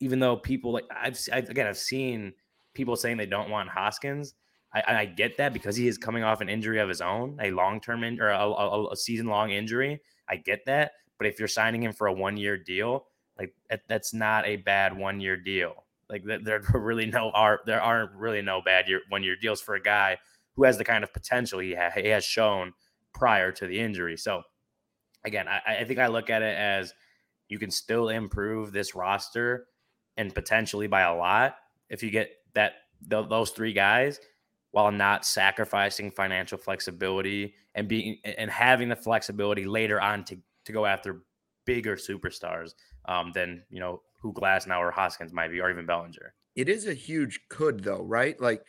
even 0.00 0.18
though 0.18 0.34
people 0.34 0.72
like 0.72 0.86
I've, 0.90 1.20
I've 1.30 1.50
again 1.50 1.66
I've 1.66 1.76
seen 1.76 2.32
people 2.72 2.96
saying 2.96 3.18
they 3.18 3.26
don't 3.26 3.50
want 3.50 3.68
Hoskins. 3.68 4.32
I, 4.72 4.82
I, 4.86 5.04
get 5.04 5.36
that 5.36 5.52
because 5.52 5.76
he 5.76 5.88
is 5.88 5.98
coming 5.98 6.22
off 6.22 6.40
an 6.40 6.48
injury 6.48 6.78
of 6.78 6.88
his 6.88 7.02
own, 7.02 7.38
a 7.42 7.50
long 7.50 7.82
term 7.82 8.04
in, 8.04 8.22
or 8.22 8.30
a, 8.30 8.38
a, 8.38 8.92
a 8.92 8.96
season 8.96 9.26
long 9.26 9.50
injury. 9.50 10.00
I 10.26 10.36
get 10.36 10.64
that, 10.64 10.92
but 11.18 11.26
if 11.26 11.38
you're 11.38 11.48
signing 11.48 11.82
him 11.82 11.92
for 11.92 12.06
a 12.06 12.14
one 12.14 12.38
year 12.38 12.56
deal, 12.56 13.08
like 13.38 13.52
that, 13.68 13.82
that's 13.88 14.14
not 14.14 14.46
a 14.46 14.56
bad 14.56 14.96
one 14.96 15.20
year 15.20 15.36
deal. 15.36 15.84
Like 16.10 16.24
there 16.24 16.62
are 16.74 16.80
really 16.80 17.06
no 17.06 17.30
are 17.30 17.60
there 17.66 17.80
aren't 17.80 18.12
really 18.12 18.42
no 18.42 18.60
bad 18.62 18.88
year 18.88 19.00
one 19.08 19.22
year 19.22 19.36
deals 19.36 19.60
for 19.60 19.74
a 19.74 19.82
guy 19.82 20.18
who 20.56 20.64
has 20.64 20.78
the 20.78 20.84
kind 20.84 21.04
of 21.04 21.12
potential 21.12 21.60
he, 21.60 21.74
ha- 21.74 21.90
he 21.94 22.08
has 22.08 22.24
shown 22.24 22.72
prior 23.14 23.52
to 23.52 23.66
the 23.66 23.78
injury. 23.78 24.16
So 24.16 24.42
again, 25.24 25.46
I, 25.46 25.80
I 25.80 25.84
think 25.84 25.98
I 25.98 26.08
look 26.08 26.30
at 26.30 26.42
it 26.42 26.56
as 26.56 26.92
you 27.48 27.58
can 27.58 27.70
still 27.70 28.08
improve 28.08 28.72
this 28.72 28.94
roster 28.94 29.66
and 30.16 30.34
potentially 30.34 30.86
by 30.86 31.02
a 31.02 31.14
lot 31.14 31.56
if 31.88 32.02
you 32.02 32.10
get 32.10 32.30
that 32.54 32.72
th- 33.08 33.28
those 33.28 33.50
three 33.50 33.72
guys 33.72 34.20
while 34.72 34.90
not 34.90 35.24
sacrificing 35.24 36.10
financial 36.10 36.58
flexibility 36.58 37.54
and 37.74 37.88
being 37.88 38.18
and 38.24 38.50
having 38.50 38.88
the 38.88 38.96
flexibility 38.96 39.64
later 39.64 40.00
on 40.00 40.24
to 40.24 40.36
to 40.64 40.72
go 40.72 40.84
after 40.84 41.22
bigger 41.64 41.96
superstars 41.96 42.72
um, 43.06 43.32
than 43.32 43.62
you 43.70 43.80
know 43.80 44.02
who 44.18 44.32
Glasnow 44.32 44.78
or 44.78 44.90
Hoskins 44.90 45.32
might 45.32 45.50
be, 45.50 45.60
or 45.60 45.70
even 45.70 45.86
Bellinger. 45.86 46.34
It 46.56 46.68
is 46.68 46.86
a 46.86 46.94
huge 46.94 47.40
could, 47.48 47.84
though, 47.84 48.02
right? 48.02 48.40
Like 48.40 48.62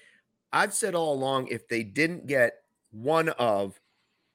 I've 0.54 0.74
said 0.74 0.96
all 0.96 1.14
along, 1.14 1.48
if 1.48 1.68
they 1.68 1.84
didn't 1.84 2.28
get 2.28 2.54
one 2.92 3.30
of 3.30 3.80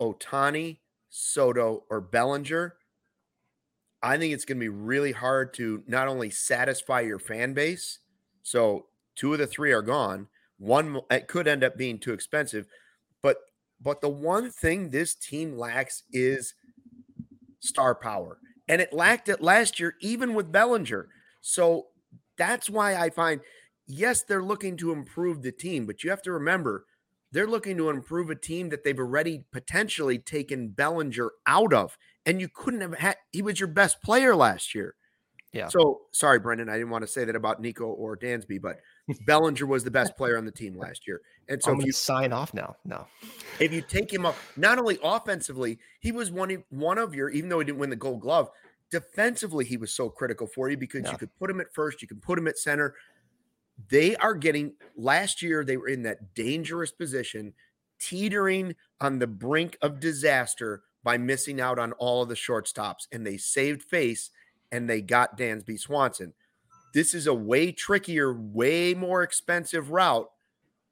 Ohtani, 0.01 0.79
Soto, 1.09 1.85
or 1.89 2.01
Bellinger, 2.01 2.75
I 4.03 4.19
think 4.19 4.35
it's 4.35 4.45
going 4.45 4.59
to 4.59 4.65
be 4.65 4.69
really 4.69 5.13
hard 5.13 5.55
to 5.55 5.83
not 5.87 6.09
only 6.09 6.31
satisfy 6.31 7.01
your 7.01 7.19
fan 7.19 7.55
base. 7.55 8.01
So 8.43 8.87
two 9.17 9.33
of 9.33 9.39
the 9.39 9.47
three 9.47 9.73
are 9.73 9.83
gone. 9.83 10.29
One 10.59 11.01
it 11.11 11.27
could 11.27 11.49
end 11.49 11.65
up 11.65 11.77
being 11.77 11.99
too 11.99 12.13
expensive, 12.13 12.67
but 13.23 13.39
but 13.81 14.01
the 14.01 14.09
one 14.09 14.51
thing 14.51 14.91
this 14.91 15.15
team 15.15 15.57
lacks 15.57 16.05
is 16.13 16.55
star 17.61 17.95
power 17.95 18.39
and 18.69 18.81
it 18.81 18.93
lacked 18.93 19.29
it 19.29 19.43
last 19.43 19.79
year, 19.79 19.95
even 20.01 20.35
with 20.35 20.53
Bellinger. 20.53 21.09
So 21.41 21.87
that's 22.39 22.71
why 22.71 22.97
I 22.97 23.11
find, 23.11 23.41
yes, 23.87 24.23
they're 24.23 24.43
looking 24.43 24.77
to 24.79 24.93
improve 24.93 25.43
the 25.43 25.53
team, 25.53 25.87
but 25.87 26.03
you 26.03 26.11
have 26.11 26.23
to 26.23 26.33
remember 26.33 26.87
they're 27.33 27.47
looking 27.47 27.77
to 27.77 27.91
improve 27.91 28.31
a 28.31 28.37
team 28.37 28.69
that 28.69 28.85
they've 28.85 28.99
already 28.99 29.45
potentially 29.51 30.19
taken 30.19 30.69
Bellinger 30.69 31.33
out 31.47 31.73
of. 31.73 31.99
And 32.25 32.41
you 32.41 32.49
couldn't 32.49 32.81
have 32.81 32.95
had, 32.95 33.17
he 33.33 33.43
was 33.43 33.59
your 33.59 33.67
best 33.67 34.01
player 34.03 34.37
last 34.37 34.75
year. 34.75 34.95
Yeah. 35.53 35.69
So 35.69 36.03
sorry, 36.13 36.39
Brendan. 36.39 36.69
I 36.69 36.75
didn't 36.75 36.91
want 36.91 37.03
to 37.03 37.11
say 37.11 37.25
that 37.25 37.37
about 37.37 37.61
Nico 37.61 37.87
or 37.87 38.17
Dansby, 38.17 38.63
but 38.63 38.79
Bellinger 39.27 39.67
was 39.67 39.85
the 39.85 39.91
best 39.91 40.17
player 40.17 40.39
on 40.39 40.45
the 40.45 40.53
team 40.53 40.77
last 40.77 41.07
year. 41.07 41.21
And 41.49 41.63
so 41.63 41.73
I'm 41.73 41.81
if 41.81 41.87
you 41.87 41.93
sign 41.93 42.33
off 42.33 42.55
now, 42.55 42.77
no. 42.85 43.07
If 43.61 43.73
you 43.73 43.83
take 43.83 44.13
him 44.13 44.25
up, 44.25 44.37
not 44.57 44.79
only 44.79 44.99
offensively, 45.03 45.79
he 46.01 46.11
was 46.11 46.31
one 46.31 46.65
one 46.71 46.99
of 46.99 47.15
your, 47.15 47.29
even 47.31 47.51
though 47.51 47.59
he 47.59 47.67
didn't 47.67 47.79
win 47.79 47.91
the 47.91 47.97
Gold 47.97 48.21
Glove, 48.21 48.51
defensively 48.91 49.65
he 49.65 49.77
was 49.77 49.93
so 49.93 50.09
critical 50.09 50.47
for 50.47 50.71
you 50.71 50.77
because 50.77 51.11
you 51.11 51.19
could 51.19 51.35
put 51.37 51.51
him 51.51 51.61
at 51.61 51.73
first, 51.75 52.01
you 52.01 52.09
can 52.09 52.21
put 52.21 52.39
him 52.39 52.49
at 52.49 52.59
center. 52.59 52.95
They 53.91 54.17
are 54.17 54.35
getting 54.35 54.75
last 54.97 55.43
year 55.43 55.65
they 55.65 55.77
were 55.77 55.89
in 55.89 56.03
that 56.05 56.35
dangerous 56.35 56.93
position, 56.93 57.53
teetering 57.99 58.75
on 59.01 59.19
the 59.19 59.27
brink 59.27 59.77
of 59.83 60.01
disaster 60.01 60.83
by 61.03 61.19
missing 61.19 61.61
out 61.61 61.79
on 61.79 61.93
all 61.93 62.23
of 62.23 62.29
the 62.29 62.35
shortstops, 62.35 63.07
and 63.13 63.27
they 63.27 63.37
saved 63.37 63.83
face 63.83 64.31
and 64.73 64.89
they 64.89 65.01
got 65.01 65.39
Dansby 65.39 65.79
Swanson. 65.79 66.33
This 66.95 67.13
is 67.13 67.27
a 67.27 67.35
way 67.35 67.73
trickier, 67.73 68.33
way 68.33 68.95
more 68.95 69.23
expensive 69.23 69.91
route 69.91 70.29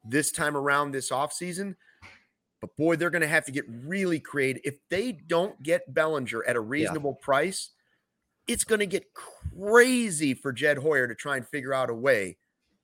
this 0.04 0.32
time 0.32 0.56
around 0.56 0.90
this 0.90 1.10
offseason. 1.10 1.76
But 2.60 2.76
boy, 2.76 2.96
they're 2.96 3.10
going 3.10 3.22
to 3.22 3.28
have 3.28 3.44
to 3.46 3.52
get 3.52 3.64
really 3.68 4.20
creative. 4.20 4.62
If 4.64 4.74
they 4.90 5.12
don't 5.12 5.60
get 5.62 5.94
Bellinger 5.94 6.44
at 6.44 6.56
a 6.56 6.60
reasonable 6.60 7.18
yeah. 7.20 7.24
price, 7.24 7.70
it's 8.46 8.64
going 8.64 8.80
to 8.80 8.86
get 8.86 9.14
crazy 9.14 10.34
for 10.34 10.52
Jed 10.52 10.78
Hoyer 10.78 11.06
to 11.06 11.14
try 11.14 11.36
and 11.36 11.46
figure 11.46 11.72
out 11.72 11.90
a 11.90 11.94
way 11.94 12.36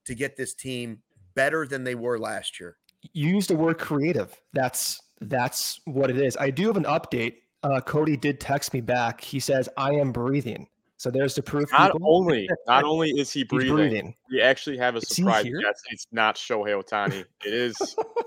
to 0.05 0.15
get 0.15 0.37
this 0.37 0.55
team 0.55 1.03
better 1.35 1.67
than 1.67 1.85
they 1.85 1.95
were 1.95 2.19
last 2.19 2.59
year. 2.59 2.77
You 3.13 3.29
used 3.29 3.51
the 3.51 3.57
word 3.57 3.79
creative. 3.79 4.41
That's 4.53 5.01
that's 5.21 5.81
what 5.85 6.11
it 6.11 6.19
is. 6.19 6.37
I 6.37 6.51
do 6.51 6.67
have 6.69 6.77
an 6.77 6.85
update 6.85 7.35
uh, 7.63 7.69
uh, 7.69 7.81
Cody 7.81 8.17
did 8.17 8.41
text 8.41 8.73
me 8.73 8.81
back. 8.81 9.21
He 9.21 9.41
says, 9.41 9.69
"I 9.77 9.93
am 9.93 10.13
breathing." 10.13 10.69
So 10.99 11.13
there's 11.13 11.37
the 11.37 11.43
proof. 11.43 11.71
Not 11.71 11.93
people. 11.93 12.13
only, 12.13 12.49
not 12.67 12.83
only 12.83 13.11
is 13.17 13.33
he 13.33 13.45
breathing, 13.45 13.75
breathing, 13.75 14.15
we 14.33 14.43
actually 14.43 14.77
have 14.79 14.97
a 14.97 15.01
surprise 15.01 15.45
guest. 15.45 15.85
It's 15.91 16.09
not 16.11 16.35
Shohei 16.35 16.83
Ohtani. 16.83 17.25
It 17.47 17.55
is 17.55 17.77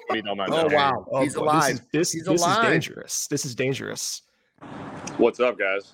Cody 0.10 0.24
Oh 0.30 0.68
wow, 0.74 1.06
oh, 1.12 1.22
he's 1.22 1.36
boy. 1.36 1.44
alive. 1.44 1.64
This, 1.64 1.74
is, 1.74 1.82
this, 1.92 2.12
he's 2.14 2.24
this 2.24 2.42
alive. 2.42 2.64
is 2.64 2.70
dangerous. 2.70 3.28
This 3.28 3.46
is 3.46 3.56
dangerous. 3.56 4.22
What's 5.18 5.42
up, 5.42 5.60
guys? 5.60 5.94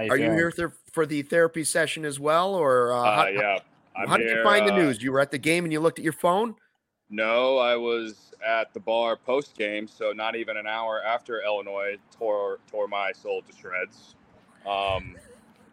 You 0.00 0.10
Are 0.10 0.16
you 0.16 0.30
here 0.30 0.50
th- 0.50 0.70
for 0.90 1.04
the 1.04 1.20
therapy 1.20 1.64
session 1.64 2.06
as 2.06 2.18
well, 2.18 2.54
or 2.54 2.92
uh, 2.92 2.96
uh, 2.96 3.16
how, 3.16 3.26
yeah? 3.26 3.58
I'm 3.94 4.08
how 4.08 4.16
did 4.16 4.30
you 4.30 4.42
find 4.42 4.66
the 4.66 4.72
uh, 4.72 4.78
news? 4.78 5.02
You 5.02 5.12
were 5.12 5.20
at 5.20 5.30
the 5.30 5.38
game 5.38 5.64
and 5.64 5.72
you 5.72 5.80
looked 5.80 5.98
at 5.98 6.04
your 6.04 6.14
phone. 6.14 6.54
No, 7.10 7.58
I 7.58 7.76
was 7.76 8.32
at 8.44 8.72
the 8.72 8.80
bar 8.80 9.16
post 9.16 9.54
game, 9.56 9.86
so 9.86 10.12
not 10.12 10.34
even 10.34 10.56
an 10.56 10.66
hour 10.66 11.02
after 11.04 11.42
Illinois 11.44 11.96
tore 12.10 12.58
tore 12.70 12.88
my 12.88 13.12
soul 13.12 13.42
to 13.42 13.52
shreds. 13.54 14.14
Um, 14.66 15.14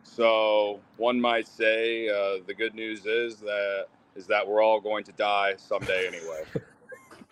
so 0.03 0.79
one 0.97 1.19
might 1.19 1.47
say 1.47 2.09
uh, 2.09 2.43
the 2.45 2.53
good 2.53 2.75
news 2.75 3.05
is 3.05 3.37
that 3.37 3.87
is 4.15 4.27
that 4.27 4.47
we're 4.47 4.61
all 4.61 4.79
going 4.79 5.03
to 5.05 5.11
die 5.13 5.55
someday 5.57 6.07
anyway. 6.07 6.43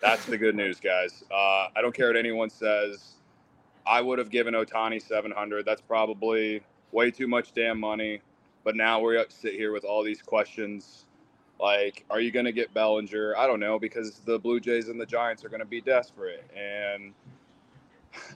That's 0.00 0.26
the 0.26 0.36
good 0.36 0.56
news, 0.56 0.80
guys. 0.80 1.22
Uh, 1.30 1.68
I 1.76 1.80
don't 1.80 1.94
care 1.94 2.08
what 2.08 2.16
anyone 2.16 2.50
says. 2.50 3.12
I 3.86 4.00
would 4.00 4.18
have 4.18 4.30
given 4.30 4.54
Ohtani 4.54 5.00
700. 5.00 5.64
That's 5.64 5.80
probably 5.80 6.60
way 6.90 7.12
too 7.12 7.28
much 7.28 7.52
damn 7.54 7.78
money. 7.78 8.20
But 8.64 8.74
now 8.74 9.00
we're 9.00 9.18
up 9.18 9.30
sit 9.30 9.54
here 9.54 9.72
with 9.72 9.84
all 9.84 10.02
these 10.02 10.20
questions. 10.20 11.06
Like, 11.60 12.04
are 12.10 12.18
you 12.18 12.32
going 12.32 12.46
to 12.46 12.52
get 12.52 12.74
Bellinger? 12.74 13.36
I 13.36 13.46
don't 13.46 13.60
know 13.60 13.78
because 13.78 14.18
the 14.24 14.38
Blue 14.38 14.58
Jays 14.58 14.88
and 14.88 15.00
the 15.00 15.06
Giants 15.06 15.44
are 15.44 15.48
going 15.48 15.60
to 15.60 15.66
be 15.66 15.80
desperate. 15.80 16.44
And 16.56 17.12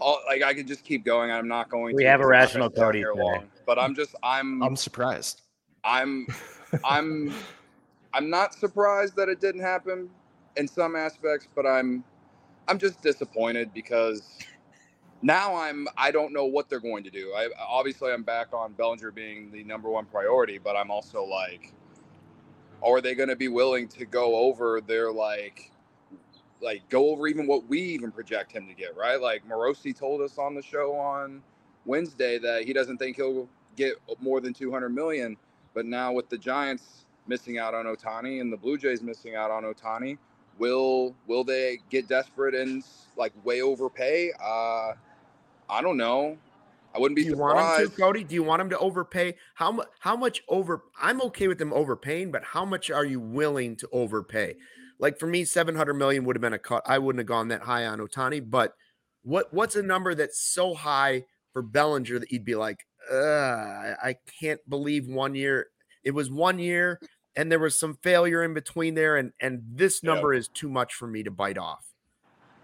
all, 0.01 0.20
like 0.27 0.43
I 0.43 0.55
could 0.55 0.66
just 0.66 0.85
keep 0.85 1.05
going. 1.05 1.31
I'm 1.31 1.49
not 1.49 1.68
going. 1.68 1.93
To. 1.93 1.97
We 1.97 2.05
to 2.05 2.11
have 2.11 2.20
a 2.20 2.27
rational 2.27 2.70
Cody 2.70 3.05
long, 3.14 3.49
but 3.66 3.79
I'm 3.79 3.95
just 3.95 4.14
I'm 4.22 4.62
I'm 4.62 4.77
surprised. 4.77 5.43
I'm 5.85 6.27
I'm 6.85 7.35
I'm 8.12 8.31
not 8.31 8.55
surprised 8.55 9.16
that 9.16 9.29
it 9.29 9.41
didn't 9.41 9.62
happen 9.62 10.11
in 10.57 10.66
some 10.66 10.97
aspects, 10.97 11.49
but 11.55 11.66
I'm 11.66 12.05
I'm 12.68 12.79
just 12.79 13.03
disappointed 13.03 13.72
because 13.74 14.39
now 15.22 15.55
I'm 15.55 15.87
I 15.97 16.11
don't 16.11 16.33
know 16.33 16.47
what 16.47 16.68
they're 16.68 16.81
going 16.81 17.05
to 17.05 17.11
do. 17.11 17.33
I 17.37 17.49
obviously 17.59 18.12
I'm 18.12 18.22
back 18.22 18.53
on 18.53 18.72
Bellinger 18.72 19.11
being 19.11 19.51
the 19.51 19.64
number 19.64 19.89
one 19.91 20.07
priority, 20.07 20.59
but 20.59 20.77
I'm 20.77 20.91
also 20.91 21.24
like, 21.24 21.72
are 22.83 23.01
they 23.01 23.14
going 23.14 23.29
to 23.29 23.37
be 23.37 23.49
willing 23.49 23.89
to 23.89 24.05
go 24.05 24.37
over 24.37 24.81
their 24.81 25.12
like 25.12 25.70
like 26.61 26.89
go 26.89 27.11
over 27.11 27.27
even 27.27 27.47
what 27.47 27.67
we 27.69 27.81
even 27.81 28.11
project 28.11 28.53
him 28.53 28.67
to 28.67 28.75
get, 28.75 28.97
right? 28.97 29.21
Like 29.21 29.47
Morosi 29.49 29.97
told 29.97 30.21
us 30.21 30.39
on 30.39 30.55
the 30.55 30.63
show 30.63 30.95
on 30.95 31.43
Wednesday 31.85 32.39
that 32.39 32.65
he 32.65 32.73
doesn't 32.73 32.99
think 32.99 33.17
he'll 33.17 33.49
get 33.77 33.97
more 34.21 34.41
than 34.41 34.53
200 34.53 34.89
million. 34.89 35.37
But 35.75 35.87
now 35.87 36.13
with 36.13 36.29
the 36.29 36.39
Giants 36.39 37.05
missing 37.27 37.59
out 37.59 37.75
on 37.75 37.85
Ohtani 37.85 38.41
and 38.41 38.53
the 38.53 38.57
Blue 38.57 38.79
Jays 38.79 39.03
missing 39.03 39.35
out 39.35 39.51
on 39.51 39.65
Ohtani, 39.65 40.19
will 40.59 41.15
will 41.27 41.45
they 41.45 41.79
get 41.91 42.09
desperate 42.09 42.55
and 42.55 42.83
like 43.17 43.33
way 43.45 43.61
overpay? 43.61 44.33
Uh, 44.43 44.93
I 45.69 45.83
don't 45.83 45.97
know. 45.97 46.39
I 46.95 46.99
wouldn't 46.99 47.17
be 47.17 47.25
Do 47.25 47.29
you 47.29 47.37
surprised. 47.37 47.57
want 47.57 47.81
him 47.81 47.91
to, 47.91 47.97
Cody? 47.97 48.25
Do 48.25 48.35
you 48.35 48.43
want 48.43 48.63
him 48.63 48.71
to 48.71 48.79
overpay? 48.79 49.35
How 49.55 49.71
much? 49.71 49.89
How 50.01 50.17
much 50.17 50.43
over? 50.49 50.85
I'm 51.01 51.21
okay 51.23 51.47
with 51.47 51.59
them 51.59 51.73
overpaying, 51.75 52.31
but 52.31 52.43
how 52.43 52.65
much 52.65 52.91
are 52.91 53.05
you 53.05 53.21
willing 53.21 53.77
to 53.77 53.89
overpay? 53.93 54.57
Like 54.99 55.18
for 55.18 55.26
me, 55.26 55.44
700 55.44 55.94
million 55.94 56.24
would 56.24 56.36
have 56.36 56.40
been 56.40 56.53
a 56.53 56.59
cut. 56.59 56.82
I 56.86 56.99
wouldn't 56.99 57.20
have 57.20 57.26
gone 57.26 57.49
that 57.49 57.62
high 57.62 57.86
on 57.86 57.99
Ohtani, 57.99 58.49
but 58.49 58.74
what 59.22 59.53
what's 59.53 59.76
a 59.76 59.82
number 59.82 60.14
that's 60.14 60.40
so 60.40 60.74
high 60.74 61.24
for 61.53 61.62
Bellinger 61.62 62.18
that 62.18 62.30
you'd 62.30 62.44
be 62.44 62.55
like, 62.55 62.86
I 63.11 64.16
can't 64.40 64.61
believe 64.68 65.07
one 65.07 65.34
year. 65.34 65.68
It 66.05 66.12
was 66.12 66.30
one 66.30 66.59
year 66.59 67.01
and 67.36 67.53
there 67.53 67.59
was 67.59 67.78
some 67.78 67.94
failure 68.03 68.42
in 68.42 68.55
between 68.55 68.94
there 68.94 69.16
and 69.16 69.32
and 69.40 69.62
this 69.70 70.03
number 70.03 70.32
is 70.32 70.49
too 70.49 70.68
much 70.68 70.94
for 70.94 71.07
me 71.07 71.22
to 71.22 71.30
bite 71.30 71.59
off. 71.59 71.92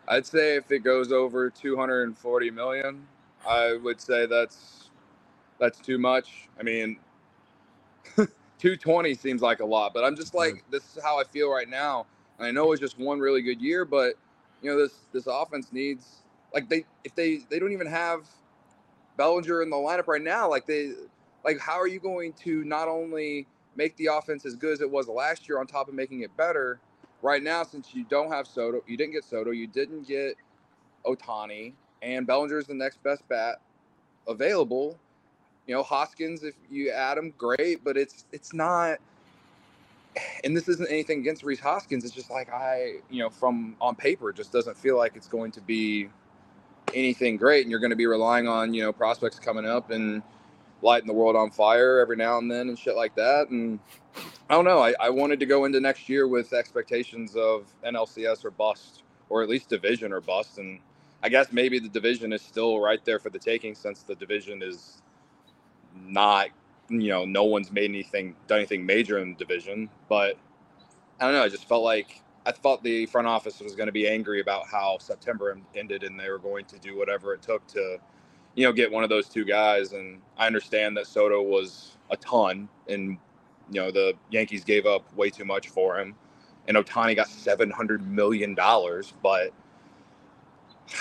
I'd 0.09 0.27
say 0.27 0.57
if 0.57 0.71
it 0.73 0.81
goes 0.81 1.13
over 1.13 1.49
240 1.51 2.51
million, 2.51 3.07
I 3.47 3.79
would 3.83 4.01
say 4.01 4.27
that's 4.27 4.91
that's 5.59 5.79
too 5.79 5.99
much. 5.99 6.49
I 6.59 6.63
mean, 6.63 6.99
220 8.17 9.15
seems 9.15 9.43
like 9.43 9.61
a 9.61 9.65
lot, 9.65 9.95
but 9.95 10.05
I'm 10.05 10.17
just 10.17 10.35
like 10.35 10.65
this 10.71 10.97
is 10.97 11.03
how 11.03 11.21
I 11.21 11.25
feel 11.25 11.51
right 11.51 11.69
now. 11.69 12.07
I 12.45 12.51
know 12.51 12.73
it's 12.73 12.81
just 12.81 12.99
one 12.99 13.21
really 13.21 13.43
good 13.43 13.61
year, 13.61 13.85
but 13.85 14.15
you 14.63 14.71
know 14.71 14.79
this 14.79 14.93
this 15.13 15.27
offense 15.27 15.73
needs 15.73 16.23
like 16.55 16.69
they 16.69 16.85
if 17.05 17.15
they 17.15 17.39
they 17.51 17.59
don't 17.59 17.73
even 17.73 17.87
have 17.87 18.27
Bellinger 19.17 19.63
in 19.63 19.71
the 19.71 19.77
lineup 19.77 20.07
right 20.07 20.23
now, 20.23 20.49
like 20.49 20.67
they 20.67 20.93
like 21.45 21.59
how 21.59 21.79
are 21.79 21.89
you 21.89 22.01
going 22.01 22.33
to 22.45 22.65
not 22.65 22.89
only 22.89 23.47
make 23.77 23.97
the 23.97 24.07
offense 24.07 24.45
as 24.45 24.55
good 24.55 24.73
as 24.73 24.81
it 24.81 24.91
was 24.91 25.09
last 25.09 25.49
year 25.49 25.59
on 25.59 25.67
top 25.67 25.89
of 25.89 25.95
making 25.95 26.21
it 26.21 26.37
better 26.37 26.79
right 27.23 27.43
now 27.43 27.63
since 27.63 27.95
you 27.95 28.05
don't 28.05 28.31
have 28.31 28.47
Soto, 28.47 28.83
you 28.87 28.97
didn't 28.97 29.13
get 29.13 29.25
Soto, 29.25 29.51
you 29.51 29.67
didn't 29.67 30.07
get 30.07 30.35
Ohtani, 31.05 31.73
and 32.03 32.27
Bellinger 32.27 32.59
is 32.59 32.67
the 32.67 32.75
next 32.75 33.03
best 33.03 33.27
bat 33.29 33.61
available. 34.29 34.99
You 35.67 35.75
know, 35.75 35.83
Hoskins, 35.83 36.43
if 36.43 36.55
you 36.71 36.91
add 36.91 37.19
him, 37.19 37.33
great, 37.39 37.85
but 37.85 37.97
it's 37.97 38.25
it's 38.33 38.53
not 38.53 38.99
and 40.45 40.57
this 40.57 40.69
isn't 40.69 40.91
anything 40.91 41.21
against 41.21 41.43
Rhys 41.43 41.61
Hoskins. 41.61 42.05
It's 42.05 42.15
just 42.15 42.31
like 42.31 42.53
I, 42.53 42.97
you 43.11 43.23
know, 43.23 43.31
from 43.31 43.77
on 43.81 43.95
paper, 43.95 44.31
it 44.31 44.37
just 44.37 44.53
doesn't 44.53 44.77
feel 44.77 44.97
like 44.97 45.17
it's 45.17 45.29
going 45.29 45.53
to 45.53 45.61
be 45.61 46.09
anything 46.95 47.37
great. 47.37 47.63
And 47.63 47.71
you're 47.71 47.81
going 47.81 47.91
to 47.91 47.97
be 47.97 48.07
relying 48.07 48.49
on, 48.49 48.75
you 48.75 48.83
know, 48.83 48.93
prospects 48.93 49.39
coming 49.39 49.67
up 49.67 49.91
and 49.91 50.23
lighting 50.83 51.07
the 51.07 51.13
world 51.15 51.37
on 51.37 51.51
fire 51.51 51.99
every 52.01 52.17
now 52.17 52.39
and 52.39 52.51
then 52.51 52.69
and 52.69 52.79
shit 52.79 52.97
like 52.97 53.15
that. 53.15 53.49
And 53.49 53.79
I 54.51 54.55
don't 54.55 54.65
know. 54.65 54.81
I, 54.81 54.95
I 55.01 55.11
wanted 55.11 55.41
to 55.41 55.47
go 55.47 55.65
into 55.65 55.81
next 55.81 56.09
year 56.09 56.29
with 56.29 56.53
expectations 56.53 57.37
of 57.37 57.67
NLCS 57.85 58.45
or 58.45 58.51
bust, 58.51 59.03
or 59.29 59.43
at 59.43 59.49
least 59.49 59.69
division 59.69 60.13
or 60.13 60.21
bust. 60.21 60.59
And 60.59 60.81
I 61.23 61.29
guess 61.29 61.53
maybe 61.53 61.79
the 61.79 61.89
division 61.89 62.33
is 62.33 62.43
still 62.43 62.81
right 62.81 63.03
there 63.05 63.19
for 63.19 63.31
the 63.31 63.39
taking 63.39 63.75
since 63.75 64.03
the 64.03 64.15
division 64.17 64.63
is 64.63 65.01
not 65.95 66.49
you 67.01 67.09
know, 67.09 67.25
no 67.25 67.45
one's 67.45 67.71
made 67.73 67.91
anything, 67.91 68.35
done 68.47 68.59
anything 68.59 68.85
major 68.85 69.19
in 69.19 69.31
the 69.31 69.37
division. 69.37 69.89
But 70.09 70.37
I 71.21 71.25
don't 71.25 71.35
know. 71.35 71.43
I 71.45 71.49
just 71.49 71.69
felt 71.69 71.85
like 71.85 72.23
I 72.47 72.53
thought 72.53 72.83
the 72.83 73.07
front 73.07 73.27
office 73.27 73.61
was 73.61 73.75
going 73.75 73.87
to 73.87 73.93
be 73.93 74.09
angry 74.09 74.41
about 74.41 74.67
how 74.67 74.99
September 74.99 75.59
ended, 75.75 76.03
and 76.03 76.19
they 76.19 76.29
were 76.31 76.39
going 76.39 76.65
to 76.67 76.79
do 76.79 76.97
whatever 76.97 77.35
it 77.35 77.43
took 77.43 77.67
to, 77.69 77.99
you 78.55 78.67
know, 78.67 78.73
get 78.73 78.91
one 78.91 79.05
of 79.05 79.11
those 79.11 79.29
two 79.29 79.45
guys. 79.45 79.93
And 79.93 80.21
I 80.37 80.47
understand 80.47 80.97
that 80.97 81.07
Soto 81.07 81.43
was 81.43 81.97
a 82.11 82.17
ton, 82.17 82.69
and 82.89 83.19
you 83.71 83.81
know 83.81 83.91
the 83.91 84.15
Yankees 84.31 84.65
gave 84.65 84.87
up 84.87 85.13
way 85.17 85.31
too 85.31 85.45
much 85.45 85.69
for 85.69 85.99
him, 85.99 86.15
and 86.69 86.77
Ohtani 86.77 87.17
got 87.17 87.29
seven 87.29 87.71
hundred 87.71 88.07
million 88.11 88.55
dollars, 88.55 89.13
but. 89.23 89.53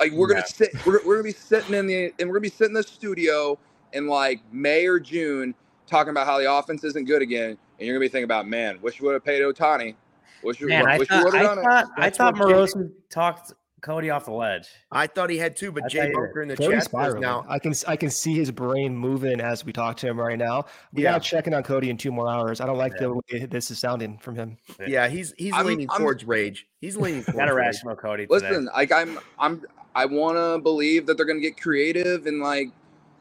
Like 0.00 0.12
we're 0.12 0.28
gonna 0.28 0.46
sit, 0.46 0.70
we're, 0.86 1.04
we're 1.04 1.16
gonna 1.16 1.24
be 1.24 1.32
sitting 1.32 1.74
in 1.74 1.86
the, 1.88 2.12
and 2.20 2.28
we're 2.28 2.34
gonna 2.36 2.40
be 2.42 2.48
sitting 2.50 2.68
in 2.70 2.74
the 2.74 2.82
studio 2.84 3.58
in 3.92 4.06
like 4.06 4.40
May 4.52 4.86
or 4.86 4.98
June 5.00 5.54
talking 5.86 6.10
about 6.10 6.26
how 6.26 6.38
the 6.38 6.52
offense 6.52 6.84
isn't 6.84 7.06
good 7.06 7.22
again, 7.22 7.50
and 7.78 7.86
you're 7.86 7.94
gonna 7.94 8.04
be 8.04 8.08
thinking 8.08 8.24
about, 8.24 8.46
man, 8.46 8.80
wish 8.80 9.00
you 9.00 9.06
would 9.06 9.14
have 9.14 9.24
paid 9.24 9.42
Ohtani. 9.42 9.94
Wish 10.42 10.60
you, 10.60 10.68
man, 10.68 10.98
wish 10.98 11.10
I 11.10 11.22
thought, 11.22 11.34
I 11.34 11.54
thought, 11.54 11.86
I 11.96 12.10
thought 12.10 12.34
Morosi 12.36 12.92
talked 13.10 13.52
Cody 13.80 14.10
off 14.10 14.24
the 14.24 14.32
ledge. 14.32 14.68
I 14.90 15.06
thought 15.06 15.30
he 15.30 15.38
had 15.38 15.56
too, 15.56 15.70
but 15.70 15.88
Jay 15.88 16.10
Bunker 16.12 16.42
in 16.42 16.48
the 16.48 16.56
Cody's 16.56 16.88
chat 16.88 17.04
says 17.04 17.14
now. 17.14 17.44
I 17.48 17.58
can 17.58 17.72
I 17.86 17.96
can 17.96 18.10
see 18.10 18.34
his 18.34 18.50
brain 18.50 18.96
moving 18.96 19.40
as 19.40 19.64
we 19.64 19.72
talk 19.72 19.96
to 19.98 20.08
him 20.08 20.18
right 20.18 20.38
now. 20.38 20.66
We 20.92 21.02
yeah. 21.02 21.12
gotta 21.12 21.24
check 21.24 21.46
in 21.46 21.54
on 21.54 21.62
Cody 21.62 21.90
in 21.90 21.96
two 21.96 22.10
more 22.10 22.28
hours. 22.28 22.60
I 22.60 22.66
don't 22.66 22.78
like 22.78 22.92
yeah. 22.94 23.08
the 23.08 23.14
way 23.14 23.46
this 23.46 23.70
is 23.70 23.78
sounding 23.78 24.18
from 24.18 24.34
him. 24.34 24.56
Yeah, 24.86 25.08
he's 25.08 25.32
he's 25.38 25.52
I'm, 25.54 25.66
leaning 25.66 25.88
I'm, 25.90 26.00
towards 26.00 26.24
rage. 26.24 26.66
He's 26.80 26.96
leaning 26.96 27.22
towards 27.24 27.38
got 27.38 27.48
a 27.48 27.54
rational 27.54 27.94
Cody. 27.94 28.26
Today. 28.26 28.48
Listen, 28.48 28.68
like 28.74 28.90
I'm 28.90 29.18
I'm 29.38 29.62
I 29.94 30.06
want 30.06 30.36
to 30.36 30.58
believe 30.60 31.06
that 31.06 31.16
they're 31.16 31.26
gonna 31.26 31.40
get 31.40 31.60
creative 31.60 32.26
and 32.26 32.40
like 32.40 32.70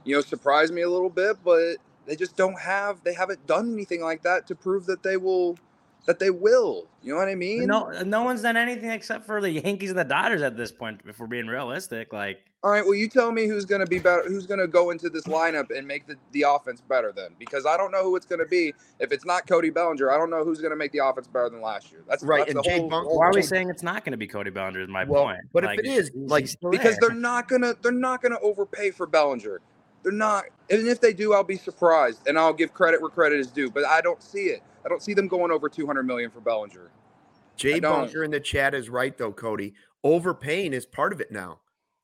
you 0.07 0.15
know, 0.15 0.21
surprised 0.21 0.73
me 0.73 0.83
a 0.83 0.89
little 0.89 1.09
bit, 1.09 1.37
but 1.43 1.75
they 2.05 2.15
just 2.15 2.37
don't 2.37 2.57
have 2.59 3.03
they 3.03 3.13
haven't 3.13 3.45
done 3.45 3.73
anything 3.73 4.01
like 4.01 4.23
that 4.23 4.47
to 4.47 4.55
prove 4.55 4.85
that 4.85 5.03
they 5.03 5.17
will 5.17 5.57
that 6.05 6.17
they 6.17 6.29
will. 6.29 6.87
You 7.03 7.13
know 7.13 7.19
what 7.19 7.27
I 7.27 7.35
mean? 7.35 7.67
No, 7.67 7.89
no 8.03 8.23
one's 8.23 8.41
done 8.41 8.55
anything 8.55 8.89
except 8.89 9.25
for 9.25 9.41
the 9.41 9.51
Yankees 9.63 9.89
and 9.89 9.99
the 9.99 10.05
Dodgers 10.05 10.41
at 10.41 10.55
this 10.55 10.71
point. 10.71 11.01
If 11.05 11.19
we're 11.19 11.27
being 11.27 11.47
realistic, 11.47 12.13
like 12.13 12.47
all 12.63 12.71
right, 12.71 12.83
well, 12.83 12.95
you 12.95 13.07
tell 13.07 13.31
me 13.31 13.45
who's 13.45 13.65
going 13.65 13.81
to 13.81 13.87
be 13.87 13.99
better, 13.99 14.23
who's 14.27 14.47
going 14.47 14.59
to 14.59 14.67
go 14.67 14.89
into 14.89 15.09
this 15.09 15.25
lineup 15.25 15.69
and 15.69 15.87
make 15.87 16.07
the, 16.07 16.15
the 16.31 16.41
offense 16.41 16.81
better 16.81 17.13
then, 17.15 17.29
because 17.37 17.67
I 17.67 17.77
don't 17.77 17.91
know 17.91 18.03
who 18.03 18.15
it's 18.15 18.25
going 18.25 18.39
to 18.39 18.47
be. 18.47 18.73
If 18.99 19.11
it's 19.11 19.25
not 19.25 19.47
Cody 19.47 19.69
Bellinger, 19.69 20.11
I 20.11 20.17
don't 20.17 20.31
know 20.31 20.43
who's 20.43 20.59
going 20.59 20.71
to 20.71 20.75
make 20.75 20.91
the 20.91 21.05
offense 21.05 21.27
better 21.27 21.49
than 21.49 21.61
last 21.61 21.91
year. 21.91 22.03
That's 22.09 22.23
right. 22.23 22.47
That's 22.47 22.55
and 22.55 22.63
Jay 22.63 22.79
whole, 22.79 23.19
why 23.19 23.27
are 23.27 23.33
we 23.33 23.43
saying 23.43 23.69
it's 23.69 23.83
not 23.83 24.03
going 24.03 24.11
to 24.11 24.17
be 24.17 24.27
Cody 24.27 24.49
Bellinger? 24.49 24.81
Is 24.81 24.89
my 24.89 25.03
well, 25.03 25.25
point. 25.25 25.41
But 25.53 25.65
like, 25.65 25.79
if 25.79 25.85
it 25.85 25.89
is, 25.89 26.11
like, 26.15 26.49
because 26.71 26.97
there. 26.97 27.09
they're 27.09 27.17
not 27.17 27.47
gonna, 27.47 27.75
they're 27.83 27.91
not 27.91 28.23
gonna 28.23 28.39
overpay 28.41 28.89
for 28.89 29.05
Bellinger. 29.05 29.61
They're 30.07 30.15
not. 30.15 30.45
And 30.69 30.87
if 30.87 31.01
they 31.01 31.11
do, 31.11 31.33
I'll 31.33 31.43
be 31.43 31.57
surprised, 31.57 32.29
and 32.29 32.39
I'll 32.39 32.53
give 32.53 32.73
credit 32.73 33.01
where 33.01 33.09
credit 33.09 33.41
is 33.41 33.47
due. 33.47 33.69
But 33.69 33.85
I 33.85 33.99
don't 33.99 34.23
see 34.23 34.45
it. 34.45 34.61
I 34.85 34.87
don't 34.87 35.03
see 35.03 35.13
them 35.13 35.27
going 35.27 35.51
over 35.51 35.67
200 35.67 36.03
million 36.03 36.31
for 36.31 36.39
Bellinger. 36.39 36.91
Jay 37.57 37.81
Bunker 37.81 38.23
in 38.23 38.31
the 38.31 38.39
chat 38.39 38.73
is 38.73 38.87
right 38.87 39.17
though, 39.17 39.33
Cody. 39.33 39.73
Overpaying 40.05 40.71
is 40.71 40.85
part 40.85 41.11
of 41.11 41.19
it 41.19 41.29
now. 41.29 41.59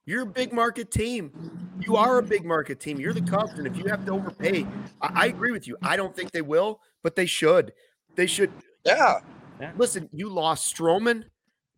You're 0.05 0.23
a 0.23 0.25
big 0.25 0.51
market 0.51 0.91
team. 0.91 1.31
You 1.79 1.95
are 1.95 2.17
a 2.17 2.21
big 2.21 2.43
market 2.43 2.81
team. 2.81 2.99
You're 2.99 3.13
the 3.13 3.21
Cubs, 3.21 3.53
and 3.53 3.65
if 3.65 3.77
you 3.77 3.85
have 3.85 4.05
to 4.05 4.11
overpay, 4.11 4.67
I, 5.01 5.23
I 5.23 5.25
agree 5.27 5.53
with 5.53 5.65
you. 5.65 5.77
I 5.81 5.95
don't 5.95 6.13
think 6.13 6.31
they 6.31 6.41
will, 6.41 6.81
but 7.03 7.15
they 7.15 7.25
should. 7.25 7.71
They 8.15 8.27
should. 8.27 8.51
Yeah. 8.83 9.19
yeah. 9.61 9.71
Listen, 9.77 10.09
you 10.11 10.27
lost 10.27 10.75
Stroman 10.75 11.23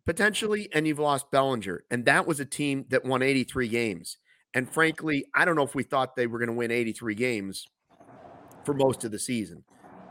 potentially, 0.04 0.68
and 0.72 0.88
you've 0.88 0.98
lost 0.98 1.30
Bellinger, 1.30 1.84
and 1.88 2.04
that 2.06 2.26
was 2.26 2.40
a 2.40 2.44
team 2.44 2.86
that 2.88 3.04
won 3.04 3.22
83 3.22 3.68
games. 3.68 4.18
And 4.56 4.72
frankly, 4.72 5.26
I 5.34 5.44
don't 5.44 5.54
know 5.54 5.64
if 5.64 5.74
we 5.74 5.82
thought 5.82 6.16
they 6.16 6.26
were 6.26 6.38
going 6.38 6.48
to 6.48 6.54
win 6.54 6.70
83 6.70 7.14
games 7.14 7.66
for 8.64 8.72
most 8.72 9.04
of 9.04 9.10
the 9.10 9.18
season. 9.18 9.64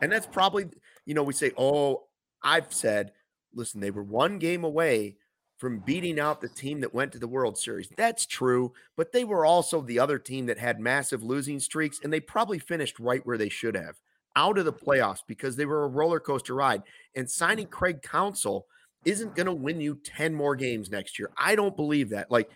And 0.03 0.11
that's 0.11 0.27
probably, 0.27 0.67
you 1.03 1.15
know, 1.15 1.23
we 1.23 1.33
say, 1.33 1.51
oh, 1.57 2.03
I've 2.43 2.71
said, 2.71 3.11
listen, 3.55 3.81
they 3.81 3.89
were 3.89 4.03
one 4.03 4.37
game 4.37 4.63
away 4.63 5.17
from 5.57 5.79
beating 5.79 6.19
out 6.19 6.41
the 6.41 6.47
team 6.47 6.81
that 6.81 6.93
went 6.93 7.11
to 7.13 7.17
the 7.17 7.27
World 7.27 7.57
Series. 7.57 7.89
That's 7.97 8.27
true, 8.27 8.71
but 8.95 9.11
they 9.11 9.23
were 9.23 9.47
also 9.47 9.81
the 9.81 9.97
other 9.97 10.19
team 10.19 10.45
that 10.45 10.59
had 10.59 10.79
massive 10.79 11.23
losing 11.23 11.59
streaks, 11.59 11.99
and 12.03 12.13
they 12.13 12.19
probably 12.19 12.59
finished 12.59 12.99
right 12.99 13.25
where 13.25 13.39
they 13.39 13.49
should 13.49 13.75
have 13.75 13.99
out 14.35 14.59
of 14.59 14.65
the 14.65 14.73
playoffs 14.73 15.23
because 15.27 15.55
they 15.55 15.65
were 15.65 15.85
a 15.85 15.89
roller 15.89 16.19
coaster 16.19 16.53
ride. 16.53 16.83
And 17.15 17.27
signing 17.27 17.65
Craig 17.65 18.03
Counsell 18.03 18.67
isn't 19.05 19.35
going 19.35 19.47
to 19.47 19.53
win 19.53 19.81
you 19.81 19.95
10 20.03 20.35
more 20.35 20.55
games 20.55 20.91
next 20.91 21.17
year. 21.17 21.31
I 21.35 21.55
don't 21.55 21.75
believe 21.75 22.09
that. 22.11 22.29
Like, 22.29 22.51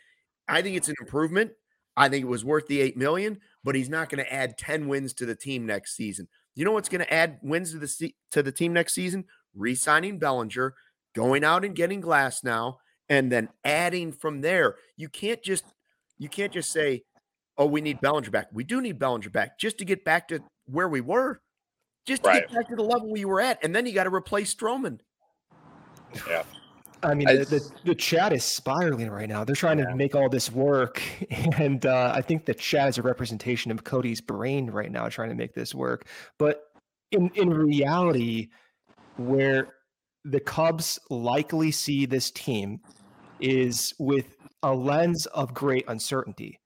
I 0.48 0.62
think 0.62 0.78
it's 0.78 0.90
an 0.90 0.96
improvement. 1.02 1.52
I 1.98 2.10
think 2.10 2.24
it 2.24 2.30
was 2.30 2.46
worth 2.46 2.68
the 2.68 2.82
8 2.82 2.98
million, 2.98 3.40
but 3.64 3.76
he's 3.76 3.90
not 3.90 4.10
going 4.10 4.24
to 4.24 4.34
add 4.34 4.58
10 4.58 4.88
wins 4.88 5.14
to 5.16 5.26
the 5.26 5.36
team 5.36 5.66
next 5.66 5.96
season. 5.96 6.28
You 6.56 6.66
know 6.66 6.72
what's 6.72 6.90
going 6.90 7.04
to 7.04 7.14
add 7.14 7.40
wins 7.42 7.72
to 7.72 7.80
the 7.80 8.14
to 8.32 8.44
the 8.44 8.52
team 8.52 8.74
next 8.74 8.94
season? 8.94 9.26
Resigning 9.56 10.20
Bellinger, 10.20 10.74
going 11.16 11.44
out 11.44 11.66
and 11.66 11.76
getting 11.76 12.02
Glasnow, 12.02 12.78
and 13.08 13.32
then 13.32 13.50
adding 13.64 14.12
from 14.12 14.42
there. 14.42 14.76
You 14.98 15.10
can't 15.10 15.42
just 15.42 15.66
you 16.18 16.30
can't 16.30 16.52
just 16.52 16.72
say, 16.72 17.04
"Oh, 17.58 17.66
we 17.66 17.82
need 17.82 18.02
Bellinger 18.02 18.32
back." 18.32 18.48
We 18.52 18.64
do 18.64 18.82
need 18.82 19.00
Bellinger 19.00 19.30
back 19.30 19.58
just 19.58 19.78
to 19.78 19.86
get 19.86 20.04
back 20.04 20.28
to 20.30 20.42
where 20.66 20.90
we 20.90 21.02
were, 21.02 21.42
just 22.06 22.24
to 22.24 22.30
right. 22.30 22.48
get 22.48 22.56
back 22.56 22.70
to 22.70 22.76
the 22.76 22.84
level 22.84 23.12
we 23.12 23.26
were 23.26 23.42
at, 23.42 23.64
and 23.64 23.76
then 23.76 23.86
you 23.86 23.94
got 23.94 24.04
to 24.04 24.14
replace 24.14 24.54
Stroman. 24.54 25.00
Yeah. 26.28 26.44
I 27.02 27.14
mean, 27.14 27.30
I, 27.30 27.38
the, 27.38 27.46
the, 27.46 27.72
the, 27.86 27.96
chat 27.96 28.34
is 28.34 28.44
spiraling 28.44 29.10
right 29.10 29.30
now. 29.30 29.44
They're 29.44 29.56
trying 29.56 29.80
yeah. 29.80 29.86
to 29.86 29.96
make 29.96 30.16
all 30.16 30.30
this 30.30 30.52
work. 30.52 31.02
And 31.58 31.86
uh, 31.86 32.12
I 32.14 32.22
think 32.22 32.46
the 32.46 32.54
chat 32.54 32.90
is 32.90 32.98
a 32.98 33.02
representation 33.02 33.72
of 33.72 33.84
Cody's 33.84 34.22
brain 34.22 34.70
right 34.70 34.92
now, 34.92 35.08
trying 35.10 35.30
to 35.30 35.36
make 35.36 35.54
this 35.54 35.74
work. 35.74 36.08
But 36.38 36.64
in, 37.12 37.30
in 37.36 37.50
reality, 37.50 38.50
where 39.18 39.76
the 40.26 40.40
Cubs 40.40 41.00
likely 41.10 41.72
see 41.72 42.06
this 42.06 42.32
team 42.32 42.80
is 43.40 43.94
with 44.00 44.36
a 44.64 44.74
lens 44.74 45.26
of 45.28 45.54
great 45.54 45.86
uncertainty. 45.88 46.60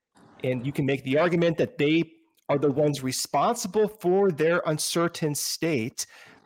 And 0.43 0.65
you 0.65 0.71
can 0.71 0.85
make 0.85 1.03
the 1.03 1.17
argument 1.17 1.57
that 1.57 1.77
they 1.77 2.03
are 2.49 2.57
the 2.57 2.71
ones 2.71 3.03
responsible 3.03 3.87
for 3.87 4.31
their 4.31 4.61
uncertain 4.65 5.33
state, 5.35 6.05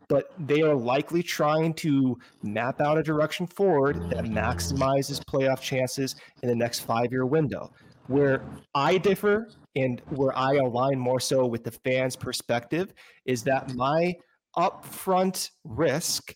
but 0.09 0.31
they 0.47 0.61
are 0.61 0.75
likely 0.75 1.21
trying 1.21 1.73
to 1.73 2.17
map 2.43 2.81
out 2.81 2.97
a 2.97 3.03
direction 3.03 3.47
forward 3.47 4.09
that 4.09 4.23
mm-hmm. 4.23 4.37
maximizes 4.37 5.21
playoff 5.23 5.59
chances 5.61 6.15
in 6.43 6.49
the 6.49 6.55
next 6.55 6.81
five 6.81 7.11
year 7.11 7.25
window. 7.25 7.71
Where 8.07 8.41
I 8.73 8.97
differ 8.97 9.49
and 9.75 10.01
where 10.09 10.37
I 10.37 10.55
align 10.55 10.97
more 10.97 11.19
so 11.19 11.45
with 11.45 11.63
the 11.63 11.71
fans' 11.71 12.15
perspective 12.15 12.93
is 13.25 13.43
that 13.43 13.73
my 13.75 14.15
upfront 14.57 15.51
risk 15.65 16.33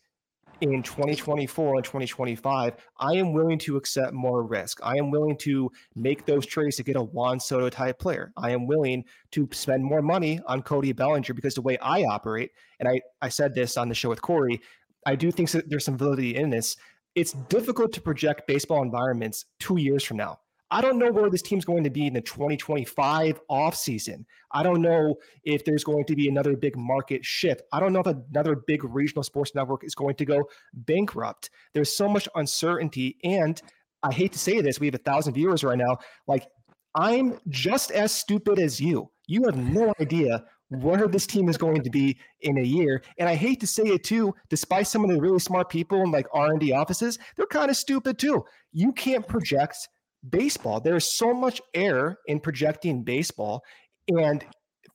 in 0.61 0.83
2024 0.83 1.75
and 1.75 1.83
2025, 1.83 2.75
I 2.99 3.13
am 3.13 3.33
willing 3.33 3.57
to 3.59 3.77
accept 3.77 4.13
more 4.13 4.43
risk. 4.43 4.79
I 4.83 4.97
am 4.97 5.09
willing 5.09 5.35
to 5.37 5.71
make 5.95 6.25
those 6.25 6.45
trades 6.45 6.77
to 6.77 6.83
get 6.83 6.95
a 6.95 7.01
Juan 7.01 7.39
Soto 7.39 7.69
type 7.69 7.99
player. 7.99 8.31
I 8.37 8.51
am 8.51 8.67
willing 8.67 9.03
to 9.31 9.49
spend 9.51 9.83
more 9.83 10.01
money 10.01 10.39
on 10.45 10.61
Cody 10.61 10.93
Bellinger 10.93 11.33
because 11.33 11.55
the 11.55 11.61
way 11.61 11.77
I 11.79 12.03
operate, 12.03 12.51
and 12.79 12.87
I, 12.87 13.01
I 13.21 13.29
said 13.29 13.55
this 13.55 13.75
on 13.75 13.89
the 13.89 13.95
show 13.95 14.09
with 14.09 14.21
Corey, 14.21 14.61
I 15.05 15.15
do 15.15 15.31
think 15.31 15.49
that 15.51 15.69
there's 15.69 15.85
some 15.85 15.97
validity 15.97 16.35
in 16.35 16.51
this. 16.51 16.77
It's 17.15 17.33
difficult 17.33 17.91
to 17.93 18.01
project 18.01 18.47
baseball 18.47 18.83
environments 18.83 19.45
two 19.59 19.77
years 19.77 20.03
from 20.03 20.17
now. 20.17 20.39
I 20.73 20.79
don't 20.79 20.97
know 20.97 21.11
where 21.11 21.29
this 21.29 21.41
team's 21.41 21.65
going 21.65 21.83
to 21.83 21.89
be 21.89 22.07
in 22.07 22.13
the 22.13 22.21
2025 22.21 23.41
offseason. 23.49 24.23
I 24.53 24.63
don't 24.63 24.81
know 24.81 25.15
if 25.43 25.65
there's 25.65 25.83
going 25.83 26.05
to 26.05 26.15
be 26.15 26.29
another 26.29 26.55
big 26.55 26.77
market 26.77 27.25
shift. 27.25 27.63
I 27.73 27.81
don't 27.81 27.91
know 27.91 27.99
if 27.99 28.07
another 28.07 28.55
big 28.55 28.85
regional 28.85 29.23
sports 29.23 29.53
network 29.53 29.83
is 29.83 29.95
going 29.95 30.15
to 30.15 30.25
go 30.25 30.45
bankrupt. 30.73 31.49
There's 31.73 31.93
so 31.93 32.07
much 32.07 32.29
uncertainty. 32.35 33.17
And 33.25 33.61
I 34.01 34.13
hate 34.13 34.31
to 34.31 34.39
say 34.39 34.61
this, 34.61 34.79
we 34.79 34.87
have 34.87 34.95
a 34.95 34.99
thousand 34.99 35.33
viewers 35.33 35.65
right 35.65 35.77
now. 35.77 35.97
Like, 36.25 36.47
I'm 36.95 37.37
just 37.49 37.91
as 37.91 38.13
stupid 38.13 38.57
as 38.57 38.79
you. 38.79 39.11
You 39.27 39.43
have 39.43 39.57
no 39.57 39.93
idea 39.99 40.41
where 40.69 41.09
this 41.09 41.27
team 41.27 41.49
is 41.49 41.57
going 41.57 41.83
to 41.83 41.89
be 41.89 42.17
in 42.41 42.57
a 42.57 42.63
year. 42.63 43.03
And 43.17 43.27
I 43.27 43.35
hate 43.35 43.59
to 43.59 43.67
say 43.67 43.83
it 43.83 44.05
too, 44.05 44.33
despite 44.49 44.87
some 44.87 45.03
of 45.03 45.09
the 45.09 45.19
really 45.19 45.39
smart 45.39 45.69
people 45.69 46.01
in 46.03 46.11
like 46.11 46.27
R&D 46.33 46.71
offices, 46.71 47.19
they're 47.35 47.45
kind 47.47 47.69
of 47.69 47.75
stupid 47.75 48.17
too. 48.17 48.45
You 48.71 48.93
can't 48.93 49.27
project– 49.27 49.75
baseball. 50.29 50.79
There's 50.79 51.15
so 51.15 51.33
much 51.33 51.61
error 51.73 52.17
in 52.27 52.39
projecting 52.39 53.03
baseball. 53.03 53.63
And 54.07 54.43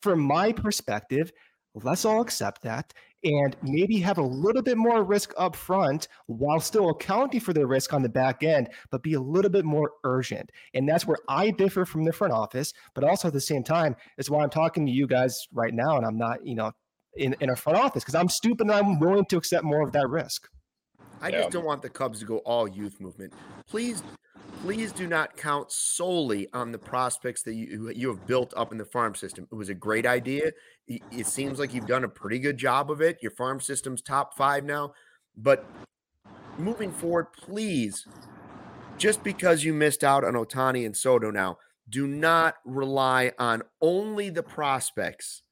from 0.00 0.20
my 0.20 0.52
perspective, 0.52 1.32
let's 1.74 2.04
all 2.04 2.20
accept 2.20 2.62
that 2.62 2.92
and 3.24 3.56
maybe 3.62 3.98
have 3.98 4.18
a 4.18 4.22
little 4.22 4.62
bit 4.62 4.76
more 4.76 5.02
risk 5.02 5.32
up 5.36 5.56
front 5.56 6.06
while 6.26 6.60
still 6.60 6.90
accounting 6.90 7.40
for 7.40 7.52
the 7.52 7.66
risk 7.66 7.92
on 7.92 8.02
the 8.02 8.08
back 8.08 8.42
end, 8.42 8.68
but 8.90 9.02
be 9.02 9.14
a 9.14 9.20
little 9.20 9.50
bit 9.50 9.64
more 9.64 9.90
urgent. 10.04 10.50
And 10.74 10.88
that's 10.88 11.06
where 11.06 11.16
I 11.28 11.50
differ 11.50 11.84
from 11.84 12.04
the 12.04 12.12
front 12.12 12.32
office, 12.32 12.72
but 12.94 13.04
also 13.04 13.28
at 13.28 13.34
the 13.34 13.40
same 13.40 13.64
time, 13.64 13.96
it's 14.16 14.30
why 14.30 14.42
I'm 14.42 14.50
talking 14.50 14.86
to 14.86 14.92
you 14.92 15.06
guys 15.06 15.48
right 15.52 15.74
now. 15.74 15.96
And 15.96 16.06
I'm 16.06 16.18
not, 16.18 16.46
you 16.46 16.54
know, 16.54 16.70
in, 17.16 17.34
in 17.40 17.50
a 17.50 17.56
front 17.56 17.78
office 17.78 18.04
because 18.04 18.14
I'm 18.14 18.28
stupid 18.28 18.68
and 18.68 18.72
I'm 18.72 19.00
willing 19.00 19.24
to 19.26 19.36
accept 19.36 19.64
more 19.64 19.82
of 19.82 19.92
that 19.92 20.08
risk. 20.08 20.48
I 21.20 21.30
just 21.30 21.50
don't 21.50 21.64
want 21.64 21.82
the 21.82 21.88
Cubs 21.88 22.20
to 22.20 22.26
go 22.26 22.38
all 22.38 22.68
youth 22.68 23.00
movement. 23.00 23.32
Please 23.66 24.02
please 24.66 24.90
do 24.90 25.06
not 25.06 25.36
count 25.36 25.70
solely 25.70 26.48
on 26.52 26.72
the 26.72 26.78
prospects 26.78 27.42
that 27.44 27.54
you 27.54 27.88
you 27.94 28.08
have 28.08 28.26
built 28.26 28.52
up 28.56 28.72
in 28.72 28.78
the 28.78 28.84
farm 28.84 29.14
system. 29.14 29.46
It 29.50 29.54
was 29.54 29.68
a 29.68 29.74
great 29.74 30.04
idea. 30.04 30.50
It 30.88 31.26
seems 31.26 31.60
like 31.60 31.72
you've 31.72 31.86
done 31.86 32.02
a 32.02 32.08
pretty 32.08 32.40
good 32.40 32.56
job 32.56 32.90
of 32.90 33.00
it. 33.00 33.18
Your 33.22 33.30
farm 33.30 33.60
system's 33.60 34.02
top 34.02 34.36
five 34.36 34.64
now, 34.64 34.92
but 35.36 35.64
moving 36.58 36.90
forward, 36.90 37.32
please, 37.32 38.08
just 38.98 39.22
because 39.22 39.62
you 39.62 39.72
missed 39.72 40.02
out 40.02 40.24
on 40.24 40.34
Ohtani 40.34 40.84
and 40.84 40.96
Soto 40.96 41.30
now, 41.30 41.58
do 41.88 42.08
not 42.08 42.56
rely 42.64 43.30
on 43.38 43.62
only 43.80 44.30
the 44.30 44.42
prospects 44.42 45.42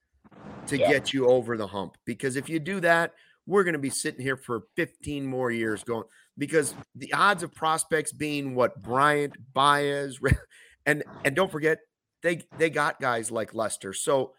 to 0.67 0.77
yeah. 0.77 0.91
get 0.91 1.13
you 1.13 1.29
over 1.29 1.57
the 1.57 1.69
hump. 1.69 1.97
Because 2.05 2.35
if 2.35 2.49
you 2.49 2.59
do 2.59 2.81
that, 2.81 3.13
we're 3.47 3.63
going 3.63 3.75
to 3.75 3.79
be 3.79 3.91
sitting 3.91 4.23
here 4.23 4.37
for 4.37 4.65
15 4.75 5.25
more 5.25 5.53
years 5.53 5.85
going 5.85 6.05
because 6.37 6.75
the 6.95 7.13
odds 7.13 7.43
of 7.43 7.55
prospects 7.55 8.13
being 8.13 8.55
what 8.55 8.81
Bryant, 8.83 9.35
Baez, 9.53 10.19
and 10.87 11.05
and 11.25 11.35
don't 11.35 11.51
forget 11.51 11.79
they 12.23 12.43
they 12.59 12.71
got 12.71 13.01
guys 13.01 13.31
like 13.31 13.55
Lester. 13.55 13.93
So 13.93 14.33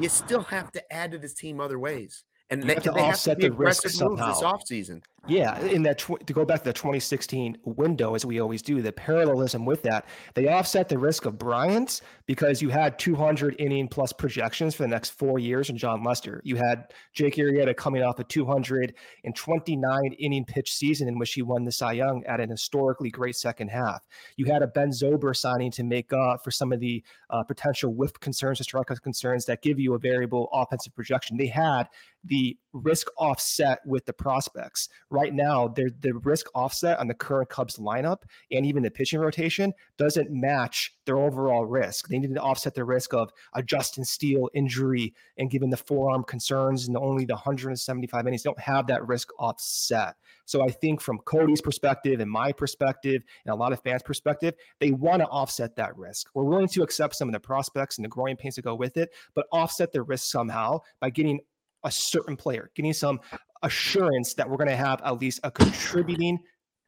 you 0.00 0.08
still 0.08 0.42
have 0.42 0.70
to 0.72 0.92
add 0.92 1.12
to 1.12 1.18
this 1.18 1.34
team 1.34 1.60
other 1.60 1.78
ways. 1.78 2.24
And 2.50 2.62
you 2.62 2.68
they, 2.68 2.74
have 2.74 2.82
to 2.84 2.90
they 2.92 3.00
offset 3.00 3.42
have 3.42 3.50
to 3.50 3.50
the 3.50 3.56
risk 3.56 3.88
somehow. 3.88 4.28
this 4.28 4.42
offseason. 4.42 5.02
Yeah, 5.26 5.58
in 5.60 5.82
that 5.82 5.98
tw- 5.98 6.24
to 6.26 6.32
go 6.32 6.44
back 6.44 6.60
to 6.60 6.64
the 6.64 6.72
2016 6.72 7.58
window, 7.64 8.14
as 8.14 8.24
we 8.24 8.40
always 8.40 8.62
do, 8.62 8.80
the 8.80 8.92
parallelism 8.92 9.66
with 9.66 9.82
that, 9.82 10.06
they 10.34 10.48
offset 10.48 10.88
the 10.88 10.96
risk 10.98 11.26
of 11.26 11.38
Bryant's 11.38 12.02
because 12.26 12.62
you 12.62 12.68
had 12.68 12.98
200 12.98 13.56
inning 13.58 13.88
plus 13.88 14.12
projections 14.12 14.74
for 14.74 14.84
the 14.84 14.88
next 14.88 15.10
four 15.10 15.38
years 15.38 15.70
in 15.70 15.76
Jon 15.76 16.04
Lester. 16.04 16.40
You 16.44 16.56
had 16.56 16.92
Jake 17.12 17.34
Arrieta 17.34 17.76
coming 17.76 18.02
off 18.02 18.18
a 18.20 18.24
229 18.24 20.12
inning 20.18 20.44
pitch 20.44 20.72
season 20.72 21.08
in 21.08 21.18
which 21.18 21.34
he 21.34 21.42
won 21.42 21.64
the 21.64 21.72
Cy 21.72 21.92
Young 21.94 22.24
at 22.24 22.40
an 22.40 22.48
historically 22.48 23.10
great 23.10 23.36
second 23.36 23.68
half. 23.68 24.02
You 24.36 24.46
had 24.46 24.62
a 24.62 24.66
Ben 24.68 24.90
Zobrist 24.90 25.38
signing 25.38 25.70
to 25.72 25.82
make 25.82 26.12
up 26.12 26.44
for 26.44 26.50
some 26.50 26.72
of 26.72 26.80
the 26.80 27.02
uh, 27.30 27.42
potential 27.42 27.92
whiff 27.92 28.12
concerns, 28.20 28.60
strike 28.60 28.86
concerns 29.02 29.44
that 29.46 29.62
give 29.62 29.78
you 29.78 29.94
a 29.94 29.98
variable 29.98 30.48
offensive 30.52 30.94
projection. 30.94 31.36
They 31.36 31.48
had 31.48 31.88
the 32.24 32.56
risk 32.72 33.08
offset 33.16 33.80
with 33.86 34.04
the 34.06 34.12
prospects. 34.12 34.88
Right 35.10 35.32
now, 35.32 35.68
the 35.68 36.12
risk 36.22 36.46
offset 36.54 36.98
on 36.98 37.08
the 37.08 37.14
current 37.14 37.48
Cubs 37.48 37.76
lineup 37.76 38.24
and 38.50 38.66
even 38.66 38.82
the 38.82 38.90
pitching 38.90 39.20
rotation 39.20 39.72
doesn't 39.96 40.30
match 40.30 40.94
their 41.06 41.16
overall 41.16 41.64
risk. 41.64 42.08
They 42.08 42.18
need 42.18 42.34
to 42.34 42.40
offset 42.42 42.74
the 42.74 42.84
risk 42.84 43.14
of 43.14 43.30
a 43.54 43.62
Justin 43.62 44.04
Steele 44.04 44.50
injury 44.52 45.14
and 45.38 45.50
given 45.50 45.70
the 45.70 45.78
forearm 45.78 46.24
concerns 46.24 46.88
and 46.88 46.96
only 46.98 47.24
the 47.24 47.32
175 47.32 48.26
innings, 48.26 48.42
don't 48.42 48.60
have 48.60 48.86
that 48.88 49.06
risk 49.08 49.30
offset. 49.38 50.14
So 50.44 50.62
I 50.62 50.70
think 50.70 51.00
from 51.00 51.18
Cody's 51.24 51.62
perspective 51.62 52.20
and 52.20 52.30
my 52.30 52.52
perspective 52.52 53.22
and 53.46 53.52
a 53.52 53.56
lot 53.56 53.72
of 53.72 53.80
fans' 53.82 54.02
perspective, 54.02 54.54
they 54.78 54.90
want 54.90 55.20
to 55.20 55.28
offset 55.28 55.74
that 55.76 55.96
risk. 55.96 56.28
We're 56.34 56.44
willing 56.44 56.68
to 56.68 56.82
accept 56.82 57.16
some 57.16 57.28
of 57.28 57.32
the 57.32 57.40
prospects 57.40 57.96
and 57.96 58.04
the 58.04 58.10
growing 58.10 58.36
pains 58.36 58.56
that 58.56 58.62
go 58.62 58.74
with 58.74 58.98
it, 58.98 59.08
but 59.34 59.46
offset 59.52 59.92
the 59.92 60.02
risk 60.02 60.30
somehow 60.30 60.80
by 61.00 61.08
getting 61.08 61.40
a 61.84 61.90
certain 61.92 62.36
player, 62.36 62.72
getting 62.74 62.92
some 62.92 63.20
assurance 63.62 64.34
that 64.34 64.48
we're 64.50 64.58
going 64.58 64.68
to 64.70 64.76
have 64.76 65.00
at 65.04 65.20
least 65.20 65.40
a 65.44 65.50
contributing 65.52 66.38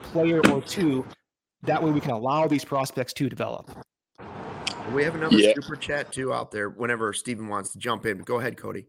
player 0.03 0.41
or 0.43 0.63
two 0.63 1.05
That 1.65 1.83
way 1.85 1.93
we 1.93 2.01
can 2.03 2.13
allow 2.13 2.49
these 2.49 2.65
prospects 2.65 3.15
to 3.15 3.29
develop. 3.31 3.71
We 4.87 5.05
have 5.05 5.15
another 5.17 5.41
Yeah. 5.41 5.55
super 5.55 5.77
chat 5.77 6.13
too 6.13 6.33
out 6.35 6.53
there. 6.53 6.71
Whenever 6.71 7.13
Steven 7.15 7.49
wants 7.49 7.73
to 7.73 7.79
jump 7.79 8.07
in, 8.07 8.21
go 8.21 8.41
ahead, 8.41 8.57
Cody. 8.59 8.87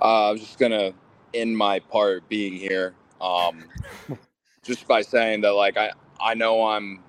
Uh, 0.00 0.28
I 0.28 0.32
was 0.32 0.40
just 0.42 0.58
gonna 0.58 0.92
end 1.34 1.56
my 1.56 1.80
part 1.80 2.28
being 2.28 2.54
here, 2.54 2.94
um, 3.20 3.70
just 4.64 4.88
by 4.88 5.02
saying 5.02 5.42
that 5.42 5.52
like 5.54 5.76
I 5.78 5.92
I 6.20 6.34
know 6.34 6.66
I'm 6.68 7.02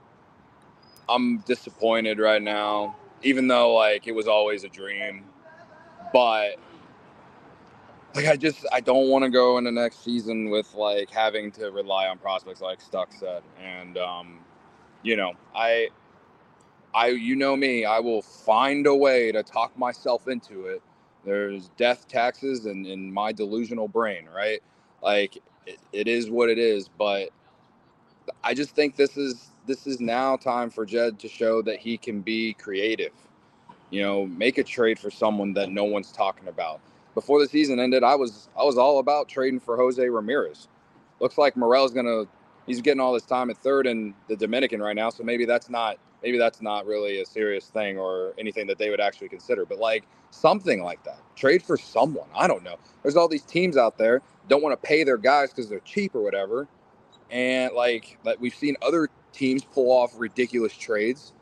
I'm 1.09 1.39
disappointed 1.39 2.19
right 2.19 2.41
now, 2.41 2.97
even 3.23 3.47
though 3.47 3.75
like 3.75 4.07
it 4.07 4.13
was 4.13 4.27
always 4.27 4.63
a 4.65 4.69
dream, 4.69 5.25
but 6.13 6.57
like 8.15 8.27
I 8.27 8.37
just 8.37 8.65
I 8.71 8.81
don't 8.81 9.09
want 9.09 9.25
to 9.25 9.31
go 9.31 9.57
into 9.57 9.71
next 9.71 10.03
season 10.03 10.49
with 10.49 10.73
like 10.75 11.09
having 11.11 11.51
to 11.53 11.71
rely 11.71 12.07
on 12.07 12.17
prospects 12.19 12.61
like 12.61 12.81
Stuck 12.81 13.13
said, 13.13 13.43
and 13.63 13.97
um, 13.97 14.39
you 15.03 15.17
know 15.17 15.33
I 15.55 15.89
I 16.95 17.09
you 17.09 17.35
know 17.37 17.57
me 17.57 17.85
I 17.85 17.99
will 17.99 18.23
find 18.23 18.87
a 18.87 18.95
way 18.95 19.31
to 19.33 19.43
talk 19.43 19.77
myself 19.77 20.27
into 20.29 20.67
it. 20.67 20.83
There's 21.25 21.69
death 21.77 22.07
taxes 22.07 22.65
and 22.67 22.85
in, 22.87 22.93
in 23.05 23.13
my 23.13 23.33
delusional 23.33 23.87
brain 23.89 24.27
right? 24.35 24.61
Like 25.03 25.37
it, 25.67 25.79
it 25.93 26.07
is 26.09 26.29
what 26.29 26.49
it 26.49 26.59
is 26.59 26.89
but 26.89 27.29
i 28.43 28.53
just 28.53 28.75
think 28.75 28.95
this 28.95 29.17
is 29.17 29.51
this 29.67 29.87
is 29.87 29.99
now 30.01 30.37
time 30.37 30.69
for 30.69 30.85
jed 30.85 31.19
to 31.19 31.27
show 31.29 31.61
that 31.61 31.79
he 31.79 31.97
can 31.97 32.21
be 32.21 32.53
creative. 32.55 33.13
You 33.91 34.03
know 34.03 34.27
make 34.27 34.57
a 34.59 34.63
trade 34.65 34.99
for 34.99 35.11
someone 35.11 35.53
that 35.55 35.71
no 35.71 35.85
one's 35.85 36.11
talking 36.11 36.47
about 36.49 36.81
before 37.15 37.39
the 37.39 37.47
season 37.47 37.79
ended 37.79 38.03
i 38.03 38.15
was 38.15 38.49
i 38.59 38.63
was 38.63 38.77
all 38.77 38.99
about 38.99 39.29
trading 39.29 39.59
for 39.59 39.77
jose 39.77 40.07
ramirez. 40.09 40.67
Looks 41.19 41.37
like 41.37 41.57
morel's 41.57 41.93
gonna 41.93 42.25
he's 42.67 42.81
getting 42.81 43.01
all 43.01 43.13
this 43.13 43.25
time 43.25 43.49
at 43.49 43.57
third 43.57 43.87
in 43.87 44.13
the 44.27 44.35
dominican 44.35 44.81
right 44.81 44.95
now 44.95 45.09
so 45.09 45.23
maybe 45.23 45.45
that's 45.45 45.69
not 45.69 45.97
maybe 46.23 46.37
that's 46.37 46.61
not 46.61 46.85
really 46.85 47.21
a 47.21 47.25
serious 47.25 47.67
thing 47.67 47.97
or 47.97 48.33
anything 48.39 48.67
that 48.67 48.77
they 48.77 48.89
would 48.89 49.01
actually 49.01 49.29
consider 49.29 49.65
but 49.65 49.79
like 49.79 50.05
something 50.31 50.83
like 50.83 51.03
that. 51.03 51.19
Trade 51.35 51.63
for 51.63 51.77
someone 51.77 52.29
i 52.35 52.47
don't 52.47 52.63
know. 52.63 52.77
There's 53.03 53.17
all 53.17 53.27
these 53.27 53.43
teams 53.43 53.77
out 53.77 53.97
there 53.97 54.21
don't 54.49 54.63
want 54.63 54.79
to 54.81 54.87
pay 54.87 55.03
their 55.03 55.17
guys 55.17 55.49
because 55.51 55.69
they're 55.69 55.79
cheap 55.81 56.15
or 56.15 56.21
whatever 56.21 56.67
and 57.31 57.73
like 57.73 58.19
that 58.25 58.39
we've 58.41 58.55
seen 58.55 58.77
other 58.81 59.09
teams 59.33 59.65
pull 59.65 59.91
off 59.91 60.13
ridiculous 60.17 60.75
trades. 60.75 61.33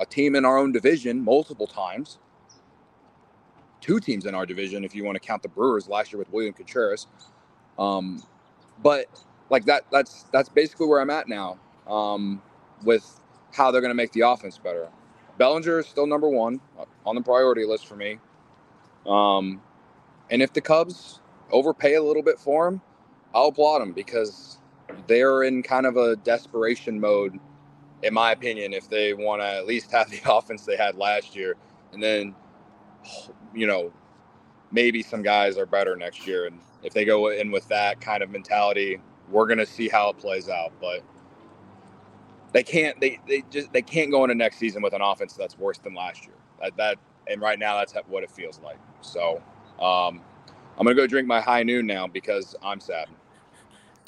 A 0.00 0.06
team 0.06 0.36
in 0.36 0.46
our 0.46 0.58
own 0.58 0.72
division 0.72 1.24
multiple 1.24 1.68
times 1.68 2.19
two 3.80 4.00
teams 4.00 4.26
in 4.26 4.34
our 4.34 4.46
division 4.46 4.84
if 4.84 4.94
you 4.94 5.04
want 5.04 5.16
to 5.16 5.20
count 5.20 5.42
the 5.42 5.48
brewers 5.50 5.88
last 5.88 6.12
year 6.12 6.18
with 6.20 6.30
william 6.32 6.54
contreras 6.54 7.06
um, 7.78 8.22
but 8.82 9.06
like 9.50 9.64
that 9.66 9.84
that's 9.92 10.24
that's 10.32 10.48
basically 10.50 10.86
where 10.88 11.00
i'm 11.00 11.10
at 11.10 11.28
now 11.28 11.58
um, 11.88 12.42
with 12.84 13.20
how 13.52 13.70
they're 13.70 13.80
going 13.82 13.90
to 13.90 13.96
make 13.96 14.12
the 14.12 14.22
offense 14.22 14.58
better. 14.58 14.88
Bellinger 15.38 15.80
is 15.80 15.86
still 15.86 16.06
number 16.06 16.28
one 16.28 16.60
on 17.06 17.14
the 17.16 17.22
priority 17.22 17.64
list 17.66 17.86
for 17.86 17.96
me. 17.96 18.18
Um, 19.06 19.62
and 20.30 20.42
if 20.42 20.52
the 20.52 20.62
Cubs 20.62 21.20
overpay 21.52 21.94
a 21.94 22.02
little 22.02 22.22
bit 22.22 22.38
for 22.38 22.68
him, 22.68 22.82
I'll 23.34 23.48
applaud 23.48 23.80
them 23.80 23.92
because 23.92 24.58
they're 25.08 25.44
in 25.44 25.62
kind 25.62 25.86
of 25.86 25.96
a 25.96 26.16
desperation 26.16 27.00
mode, 27.00 27.38
in 28.02 28.14
my 28.14 28.32
opinion, 28.32 28.74
if 28.74 28.88
they 28.90 29.14
want 29.14 29.42
to 29.42 29.46
at 29.46 29.66
least 29.66 29.92
have 29.92 30.10
the 30.10 30.20
offense 30.26 30.64
they 30.64 30.76
had 30.76 30.96
last 30.96 31.36
year. 31.36 31.56
And 31.92 32.02
then, 32.02 32.34
you 33.54 33.66
know, 33.66 33.92
maybe 34.72 35.02
some 35.02 35.22
guys 35.22 35.58
are 35.58 35.66
better 35.66 35.96
next 35.96 36.26
year. 36.26 36.46
And 36.46 36.60
if 36.82 36.92
they 36.92 37.04
go 37.04 37.28
in 37.28 37.50
with 37.50 37.66
that 37.68 38.00
kind 38.00 38.22
of 38.22 38.30
mentality, 38.30 39.00
we're 39.30 39.46
going 39.46 39.58
to 39.58 39.66
see 39.66 39.88
how 39.88 40.10
it 40.10 40.18
plays 40.18 40.48
out. 40.48 40.72
But 40.80 41.02
they 42.52 42.62
can't 42.62 42.98
they 43.00 43.20
they 43.28 43.44
just 43.50 43.72
they 43.72 43.82
can't 43.82 44.10
go 44.10 44.24
into 44.24 44.34
next 44.34 44.58
season 44.58 44.82
with 44.82 44.92
an 44.92 45.00
offense 45.00 45.34
that's 45.34 45.58
worse 45.58 45.78
than 45.78 45.94
last 45.94 46.24
year. 46.24 46.34
That 46.60 46.76
that 46.76 46.98
and 47.28 47.40
right 47.40 47.58
now 47.58 47.76
that's 47.78 47.94
what 48.08 48.24
it 48.24 48.30
feels 48.30 48.60
like. 48.62 48.78
So 49.02 49.42
um, 49.80 50.20
I'm 50.78 50.84
gonna 50.84 50.94
go 50.94 51.06
drink 51.06 51.28
my 51.28 51.40
high 51.40 51.62
noon 51.62 51.86
now 51.86 52.06
because 52.06 52.56
I'm 52.62 52.80
sad. 52.80 53.06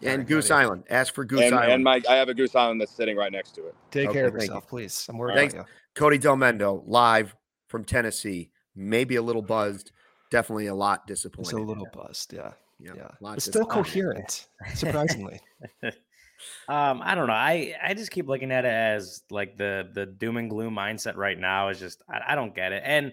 And 0.04 0.26
Goose 0.26 0.50
Island. 0.50 0.84
Ask 0.90 1.14
for 1.14 1.24
Goose 1.24 1.42
and, 1.42 1.54
Island. 1.54 1.72
and 1.72 1.84
my 1.84 2.02
I 2.08 2.14
have 2.16 2.28
a 2.28 2.34
Goose 2.34 2.56
Island 2.56 2.80
that's 2.80 2.90
sitting 2.90 3.16
right 3.16 3.30
next 3.30 3.54
to 3.54 3.66
it. 3.66 3.74
Take 3.90 4.08
Okay, 4.08 4.18
care 4.18 4.26
of 4.26 4.32
thank 4.32 4.48
yourself, 4.48 4.66
please. 4.66 5.06
I'm 5.08 5.16
worried 5.16 5.36
Thanks. 5.36 5.54
about 5.54 5.68
you. 5.68 5.74
Cody 5.94 6.18
Delmendo, 6.18 6.82
live 6.86 7.36
from 7.68 7.84
Tennessee. 7.84 8.50
Maybe 8.74 9.16
a 9.16 9.22
little 9.22 9.42
buzzed. 9.42 9.92
Definitely 10.30 10.66
a 10.66 10.74
lot 10.74 11.00
It's 11.08 11.22
disappointed. 11.22 11.54
a 11.54 11.62
little 11.62 11.88
buzzed, 11.92 12.32
yeah. 12.32 12.52
Yeah, 12.78 12.92
Yeah. 12.96 13.08
a 13.20 13.24
lot 13.24 13.34
But 13.34 13.42
still 13.42 13.66
coherent, 13.66 14.48
surprisingly. 14.74 15.40
Um, 16.68 17.00
I 17.04 17.14
don't 17.14 17.28
know. 17.28 17.34
I 17.34 17.76
I 17.80 17.94
just 17.94 18.10
keep 18.10 18.26
looking 18.26 18.50
at 18.50 18.64
it 18.64 18.72
as 18.72 19.22
like 19.30 19.56
the 19.56 19.88
the 19.94 20.06
doom 20.06 20.36
and 20.38 20.50
gloom 20.50 20.74
mindset 20.74 21.14
right 21.16 21.38
now 21.38 21.68
is 21.68 21.78
just 21.78 22.02
I, 22.08 22.32
I 22.32 22.34
don't 22.34 22.52
get 22.52 22.72
it. 22.72 22.82
And 22.84 23.12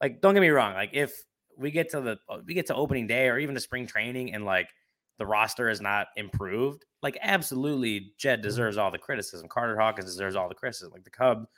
like, 0.00 0.20
don't 0.20 0.32
get 0.34 0.40
me 0.42 0.48
wrong. 0.50 0.74
Like, 0.74 0.90
if 0.92 1.24
we 1.56 1.72
get 1.72 1.90
to 1.90 2.00
the 2.00 2.18
we 2.46 2.54
get 2.54 2.66
to 2.66 2.76
opening 2.76 3.08
day 3.08 3.28
or 3.30 3.38
even 3.38 3.56
to 3.56 3.60
spring 3.60 3.84
training 3.88 4.32
and 4.32 4.44
like 4.44 4.68
the 5.18 5.26
roster 5.26 5.68
is 5.68 5.80
not 5.80 6.06
improved, 6.16 6.84
like 7.02 7.18
absolutely, 7.20 8.12
Jed 8.16 8.42
deserves 8.42 8.76
all 8.76 8.92
the 8.92 8.98
criticism. 8.98 9.48
Carter 9.48 9.76
Hawkins 9.76 10.06
deserves 10.06 10.36
all 10.36 10.48
the 10.48 10.54
criticism. 10.54 10.92
Like 10.92 11.02
the 11.02 11.10
Cubs 11.10 11.48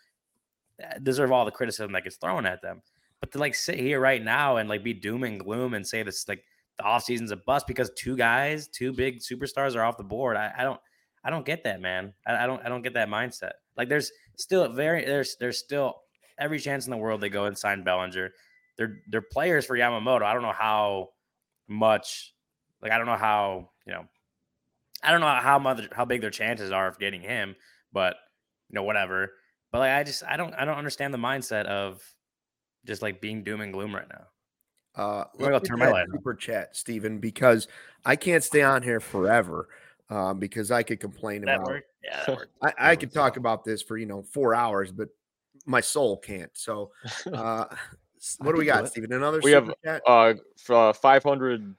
uh, 0.82 0.98
deserve 1.03 1.32
all 1.32 1.44
the 1.44 1.51
criticism 1.51 1.92
that 1.92 2.05
gets 2.05 2.16
thrown 2.16 2.46
at 2.46 2.62
them. 2.62 2.80
But 3.20 3.32
to 3.32 3.38
like 3.38 3.54
sit 3.54 3.78
here 3.78 4.00
right 4.00 4.22
now 4.22 4.56
and 4.56 4.68
like 4.68 4.82
be 4.82 4.94
doom 4.94 5.24
and 5.24 5.38
gloom 5.38 5.74
and 5.74 5.86
say 5.86 6.02
this 6.02 6.26
like 6.26 6.42
the 6.78 6.84
off 6.84 7.04
season's 7.04 7.30
a 7.30 7.36
bust 7.36 7.66
because 7.66 7.90
two 7.96 8.16
guys, 8.16 8.66
two 8.68 8.92
big 8.92 9.20
superstars 9.20 9.76
are 9.76 9.84
off 9.84 9.98
the 9.98 10.04
board. 10.04 10.36
I, 10.36 10.52
I 10.56 10.62
don't 10.62 10.80
I 11.22 11.30
don't 11.30 11.44
get 11.44 11.64
that, 11.64 11.80
man. 11.80 12.14
I, 12.26 12.44
I 12.44 12.46
don't 12.46 12.64
I 12.64 12.68
don't 12.68 12.82
get 12.82 12.94
that 12.94 13.08
mindset. 13.08 13.52
Like 13.76 13.88
there's 13.88 14.10
still 14.36 14.64
a 14.64 14.68
very 14.68 15.04
there's 15.04 15.36
there's 15.36 15.58
still 15.58 15.96
every 16.38 16.58
chance 16.58 16.86
in 16.86 16.90
the 16.90 16.96
world 16.96 17.20
they 17.20 17.28
go 17.28 17.44
and 17.44 17.56
sign 17.56 17.84
Bellinger. 17.84 18.32
They're 18.76 19.00
they're 19.08 19.22
players 19.22 19.66
for 19.66 19.76
Yamamoto. 19.76 20.22
I 20.22 20.32
don't 20.32 20.42
know 20.42 20.52
how 20.56 21.10
much 21.68 22.34
like 22.82 22.92
I 22.92 22.98
don't 22.98 23.06
know 23.06 23.16
how, 23.16 23.70
you 23.86 23.92
know, 23.92 24.06
I 25.02 25.12
don't 25.12 25.20
know 25.20 25.26
how 25.26 25.58
much 25.58 25.88
how 25.92 26.04
big 26.04 26.22
their 26.22 26.30
chances 26.30 26.72
are 26.72 26.88
of 26.88 26.98
getting 26.98 27.20
him, 27.20 27.54
but 27.92 28.16
you 28.70 28.74
know, 28.74 28.82
whatever. 28.82 29.32
But 29.70 29.78
like 29.80 29.92
I 29.92 30.02
just 30.02 30.24
I 30.24 30.36
don't 30.36 30.54
I 30.54 30.64
don't 30.64 30.78
understand 30.78 31.12
the 31.12 31.18
mindset 31.18 31.66
of 31.66 32.02
just 32.86 33.02
like 33.02 33.20
being 33.20 33.42
doom 33.44 33.60
and 33.60 33.72
gloom 33.72 33.94
right 33.94 34.08
now. 34.08 34.26
Uh, 34.94 35.24
let's 35.38 35.60
go 35.60 35.66
turn 35.66 35.78
my 35.78 35.86
that 35.86 35.92
light 35.92 36.02
on. 36.02 36.12
super 36.12 36.34
chat, 36.34 36.76
Stephen, 36.76 37.18
because 37.18 37.68
I 38.04 38.16
can't 38.16 38.42
stay 38.42 38.62
on 38.62 38.82
here 38.82 39.00
forever. 39.00 39.68
Um, 40.08 40.40
because 40.40 40.72
I 40.72 40.82
could 40.82 40.98
complain 40.98 41.44
That 41.44 41.58
about. 41.58 41.68
work? 41.68 41.84
Yeah, 42.02 42.24
that 42.26 42.36
worked. 42.36 42.52
I, 42.60 42.72
I 42.78 42.96
could 42.96 43.12
talk 43.12 43.36
about 43.36 43.64
this 43.64 43.80
for 43.80 43.96
you 43.96 44.06
know 44.06 44.22
four 44.22 44.56
hours, 44.56 44.90
but 44.90 45.08
my 45.66 45.80
soul 45.80 46.16
can't. 46.16 46.50
So, 46.54 46.90
uh, 47.32 47.66
what 48.38 48.52
do 48.52 48.58
we 48.58 48.64
got, 48.64 48.84
it. 48.84 48.88
Stephen? 48.88 49.12
Another 49.12 49.40
We 49.40 49.52
have, 49.52 49.72
chat? 49.84 50.02
uh, 50.06 50.34
f- 50.58 50.70
uh 50.70 50.92
500 50.92 51.76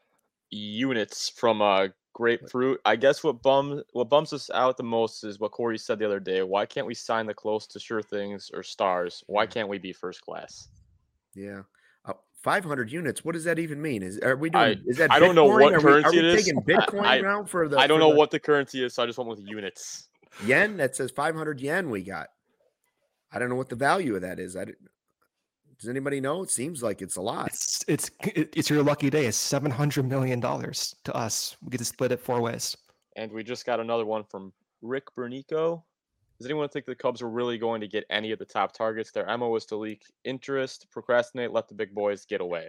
units 0.50 1.30
from 1.30 1.62
uh 1.62 1.88
grapefruit. 2.14 2.80
I 2.86 2.96
guess 2.96 3.24
what 3.24 3.42
bums 3.42 3.84
what 3.94 4.10
bums 4.10 4.32
us 4.32 4.50
out 4.54 4.78
the 4.78 4.84
most 4.84 5.24
is 5.24 5.40
what 5.40 5.52
Corey 5.52 5.78
said 5.78 6.00
the 6.00 6.06
other 6.06 6.20
day. 6.20 6.42
Why 6.42 6.66
can't 6.66 6.88
we 6.88 6.94
sign 6.94 7.26
the 7.26 7.34
close 7.34 7.68
to 7.68 7.80
sure 7.80 8.02
things 8.02 8.50
or 8.54 8.64
stars? 8.64 9.24
Why 9.28 9.46
can't 9.46 9.68
we 9.68 9.78
be 9.78 9.92
first 9.94 10.22
class? 10.22 10.70
Yeah. 11.34 11.62
Uh, 12.06 12.14
500 12.44 12.92
units. 12.92 13.24
What 13.24 13.34
does 13.34 13.44
that 13.46 13.60
even 13.60 13.82
mean? 13.82 14.04
Is 14.04 14.20
are 14.20 14.36
we 14.36 14.50
I- 14.54 14.74
doing? 14.74 14.86
is 14.88 14.98
that 14.98 15.12
I 15.12 15.20
don't 15.20 15.36
know 15.36 15.46
what 15.46 15.74
are 15.74 15.78
we, 15.78 15.84
currency 15.84 16.20
are 16.20 16.22
we 16.24 16.30
it 16.30 16.36
is. 16.36 16.46
taking 16.46 16.62
Bitcoin 16.68 17.04
I- 17.04 17.22
now 17.22 17.44
for 17.44 17.68
the? 17.68 17.78
I 17.78 17.88
don't 17.88 18.00
know 18.00 18.12
the 18.12 18.16
what 18.18 18.32
the 18.32 18.40
currency 18.40 18.84
is, 18.84 18.94
so 18.94 19.04
I 19.04 19.06
just 19.06 19.18
went 19.18 19.30
with 19.30 19.40
units. 19.42 20.10
yen 20.46 20.78
that 20.78 20.96
says 20.96 21.12
500 21.12 21.62
yen. 21.62 21.90
We 21.90 22.04
got. 22.04 22.28
I 23.32 23.40
don't 23.40 23.50
know 23.50 23.56
what 23.56 23.70
the 23.70 23.76
value 23.76 24.16
of 24.16 24.22
that 24.24 24.40
is. 24.40 24.56
I 24.58 24.66
does 24.66 25.90
anybody 25.90 26.22
know? 26.22 26.44
It 26.44 26.52
seems 26.52 26.84
like 26.84 27.02
it's 27.02 27.16
a 27.16 27.22
lot. 27.22 27.48
It's 27.48 27.84
it's 27.88 28.12
it's 28.24 28.70
your 28.70 28.84
lucky 28.84 29.10
day. 29.10 29.26
It's 29.26 29.38
seven 29.38 29.72
hundred 29.72 30.08
million 30.08 30.40
dollars 30.40 30.94
to 31.06 31.16
us. 31.16 31.56
We 31.64 31.70
get 31.72 31.80
to 31.80 31.86
split 31.86 32.12
it 32.12 32.20
four 32.20 32.40
ways. 32.42 32.76
And 33.16 33.32
we 33.32 33.44
just 33.44 33.66
got 33.66 33.80
another 33.80 34.06
one 34.06 34.24
from 34.26 34.54
Rick 34.84 35.06
Bernico. 35.18 35.82
Does 36.42 36.48
anyone 36.48 36.70
think 36.70 36.88
the 36.88 36.96
Cubs 36.96 37.22
were 37.22 37.30
really 37.30 37.60
going 37.60 37.82
to 37.82 37.88
get 37.88 38.04
any 38.10 38.32
of 38.32 38.40
the 38.40 38.46
top 38.46 38.74
targets? 38.74 39.12
Their 39.12 39.26
MO 39.38 39.50
was 39.50 39.64
to 39.68 39.76
leak 39.76 40.02
interest, 40.24 40.88
procrastinate, 40.90 41.52
let 41.52 41.68
the 41.68 41.76
big 41.76 41.94
boys 41.94 42.26
get 42.26 42.42
away. 42.42 42.68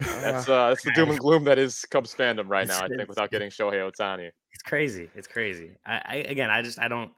That's 0.00 0.50
uh, 0.50 0.68
that's 0.68 0.84
the 0.84 0.92
doom 0.92 1.08
and 1.08 1.18
gloom 1.18 1.44
that 1.44 1.58
is 1.58 1.86
Cubs 1.86 2.14
fandom 2.14 2.46
right 2.48 2.68
now. 2.68 2.84
I 2.84 2.88
think 2.88 3.08
without 3.08 3.30
getting 3.30 3.48
Shohei 3.48 3.90
Ohtani. 3.90 4.30
It's 4.52 4.62
crazy. 4.62 5.08
It's 5.14 5.26
crazy. 5.26 5.70
I, 5.86 6.02
I 6.04 6.14
again, 6.28 6.50
I 6.50 6.60
just 6.60 6.78
I 6.78 6.88
don't 6.88 7.10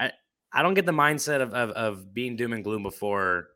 I 0.00 0.10
I 0.52 0.62
don't 0.62 0.74
get 0.74 0.86
the 0.86 0.92
mindset 0.92 1.40
of 1.40 1.54
of, 1.54 1.70
of 1.70 2.12
being 2.12 2.34
doom 2.34 2.52
and 2.52 2.64
gloom 2.64 2.82
before 2.82 3.46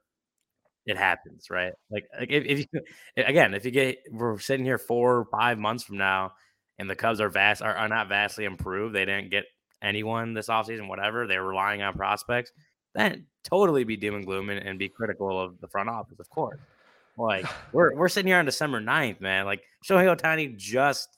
it 0.87 0.97
happens, 0.97 1.51
right? 1.51 1.73
Like 1.91 2.05
like 2.17 2.31
if, 2.31 2.45
if 2.45 2.59
you 2.61 2.81
again, 3.17 3.55
if 3.55 3.65
you 3.65 3.73
get 3.73 3.99
we're 4.13 4.39
sitting 4.39 4.65
here 4.65 4.79
four 4.79 5.17
or 5.17 5.25
five 5.25 5.59
months 5.59 5.83
from 5.83 5.97
now 5.97 6.35
and 6.79 6.89
the 6.89 6.95
Cubs 6.95 7.21
are 7.21 7.29
vast 7.29 7.61
are, 7.61 7.75
are 7.75 7.89
not 7.89 8.09
vastly 8.09 8.45
improved, 8.45 8.95
they 8.95 9.05
didn't 9.05 9.31
get 9.31 9.47
anyone 9.83 10.35
this 10.35 10.49
offseason, 10.49 10.89
whatever, 10.89 11.27
they're 11.27 11.45
relying 11.45 11.83
on 11.83 11.95
prospects, 11.95 12.53
then 12.95 13.27
totally 13.45 13.85
be 13.85 13.97
doom 13.97 14.17
and 14.17 14.27
gloom 14.27 14.51
and, 14.51 14.65
and 14.67 14.79
be 14.79 14.89
critical 14.89 15.41
of 15.41 15.61
the 15.61 15.69
front 15.69 15.89
office, 15.89 16.19
of 16.19 16.29
course. 16.31 16.59
Like 17.17 17.47
we're 17.73 17.95
we're 17.95 18.09
sitting 18.09 18.29
here 18.29 18.39
on 18.39 18.45
December 18.45 18.81
9th, 18.81 19.21
man. 19.21 19.45
Like 19.47 19.63
Shohei 19.85 20.15
Ohtani 20.17 20.57
just 20.57 21.09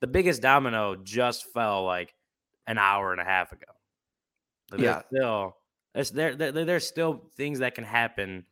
the 0.00 0.06
biggest 0.06 0.42
domino 0.42 0.96
just 0.96 1.46
fell 1.52 1.84
like 1.84 2.14
an 2.66 2.78
hour 2.78 3.12
and 3.12 3.20
a 3.20 3.24
half 3.24 3.52
ago. 3.52 3.66
But 4.70 4.80
Yeah. 4.80 4.92
there's 4.92 5.04
still 5.06 5.56
there's 5.94 6.10
there, 6.10 6.34
there 6.34 6.64
there's 6.64 6.86
still 6.86 7.30
things 7.36 7.60
that 7.60 7.74
can 7.74 7.84
happen 7.84 8.44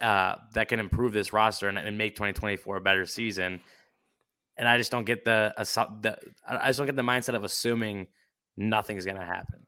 uh, 0.00 0.36
that 0.54 0.68
can 0.68 0.80
improve 0.80 1.12
this 1.12 1.32
roster 1.32 1.68
and, 1.68 1.78
and 1.78 1.98
make 1.98 2.14
2024 2.14 2.76
a 2.76 2.80
better 2.80 3.06
season. 3.06 3.60
And 4.56 4.68
I 4.68 4.78
just 4.78 4.90
don't 4.90 5.04
get 5.04 5.24
the, 5.24 5.52
the 5.56 6.18
I 6.46 6.68
just 6.68 6.78
don't 6.78 6.86
get 6.86 6.96
the 6.96 7.02
mindset 7.02 7.34
of 7.34 7.44
assuming 7.44 8.06
nothing's 8.56 9.04
gonna 9.04 9.24
happen. 9.24 9.66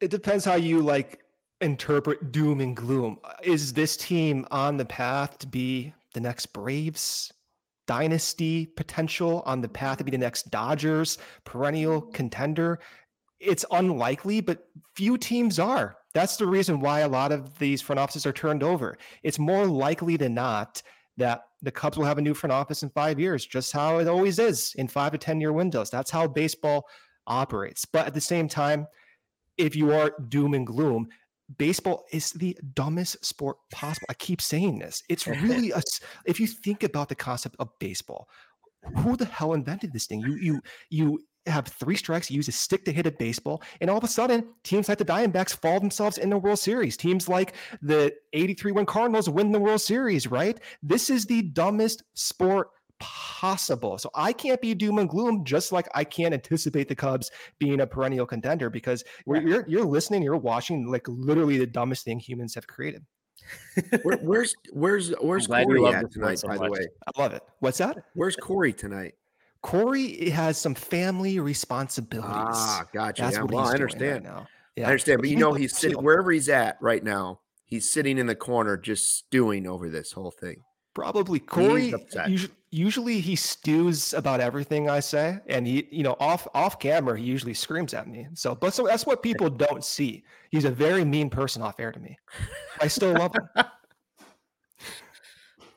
It 0.00 0.10
depends 0.10 0.44
how 0.44 0.54
you 0.54 0.80
like 0.80 1.22
interpret 1.60 2.32
doom 2.32 2.60
and 2.60 2.76
gloom. 2.76 3.18
Is 3.42 3.72
this 3.72 3.96
team 3.96 4.46
on 4.50 4.76
the 4.76 4.84
path 4.84 5.38
to 5.38 5.46
be 5.46 5.94
the 6.12 6.20
next 6.20 6.46
Braves? 6.52 7.32
Dynasty 7.86 8.66
potential 8.66 9.42
on 9.46 9.60
the 9.60 9.68
path 9.68 9.98
to 9.98 10.04
be 10.04 10.10
the 10.10 10.18
next 10.18 10.50
Dodgers, 10.50 11.18
perennial 11.44 12.02
contender. 12.02 12.80
It's 13.38 13.64
unlikely, 13.70 14.40
but 14.40 14.66
few 14.96 15.16
teams 15.16 15.58
are. 15.58 15.96
That's 16.12 16.36
the 16.36 16.46
reason 16.46 16.80
why 16.80 17.00
a 17.00 17.08
lot 17.08 17.30
of 17.30 17.58
these 17.58 17.82
front 17.82 18.00
offices 18.00 18.26
are 18.26 18.32
turned 18.32 18.62
over. 18.62 18.98
It's 19.22 19.38
more 19.38 19.66
likely 19.66 20.16
than 20.16 20.34
not 20.34 20.82
that 21.16 21.42
the 21.62 21.70
Cubs 21.70 21.96
will 21.96 22.04
have 22.04 22.18
a 22.18 22.22
new 22.22 22.34
front 22.34 22.52
office 22.52 22.82
in 22.82 22.90
five 22.90 23.20
years, 23.20 23.46
just 23.46 23.72
how 23.72 23.98
it 23.98 24.08
always 24.08 24.38
is 24.38 24.74
in 24.76 24.88
five 24.88 25.12
to 25.12 25.18
10 25.18 25.40
year 25.40 25.52
windows. 25.52 25.90
That's 25.90 26.10
how 26.10 26.26
baseball 26.26 26.86
operates. 27.26 27.84
But 27.84 28.06
at 28.06 28.14
the 28.14 28.20
same 28.20 28.48
time, 28.48 28.86
if 29.58 29.74
you 29.74 29.92
are 29.92 30.12
doom 30.28 30.54
and 30.54 30.66
gloom, 30.66 31.08
baseball 31.58 32.04
is 32.12 32.32
the 32.32 32.56
dumbest 32.74 33.24
sport 33.24 33.56
possible. 33.70 34.06
I 34.10 34.14
keep 34.14 34.40
saying 34.40 34.78
this. 34.78 35.02
It's 35.08 35.26
really 35.26 35.70
a 35.70 35.82
if 36.24 36.40
you 36.40 36.46
think 36.46 36.82
about 36.82 37.08
the 37.08 37.14
concept 37.14 37.56
of 37.58 37.70
baseball, 37.78 38.28
who 38.98 39.16
the 39.16 39.24
hell 39.24 39.54
invented 39.54 39.92
this 39.92 40.06
thing? 40.06 40.20
You 40.20 40.36
you 40.36 40.60
you 40.90 41.20
have 41.46 41.68
three 41.68 41.96
strikes, 41.96 42.30
you 42.30 42.36
use 42.36 42.48
a 42.48 42.52
stick 42.52 42.84
to 42.84 42.92
hit 42.92 43.06
a 43.06 43.10
baseball, 43.10 43.62
and 43.80 43.88
all 43.88 43.98
of 43.98 44.04
a 44.04 44.08
sudden, 44.08 44.48
teams 44.64 44.88
like 44.88 44.98
the 44.98 45.04
Diamondbacks 45.04 45.56
fall 45.56 45.78
themselves 45.78 46.18
in 46.18 46.30
the 46.30 46.38
World 46.38 46.58
Series. 46.58 46.96
Teams 46.96 47.28
like 47.28 47.54
the 47.82 48.12
83 48.32 48.72
win 48.72 48.86
Cardinals 48.86 49.30
win 49.30 49.52
the 49.52 49.60
World 49.60 49.80
Series, 49.80 50.26
right? 50.26 50.58
This 50.82 51.08
is 51.08 51.24
the 51.24 51.42
dumbest 51.42 52.02
sport 52.14 52.70
possible. 52.98 53.98
So 53.98 54.10
I 54.14 54.32
can't 54.32 54.60
be 54.60 54.74
doom 54.74 54.98
and 54.98 55.08
gloom, 55.08 55.44
just 55.44 55.72
like 55.72 55.88
I 55.94 56.04
can't 56.04 56.34
anticipate 56.34 56.88
the 56.88 56.94
Cubs 56.94 57.30
being 57.58 57.80
a 57.80 57.86
perennial 57.86 58.26
contender 58.26 58.70
because 58.70 59.04
we're, 59.26 59.42
you're 59.42 59.64
you're 59.68 59.84
listening, 59.84 60.22
you're 60.22 60.36
watching 60.36 60.86
like 60.86 61.06
literally 61.08 61.58
the 61.58 61.66
dumbest 61.66 62.04
thing 62.04 62.18
humans 62.18 62.54
have 62.54 62.66
created. 62.66 63.04
Where, 64.02 64.18
where's 64.18 64.54
where's 64.72 65.10
where's 65.20 65.46
glad 65.46 65.68
you 65.68 65.76
Corey 65.76 65.94
at 65.94 66.10
tonight? 66.10 66.38
so 66.38 66.48
by 66.48 66.56
the 66.56 66.70
way, 66.70 66.86
I 67.06 67.20
love 67.20 67.32
it. 67.32 67.42
What's 67.60 67.78
that? 67.78 67.96
where's 68.14 68.36
Corey 68.36 68.72
tonight? 68.72 69.14
Corey 69.62 70.30
has 70.30 70.58
some 70.58 70.74
family 70.74 71.40
responsibilities. 71.40 72.30
Ah, 72.32 72.84
gotcha. 72.92 73.22
That's 73.22 73.36
yeah, 73.36 73.42
what 73.42 73.50
well, 73.50 73.64
he's 73.64 73.70
I 73.70 73.76
doing 73.76 73.82
understand. 73.82 74.24
right 74.24 74.34
now. 74.34 74.46
I 74.78 74.82
understand, 74.82 75.20
but 75.20 75.30
you 75.30 75.36
know 75.36 75.54
he's 75.54 75.76
sitting 75.76 76.02
wherever 76.02 76.30
he's 76.30 76.48
at 76.48 76.76
right 76.80 77.02
now. 77.02 77.40
He's 77.64 77.90
sitting 77.90 78.18
in 78.18 78.26
the 78.26 78.34
corner, 78.34 78.76
just 78.76 79.16
stewing 79.16 79.66
over 79.66 79.88
this 79.88 80.12
whole 80.12 80.30
thing. 80.30 80.62
Probably 80.94 81.40
Corey. 81.40 81.92
upset. 81.92 82.30
Usually, 82.30 82.52
usually 82.76 83.20
he 83.20 83.34
stews 83.36 84.12
about 84.12 84.40
everything 84.40 84.90
I 84.90 85.00
say, 85.00 85.38
and 85.48 85.66
he, 85.66 85.88
you 85.90 86.02
know, 86.02 86.16
off 86.20 86.46
off 86.54 86.78
camera, 86.78 87.18
he 87.18 87.24
usually 87.24 87.54
screams 87.54 87.94
at 87.94 88.06
me. 88.06 88.28
So, 88.34 88.54
but 88.54 88.74
so 88.74 88.86
that's 88.86 89.06
what 89.06 89.22
people 89.22 89.48
don't 89.48 89.84
see. 89.84 90.24
He's 90.50 90.64
a 90.66 90.70
very 90.70 91.04
mean 91.04 91.30
person 91.30 91.62
off 91.62 91.80
air 91.80 91.90
to 91.90 91.98
me. 91.98 92.18
I 92.80 92.88
still 92.88 93.14
love 93.14 93.34
him. 93.34 93.48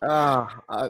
Ah, 0.02 0.62
uh, 0.70 0.90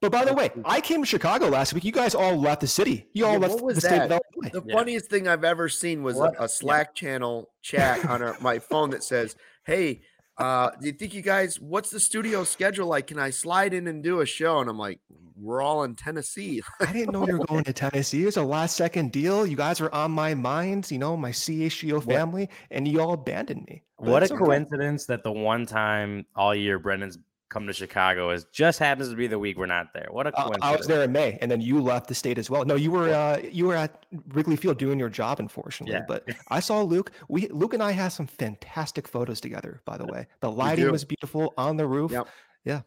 But 0.00 0.10
by 0.12 0.24
the 0.24 0.32
way, 0.32 0.50
I 0.64 0.80
came 0.80 1.02
to 1.02 1.06
Chicago 1.06 1.48
last 1.48 1.74
week. 1.74 1.84
You 1.84 1.92
guys 1.92 2.14
all 2.14 2.36
left 2.36 2.62
the 2.62 2.66
city. 2.66 3.06
You 3.12 3.26
all 3.26 3.32
Yeah, 3.32 3.38
left 3.38 3.54
what 3.56 3.64
was 3.64 3.74
the 3.74 3.80
state? 3.82 3.96
Illinois. 3.98 4.18
the 4.50 4.62
Yeah. 4.64 4.74
funniest 4.74 5.10
thing 5.10 5.28
I've 5.28 5.44
ever 5.44 5.68
seen 5.68 6.02
was 6.02 6.18
a, 6.18 6.32
a 6.38 6.48
Slack 6.48 6.94
channel 6.94 7.50
chat 7.60 8.02
on 8.08 8.22
our, 8.22 8.34
my 8.40 8.58
phone 8.58 8.88
that 8.90 9.04
says, 9.04 9.36
"Hey, 9.66 10.00
uh, 10.38 10.70
do 10.80 10.86
you 10.86 10.92
think 10.92 11.14
you 11.14 11.22
guys? 11.22 11.60
What's 11.60 11.90
the 11.90 12.00
studio 12.00 12.44
schedule 12.44 12.88
like? 12.88 13.06
Can 13.06 13.18
I 13.18 13.30
slide 13.30 13.72
in 13.74 13.86
and 13.86 14.02
do 14.02 14.20
a 14.20 14.26
show?" 14.26 14.60
And 14.60 14.68
I'm 14.68 14.78
like, 14.78 15.00
"We're 15.36 15.62
all 15.62 15.84
in 15.84 15.94
Tennessee." 15.94 16.62
I 16.80 16.92
didn't 16.92 17.12
know 17.12 17.26
you 17.26 17.38
were 17.38 17.46
going 17.46 17.64
to 17.64 17.72
Tennessee. 17.72 18.22
It 18.22 18.26
was 18.26 18.36
a 18.36 18.42
last 18.42 18.76
second 18.76 19.12
deal. 19.12 19.46
You 19.46 19.56
guys 19.56 19.80
were 19.80 19.94
on 19.94 20.10
my 20.10 20.34
mind, 20.34 20.90
you 20.90 20.98
know, 20.98 21.16
my 21.16 21.30
CHGO 21.30 22.04
family, 22.04 22.50
and 22.70 22.86
you 22.86 23.00
all 23.00 23.12
abandoned 23.14 23.64
me. 23.66 23.82
But 23.98 24.08
What 24.08 24.22
a 24.22 24.26
okay. 24.26 24.36
coincidence 24.36 25.06
that 25.06 25.22
the 25.24 25.32
one 25.32 25.64
time 25.64 26.26
all 26.34 26.54
year 26.54 26.78
Brendan's 26.78 27.18
come 27.48 27.66
to 27.66 27.72
Chicago 27.72 28.30
is 28.30 28.44
just 28.52 28.78
happens 28.78 29.08
to 29.08 29.14
be 29.16 29.26
the 29.26 29.38
week 29.38 29.56
we're 29.56 29.66
not 29.66 29.92
there. 29.94 30.08
What 30.10 30.26
a 30.26 30.30
Uh, 30.36 30.42
coincidence. 30.44 30.64
I 30.64 30.76
was 30.76 30.86
there 30.86 31.02
in 31.04 31.12
May, 31.12 31.38
and 31.40 31.50
then 31.50 31.60
you 31.60 31.80
left 31.80 32.08
the 32.08 32.14
state 32.14 32.38
as 32.38 32.50
well. 32.50 32.64
No, 32.64 32.74
you 32.74 32.90
were 32.90 33.08
uh, 33.12 33.38
you 33.50 33.66
were 33.66 33.74
at 33.76 34.04
Wrigley 34.28 34.56
Field 34.56 34.78
doing 34.78 34.98
your 34.98 35.08
job, 35.08 35.38
unfortunately. 35.40 35.94
Yeah. 35.94 36.04
But 36.08 36.28
I 36.48 36.60
saw 36.60 36.82
Luke. 36.82 37.12
We 37.28 37.48
Luke 37.48 37.74
and 37.74 37.82
I 37.82 37.92
had 37.92 38.08
some 38.08 38.26
fantastic 38.26 39.06
photos 39.08 39.40
together. 39.40 39.80
By 39.84 39.96
the 39.96 40.06
way, 40.06 40.26
the 40.40 40.50
lighting 40.50 40.90
was 40.90 41.04
beautiful 41.04 41.54
on 41.56 41.76
the 41.76 41.86
roof. 41.86 42.10
Yep. 42.12 42.28
Yeah, 42.64 42.80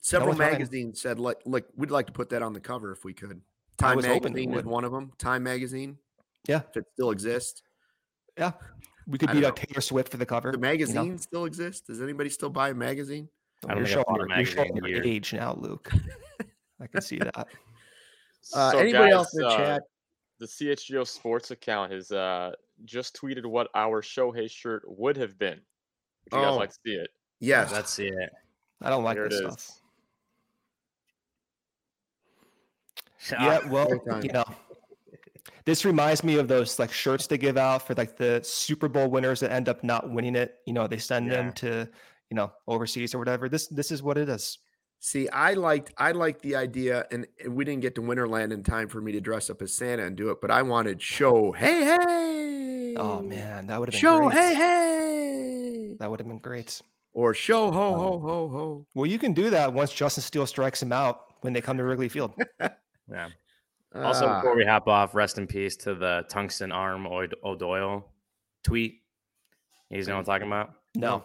Several 0.00 0.30
was 0.30 0.38
mine. 0.38 0.52
magazines 0.52 1.00
said, 1.02 1.18
"Like, 1.18 1.38
like 1.44 1.66
we'd 1.76 1.90
like 1.90 2.06
to 2.06 2.12
put 2.12 2.30
that 2.30 2.42
on 2.42 2.52
the 2.54 2.60
cover 2.60 2.92
if 2.92 3.04
we 3.04 3.12
could." 3.12 3.42
Time 3.76 3.96
was 3.96 4.06
hoping 4.06 4.32
we 4.32 4.46
magazine 4.46 4.58
is 4.58 4.64
one 4.64 4.84
of 4.84 4.90
them. 4.92 5.12
Time 5.18 5.42
magazine, 5.42 5.98
Yeah, 6.48 6.62
if 6.70 6.76
it 6.78 6.86
still 6.94 7.10
exists. 7.10 7.62
yeah. 8.38 8.52
We 9.06 9.16
could 9.18 9.30
I 9.30 9.32
beat 9.34 9.40
don't 9.40 9.50
out. 9.50 9.56
Taylor 9.56 9.80
Swift 9.80 10.10
for 10.10 10.16
the 10.18 10.26
cover. 10.26 10.50
The 10.52 10.58
you 10.58 10.62
know? 10.62 10.68
magazine 10.68 11.18
still 11.18 11.44
exists. 11.46 11.86
Does 11.86 12.02
anybody 12.02 12.28
still 12.28 12.50
buy 12.50 12.70
a 12.70 12.74
magazine? 12.74 13.28
I 13.66 13.74
don't 13.74 13.78
you're 13.78 13.86
think 13.86 14.06
showing, 14.06 14.18
your, 14.28 14.36
you're 14.36 14.46
showing 14.46 14.76
your 14.76 14.88
years. 14.88 15.06
age 15.06 15.32
now, 15.34 15.54
Luke. 15.60 15.90
I 16.80 16.86
can 16.86 17.00
see 17.00 17.18
that. 17.18 17.36
Uh, 17.36 17.44
So, 18.70 18.78
anybody 18.78 18.92
guys, 19.10 19.12
else 19.12 19.34
in 19.34 19.40
the 19.42 19.48
uh, 19.48 19.56
chat? 19.56 19.82
The 20.38 20.46
CHGO 20.46 21.06
Sports 21.06 21.50
account 21.50 21.90
has 21.92 22.12
uh, 22.12 22.52
just 22.84 23.20
tweeted 23.20 23.44
what 23.44 23.68
our 23.74 24.00
Shohei 24.02 24.48
shirt 24.48 24.82
would 24.86 25.16
have 25.16 25.38
been. 25.38 25.60
Would 26.30 26.38
you 26.38 26.44
guys 26.44 26.52
Oh. 26.52 26.56
like 26.56 26.70
to 26.70 26.76
see 26.86 26.92
it? 26.92 27.10
Yes. 27.40 27.72
Let's 27.72 27.90
see 27.92 28.06
it. 28.06 28.30
I 28.80 28.90
don't 28.90 29.02
like 29.02 29.16
Here 29.16 29.28
this 29.28 29.38
stuff. 29.40 29.80
Yeah, 33.32 33.66
well, 33.68 33.88
you 34.22 34.32
know, 34.32 34.44
this 35.64 35.84
reminds 35.84 36.22
me 36.22 36.38
of 36.38 36.46
those 36.48 36.78
like 36.78 36.92
shirts 36.92 37.26
they 37.26 37.36
give 37.36 37.56
out 37.56 37.86
for 37.86 37.94
like 37.94 38.16
the 38.16 38.40
Super 38.44 38.88
Bowl 38.88 39.08
winners 39.10 39.40
that 39.40 39.50
end 39.50 39.68
up 39.68 39.82
not 39.82 40.08
winning 40.10 40.36
it. 40.36 40.58
You 40.66 40.72
know, 40.72 40.86
they 40.86 40.98
send 40.98 41.26
Yeah. 41.26 41.34
them 41.42 41.52
to 41.54 41.88
you 42.30 42.34
know 42.36 42.52
overseas 42.66 43.14
or 43.14 43.18
whatever. 43.18 43.48
This 43.48 43.66
this 43.68 43.90
is 43.90 44.02
what 44.02 44.18
it 44.18 44.28
is. 44.28 44.58
See, 45.00 45.28
I 45.28 45.54
liked 45.54 45.92
I 45.96 46.10
liked 46.12 46.42
the 46.42 46.56
idea, 46.56 47.06
and, 47.12 47.26
and 47.42 47.54
we 47.54 47.64
didn't 47.64 47.82
get 47.82 47.94
to 47.96 48.02
Winterland 48.02 48.52
in 48.52 48.62
time 48.64 48.88
for 48.88 49.00
me 49.00 49.12
to 49.12 49.20
dress 49.20 49.48
up 49.48 49.62
as 49.62 49.72
Santa 49.76 50.04
and 50.04 50.16
do 50.16 50.30
it, 50.30 50.38
but 50.40 50.50
I 50.50 50.62
wanted 50.62 51.00
show 51.00 51.52
hey 51.52 51.84
hey. 51.84 52.94
Oh 52.96 53.20
man, 53.22 53.66
that 53.68 53.78
would 53.78 53.88
have 53.88 53.92
been 53.92 54.00
show 54.00 54.18
great. 54.28 54.32
hey 54.38 54.54
hey, 54.54 55.94
That 56.00 56.10
would 56.10 56.18
have 56.20 56.26
been 56.26 56.38
great. 56.38 56.80
or 57.12 57.32
show 57.34 57.70
ho 57.70 57.94
ho 57.94 58.18
ho 58.18 58.48
ho. 58.48 58.86
Well, 58.94 59.06
you 59.06 59.18
can 59.18 59.32
do 59.34 59.50
that 59.50 59.72
once 59.72 59.92
Justin 59.92 60.22
Steele 60.22 60.46
strikes 60.46 60.82
him 60.82 60.92
out 60.92 61.20
when 61.42 61.52
they 61.52 61.60
come 61.60 61.76
to 61.76 61.84
Wrigley 61.84 62.08
Field. 62.08 62.32
Yeah. 63.10 63.28
Also, 63.94 64.26
Ah, 64.26 64.40
before 64.42 64.54
we 64.54 64.66
hop 64.66 64.86
off, 64.86 65.14
rest 65.14 65.38
in 65.38 65.46
peace 65.46 65.74
to 65.78 65.94
the 65.94 66.22
tungsten 66.28 66.70
arm 66.72 67.06
O'D- 67.06 67.36
O'Doyle 67.42 68.06
tweet. 68.62 69.00
You 69.88 70.04
know 70.04 70.12
what 70.12 70.18
I'm 70.18 70.24
talking 70.26 70.46
about? 70.46 70.74
No, 70.94 71.24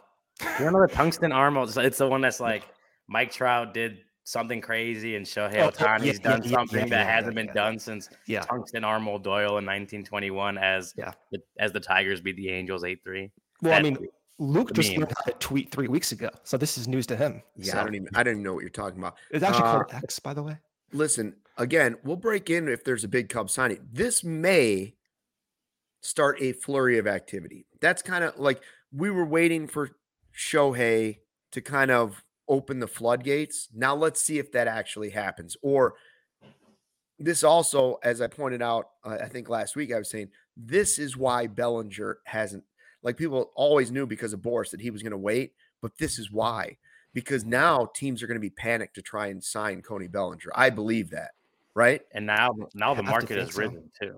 You 0.60 0.72
know 0.72 0.82
the 0.82 0.88
tungsten 0.94 1.32
arm? 1.32 1.58
It's 1.58 1.78
it's 1.78 1.98
the 1.98 2.08
one 2.08 2.22
that's 2.22 2.40
like 2.40 2.64
Mike 3.08 3.32
Trout 3.32 3.74
did 3.74 4.00
something 4.26 4.62
crazy 4.62 5.16
and 5.16 5.26
Shohei 5.26 5.56
Oh, 5.56 5.66
yeah, 5.66 5.70
Ohtani's 5.72 6.06
yeah, 6.06 6.14
done 6.14 6.44
yeah, 6.44 6.50
yeah, 6.50 6.56
something 6.58 6.90
that 6.90 7.06
yeah, 7.06 7.12
hasn't 7.16 7.34
yeah, 7.36 7.42
been 7.42 7.48
yeah. 7.48 7.54
done 7.54 7.80
since 7.80 8.10
yeah, 8.26 8.40
tungsten 8.42 8.84
arm 8.84 9.06
Doyle 9.22 9.58
in 9.58 9.66
1921 9.66 10.58
as 10.58 10.94
Yeah. 10.98 11.12
the, 11.32 11.40
as 11.60 11.72
the 11.74 11.80
Tigers 11.80 12.22
beat 12.22 12.38
the 12.38 12.50
Angels 12.50 12.84
8-3. 12.84 13.30
Well, 13.62 13.74
I 13.74 13.82
mean. 13.82 13.98
Luke 14.40 14.74
just 14.74 14.90
meme. 14.92 15.02
learned 15.02 15.14
how 15.16 15.24
to 15.32 15.38
tweet 15.38 15.72
three 15.72 15.88
weeks 15.88 16.12
ago, 16.12 16.30
so 16.44 16.58
this 16.58 16.78
is 16.78 16.88
news 16.88 17.06
to 17.08 17.16
him. 17.16 17.44
yeah, 17.56 17.74
So, 17.74 17.80
I 17.80 17.84
don't 17.84 17.96
even 17.96 18.08
I 18.16 18.24
don't 18.24 18.32
even 18.34 18.44
know 18.44 18.54
what 18.54 18.62
you're 18.62 18.70
talking 18.72 18.98
about. 18.98 19.16
It's 19.30 19.44
actually 19.44 19.64
Uh, 19.64 19.72
called 19.84 19.94
X, 19.94 20.18
by 20.20 20.34
the 20.34 20.42
way. 20.42 20.58
Listen, 20.92 21.36
again, 21.58 21.96
we'll 22.04 22.18
break 22.18 22.50
in 22.50 22.68
if 22.68 22.84
there's 22.84 23.04
a 23.04 23.08
big 23.08 23.30
Cub 23.30 23.50
signing. 23.52 23.88
This 23.92 24.24
may 24.24 24.96
start 26.02 26.42
a 26.42 26.54
flurry 26.54 26.98
of 26.98 27.06
activity. 27.08 27.68
That's 27.80 28.02
kind 28.02 28.24
of 28.24 28.38
like 28.40 28.62
we 28.92 29.12
were 29.12 29.26
waiting 29.26 29.68
for 29.68 29.92
Shohei 30.36 31.20
to 31.52 31.62
kind 31.62 31.92
of 31.92 32.24
open 32.48 32.80
the 32.80 32.88
floodgates. 32.88 33.70
Now 33.74 33.96
let's 33.96 34.22
see 34.22 34.40
if 34.40 34.52
that 34.52 34.68
actually 34.68 35.12
happens. 35.12 35.56
Or 35.62 35.96
this 37.20 37.44
also, 37.44 38.00
as 38.04 38.22
I 38.22 38.28
pointed 38.28 38.62
out, 38.62 38.90
uh, 39.04 39.18
I 39.22 39.28
think 39.28 39.50
last 39.50 39.76
week 39.76 39.94
I 39.94 39.98
was 39.98 40.10
saying 40.10 40.30
this 40.58 41.00
is 41.00 41.16
why 41.16 41.48
Bellinger 41.48 42.20
hasn't 42.26 42.64
like 43.02 43.18
people 43.18 43.52
always 43.56 43.92
knew 43.92 44.06
because 44.06 44.34
of 44.34 44.42
Boras 44.42 44.72
that 44.72 44.82
he 44.82 44.90
was 44.90 45.04
going 45.04 45.12
to 45.12 45.18
wait, 45.18 45.54
but 45.82 45.98
this 45.98 46.20
is 46.20 46.32
why 46.32 46.78
because 47.14 47.46
now 47.46 47.90
teams 47.94 48.24
are 48.24 48.28
going 48.28 48.36
to 48.36 48.42
be 48.42 48.50
panicked 48.50 48.96
to 48.96 49.02
try 49.02 49.28
and 49.28 49.44
sign 49.44 49.82
Cody 49.82 50.08
Bellinger. 50.08 50.50
I 50.56 50.70
believe 50.70 51.12
that, 51.12 51.32
right? 51.76 52.02
And 52.14 52.26
now 52.26 52.56
now 52.74 52.94
the 52.94 53.04
market 53.04 53.38
has 53.38 53.54
so. 53.54 53.62
risen 53.62 53.92
too. 54.00 54.18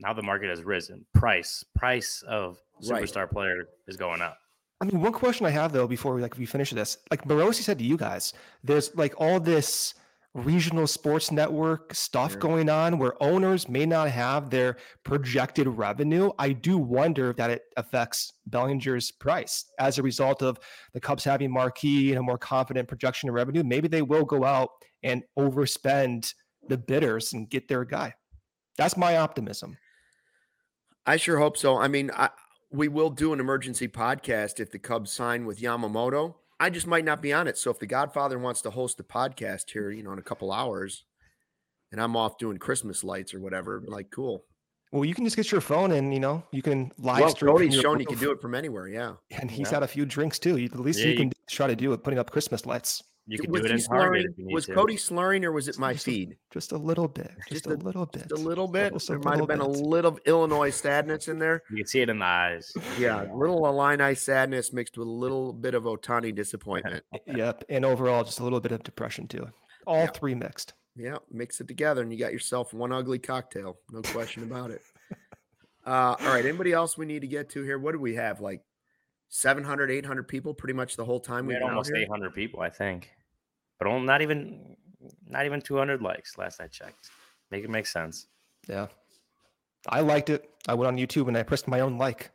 Now 0.00 0.12
the 0.12 0.22
market 0.22 0.48
has 0.48 0.62
risen. 0.62 1.04
Price 1.12 1.64
price 1.74 2.22
of 2.26 2.58
Right. 2.88 3.04
superstar 3.04 3.30
player 3.30 3.68
is 3.86 3.96
going 3.96 4.20
up. 4.20 4.38
I 4.84 4.86
mean, 4.86 5.00
one 5.00 5.12
question 5.12 5.46
I 5.46 5.50
have 5.50 5.72
though, 5.72 5.86
before 5.86 6.14
we 6.14 6.20
like 6.20 6.36
we 6.36 6.44
finish 6.44 6.70
this, 6.70 6.98
like 7.10 7.24
Morosi 7.24 7.62
said 7.62 7.78
to 7.78 7.84
you 7.84 7.96
guys, 7.96 8.34
there's 8.62 8.94
like 8.94 9.14
all 9.16 9.40
this 9.40 9.94
regional 10.34 10.86
sports 10.86 11.30
network 11.30 11.94
stuff 11.94 12.32
sure. 12.32 12.40
going 12.40 12.68
on 12.68 12.98
where 12.98 13.14
owners 13.22 13.66
may 13.66 13.86
not 13.86 14.10
have 14.10 14.50
their 14.50 14.76
projected 15.02 15.66
revenue. 15.66 16.30
I 16.38 16.52
do 16.52 16.76
wonder 16.76 17.30
if 17.30 17.36
that 17.36 17.48
it 17.48 17.62
affects 17.78 18.34
Bellinger's 18.46 19.10
price 19.10 19.64
as 19.78 19.96
a 19.96 20.02
result 20.02 20.42
of 20.42 20.58
the 20.92 21.00
Cubs 21.00 21.24
having 21.24 21.50
marquee 21.50 22.10
and 22.10 22.18
a 22.18 22.22
more 22.22 22.36
confident 22.36 22.86
projection 22.86 23.30
of 23.30 23.34
revenue. 23.34 23.64
Maybe 23.64 23.88
they 23.88 24.02
will 24.02 24.24
go 24.24 24.44
out 24.44 24.68
and 25.02 25.22
overspend 25.38 26.34
the 26.68 26.76
bidders 26.76 27.32
and 27.32 27.48
get 27.48 27.68
their 27.68 27.86
guy. 27.86 28.12
That's 28.76 28.98
my 28.98 29.16
optimism. 29.16 29.78
I 31.06 31.16
sure 31.16 31.38
hope 31.38 31.56
so. 31.56 31.78
I 31.78 31.88
mean, 31.88 32.10
I, 32.14 32.28
we 32.74 32.88
will 32.88 33.10
do 33.10 33.32
an 33.32 33.38
emergency 33.38 33.86
podcast 33.86 34.58
if 34.58 34.72
the 34.72 34.80
Cubs 34.80 35.12
sign 35.12 35.46
with 35.46 35.60
Yamamoto. 35.60 36.34
I 36.58 36.70
just 36.70 36.88
might 36.88 37.04
not 37.04 37.22
be 37.22 37.32
on 37.32 37.46
it. 37.46 37.56
So 37.56 37.70
if 37.70 37.78
the 37.78 37.86
Godfather 37.86 38.36
wants 38.36 38.62
to 38.62 38.70
host 38.70 38.98
a 38.98 39.04
podcast 39.04 39.70
here, 39.70 39.90
you 39.90 40.02
know, 40.02 40.12
in 40.12 40.18
a 40.18 40.22
couple 40.22 40.52
hours, 40.52 41.04
and 41.92 42.00
I'm 42.00 42.16
off 42.16 42.36
doing 42.36 42.58
Christmas 42.58 43.04
lights 43.04 43.32
or 43.32 43.40
whatever, 43.40 43.80
like 43.86 44.10
cool. 44.10 44.44
Well, 44.90 45.04
you 45.04 45.14
can 45.14 45.24
just 45.24 45.36
get 45.36 45.52
your 45.52 45.60
phone 45.60 45.92
and 45.92 46.12
you 46.12 46.20
know 46.20 46.42
you 46.50 46.62
can 46.62 46.90
live 46.98 47.20
well, 47.20 47.28
stream. 47.30 47.52
Cody's 47.52 47.80
shown 47.80 48.00
he 48.00 48.06
can 48.06 48.18
do 48.18 48.32
it 48.32 48.40
from 48.40 48.54
anywhere. 48.54 48.88
Yeah, 48.88 49.14
and 49.30 49.50
he's 49.50 49.68
yeah. 49.68 49.74
had 49.74 49.82
a 49.84 49.88
few 49.88 50.04
drinks 50.04 50.40
too. 50.40 50.56
At 50.56 50.78
least 50.78 50.98
yeah, 50.98 51.06
you 51.06 51.16
can 51.16 51.32
try 51.48 51.68
to 51.68 51.76
do 51.76 51.92
it, 51.92 52.02
putting 52.02 52.18
up 52.18 52.30
Christmas 52.32 52.66
lights. 52.66 53.04
You 53.26 53.38
can 53.38 53.50
was 53.50 53.62
do 53.62 53.66
it 53.66 53.70
in 53.72 53.80
slurring, 53.80 54.26
Was 54.38 54.66
to. 54.66 54.74
Cody 54.74 54.98
slurring 54.98 55.44
or 55.46 55.52
was 55.52 55.68
it 55.68 55.78
my 55.78 55.94
just 55.94 56.04
feed? 56.04 56.32
A, 56.32 56.34
just 56.52 56.72
a 56.72 56.76
little 56.76 57.08
bit. 57.08 57.30
Just, 57.48 57.64
just 57.64 57.66
a, 57.66 57.72
a, 57.72 57.76
little 57.76 58.04
bit. 58.04 58.28
Just 58.28 58.32
a 58.32 58.36
little 58.36 58.68
bit. 58.68 58.92
Just 58.92 59.08
there 59.08 59.18
might 59.18 59.38
have 59.38 59.48
been 59.48 59.60
bit. 59.60 59.66
a 59.66 59.70
little 59.70 60.18
Illinois 60.26 60.70
sadness 60.70 61.28
in 61.28 61.38
there. 61.38 61.62
You 61.70 61.78
can 61.78 61.86
see 61.86 62.00
it 62.00 62.10
in 62.10 62.18
the 62.18 62.24
eyes. 62.24 62.70
Yeah, 62.98 63.32
a 63.32 63.34
little 63.34 63.66
Illini 63.66 64.14
sadness 64.14 64.74
mixed 64.74 64.98
with 64.98 65.08
a 65.08 65.10
little 65.10 65.54
bit 65.54 65.74
of 65.74 65.84
Ohtani 65.84 66.34
disappointment. 66.34 67.02
yep, 67.26 67.64
and 67.70 67.84
overall 67.84 68.24
just 68.24 68.40
a 68.40 68.44
little 68.44 68.60
bit 68.60 68.72
of 68.72 68.82
depression 68.82 69.26
too. 69.26 69.48
All 69.86 70.00
yep. 70.00 70.16
three 70.16 70.34
mixed. 70.34 70.74
Yeah, 70.94 71.16
mix 71.30 71.60
it 71.60 71.68
together 71.68 72.02
and 72.02 72.12
you 72.12 72.18
got 72.18 72.32
yourself 72.32 72.74
one 72.74 72.92
ugly 72.92 73.18
cocktail. 73.18 73.78
No 73.90 74.02
question 74.02 74.42
about 74.42 74.70
it. 74.70 74.82
Uh, 75.86 76.16
all 76.18 76.28
right, 76.28 76.46
anybody 76.46 76.72
else 76.72 76.96
we 76.96 77.04
need 77.04 77.20
to 77.20 77.26
get 77.26 77.50
to 77.50 77.62
here? 77.62 77.78
What 77.78 77.92
do 77.92 77.98
we 77.98 78.14
have? 78.14 78.40
Like 78.40 78.62
700, 79.34 79.90
800 79.90 80.28
people 80.28 80.54
pretty 80.54 80.74
much 80.74 80.94
the 80.94 81.04
whole 81.04 81.18
time 81.18 81.46
we 81.46 81.54
had 81.54 81.62
almost 81.64 81.90
800 81.92 82.32
people, 82.32 82.60
I 82.60 82.70
think. 82.70 83.10
But 83.80 83.88
only, 83.88 84.06
not 84.06 84.22
even 84.22 84.76
not 85.26 85.44
even 85.44 85.60
200 85.60 86.00
likes 86.00 86.38
last 86.38 86.60
I 86.60 86.68
checked. 86.68 87.10
Make 87.50 87.64
it 87.64 87.70
make 87.70 87.88
sense. 87.88 88.28
Yeah. 88.68 88.86
I 89.88 90.00
liked 90.02 90.30
it. 90.30 90.48
I 90.68 90.74
went 90.74 90.86
on 90.86 90.96
YouTube 90.96 91.26
and 91.26 91.36
I 91.36 91.42
pressed 91.42 91.66
my 91.66 91.80
own 91.80 91.98
like. 91.98 92.30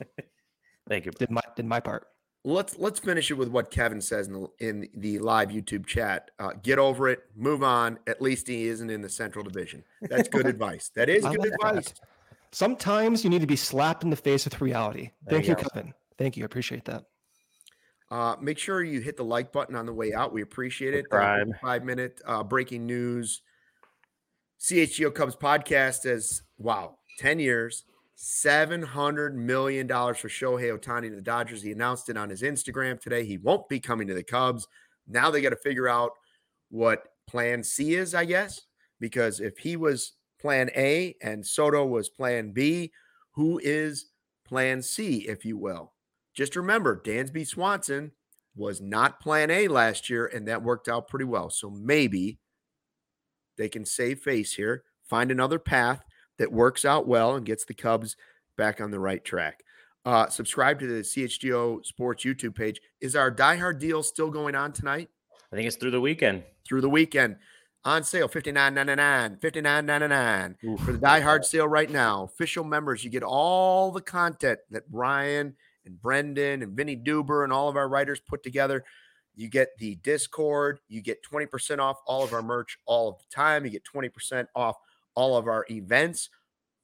Thank 0.88 1.04
you. 1.04 1.12
Did 1.12 1.30
my 1.30 1.42
did 1.54 1.66
my 1.66 1.80
part. 1.80 2.06
Let's 2.46 2.78
let's 2.78 2.98
finish 2.98 3.30
it 3.30 3.34
with 3.34 3.48
what 3.48 3.70
Kevin 3.70 4.00
says 4.00 4.28
in 4.28 4.32
the 4.32 4.48
in 4.58 4.88
the 4.94 5.18
live 5.18 5.50
YouTube 5.50 5.84
chat. 5.84 6.30
Uh, 6.38 6.52
get 6.62 6.78
over 6.78 7.10
it, 7.10 7.24
move 7.36 7.62
on. 7.62 7.98
At 8.06 8.22
least 8.22 8.48
he 8.48 8.68
isn't 8.68 8.88
in 8.88 9.02
the 9.02 9.10
Central 9.10 9.44
Division. 9.44 9.84
That's 10.00 10.30
good 10.30 10.46
advice. 10.54 10.90
That 10.94 11.10
is 11.10 11.26
good 11.26 11.40
like 11.40 11.52
advice. 11.52 11.90
That. 11.90 12.00
Sometimes 12.52 13.22
you 13.22 13.28
need 13.28 13.42
to 13.42 13.46
be 13.46 13.56
slapped 13.56 14.02
in 14.02 14.08
the 14.08 14.16
face 14.16 14.46
with 14.46 14.62
reality. 14.62 15.10
Thank 15.28 15.44
you, 15.44 15.50
you 15.50 15.56
Kevin. 15.56 15.92
Thank 16.18 16.36
you. 16.36 16.44
I 16.44 16.46
appreciate 16.46 16.84
that. 16.86 17.04
Uh, 18.10 18.36
make 18.40 18.58
sure 18.58 18.82
you 18.82 19.00
hit 19.00 19.16
the 19.16 19.24
like 19.24 19.52
button 19.52 19.76
on 19.76 19.86
the 19.86 19.92
way 19.92 20.14
out. 20.14 20.32
We 20.32 20.42
appreciate 20.42 20.94
it. 20.94 21.06
Uh, 21.12 21.44
five 21.62 21.84
minute 21.84 22.20
uh, 22.26 22.42
breaking 22.42 22.86
news. 22.86 23.42
CHGO 24.60 25.14
Cubs 25.14 25.36
podcast 25.36 26.04
as 26.04 26.42
wow, 26.58 26.96
10 27.18 27.38
years, 27.38 27.84
$700 28.16 29.34
million 29.34 29.86
for 29.86 30.28
Shohei 30.28 30.76
Ohtani 30.76 31.10
to 31.10 31.14
the 31.14 31.22
Dodgers. 31.22 31.62
He 31.62 31.70
announced 31.70 32.08
it 32.08 32.16
on 32.16 32.28
his 32.28 32.42
Instagram 32.42 33.00
today. 33.00 33.24
He 33.24 33.38
won't 33.38 33.68
be 33.68 33.78
coming 33.78 34.08
to 34.08 34.14
the 34.14 34.24
Cubs. 34.24 34.66
Now 35.06 35.30
they 35.30 35.40
got 35.40 35.50
to 35.50 35.56
figure 35.56 35.88
out 35.88 36.10
what 36.70 37.04
plan 37.28 37.62
C 37.62 37.94
is, 37.94 38.14
I 38.14 38.24
guess, 38.24 38.62
because 38.98 39.38
if 39.38 39.58
he 39.58 39.76
was 39.76 40.14
plan 40.38 40.70
A 40.76 41.14
and 41.20 41.46
Soto 41.46 41.84
was 41.84 42.08
plan 42.08 42.52
B. 42.52 42.92
Who 43.32 43.60
is 43.62 44.06
plan 44.44 44.82
C, 44.82 45.28
if 45.28 45.44
you 45.44 45.56
will? 45.56 45.92
Just 46.38 46.54
remember, 46.54 47.02
Dansby 47.04 47.44
Swanson 47.44 48.12
was 48.54 48.80
not 48.80 49.18
plan 49.18 49.50
A 49.50 49.66
last 49.66 50.08
year, 50.08 50.24
and 50.24 50.46
that 50.46 50.62
worked 50.62 50.88
out 50.88 51.08
pretty 51.08 51.24
well. 51.24 51.50
So 51.50 51.68
maybe 51.68 52.38
they 53.56 53.68
can 53.68 53.84
save 53.84 54.20
face 54.20 54.52
here, 54.52 54.84
find 55.02 55.32
another 55.32 55.58
path 55.58 56.04
that 56.38 56.52
works 56.52 56.84
out 56.84 57.08
well 57.08 57.34
and 57.34 57.44
gets 57.44 57.64
the 57.64 57.74
Cubs 57.74 58.14
back 58.56 58.80
on 58.80 58.92
the 58.92 59.00
right 59.00 59.24
track. 59.24 59.64
Uh, 60.04 60.28
subscribe 60.28 60.78
to 60.78 60.86
the 60.86 61.00
CHGO 61.00 61.84
Sports 61.84 62.24
YouTube 62.24 62.54
page. 62.54 62.80
Is 63.00 63.16
our 63.16 63.32
diehard 63.32 63.80
deal 63.80 64.04
still 64.04 64.30
going 64.30 64.54
on 64.54 64.72
tonight? 64.72 65.08
I 65.52 65.56
think 65.56 65.66
it's 65.66 65.74
through 65.76 65.90
the 65.90 66.00
weekend. 66.00 66.44
Through 66.64 66.82
the 66.82 66.88
weekend 66.88 67.34
on 67.84 68.04
sale 68.04 68.28
$59.99 68.28 69.40
$59.99 69.40 70.80
for 70.80 70.92
the 70.92 70.98
die 70.98 71.20
hard 71.20 71.44
sale 71.44 71.68
right 71.68 71.88
now 71.88 72.24
official 72.24 72.64
members 72.64 73.04
you 73.04 73.08
get 73.08 73.22
all 73.22 73.92
the 73.92 74.00
content 74.00 74.58
that 74.70 74.90
brian 74.90 75.54
and 75.88 76.00
brendan 76.00 76.62
and 76.62 76.76
vinny 76.76 76.96
duber 76.96 77.42
and 77.44 77.52
all 77.52 77.68
of 77.68 77.76
our 77.76 77.88
writers 77.88 78.20
put 78.20 78.42
together 78.42 78.84
you 79.34 79.48
get 79.48 79.70
the 79.78 79.96
discord 79.96 80.78
you 80.88 81.00
get 81.00 81.18
20% 81.24 81.78
off 81.78 81.98
all 82.06 82.22
of 82.22 82.32
our 82.32 82.42
merch 82.42 82.78
all 82.86 83.08
of 83.08 83.18
the 83.18 83.34
time 83.34 83.64
you 83.64 83.70
get 83.70 83.82
20% 83.84 84.46
off 84.54 84.76
all 85.14 85.36
of 85.36 85.46
our 85.48 85.64
events 85.70 86.28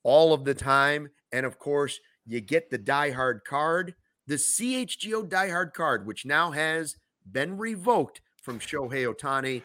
all 0.02 0.32
of 0.32 0.44
the 0.44 0.54
time 0.54 1.08
and 1.32 1.46
of 1.46 1.58
course 1.58 2.00
you 2.26 2.40
get 2.40 2.70
the 2.70 2.78
die 2.78 3.10
hard 3.10 3.44
card 3.44 3.94
the 4.26 4.36
chgo 4.36 5.28
die 5.28 5.50
hard 5.50 5.72
card 5.74 6.06
which 6.06 6.24
now 6.24 6.50
has 6.50 6.96
been 7.30 7.56
revoked 7.56 8.20
from 8.42 8.58
shohei 8.60 9.12
Ohtani, 9.12 9.62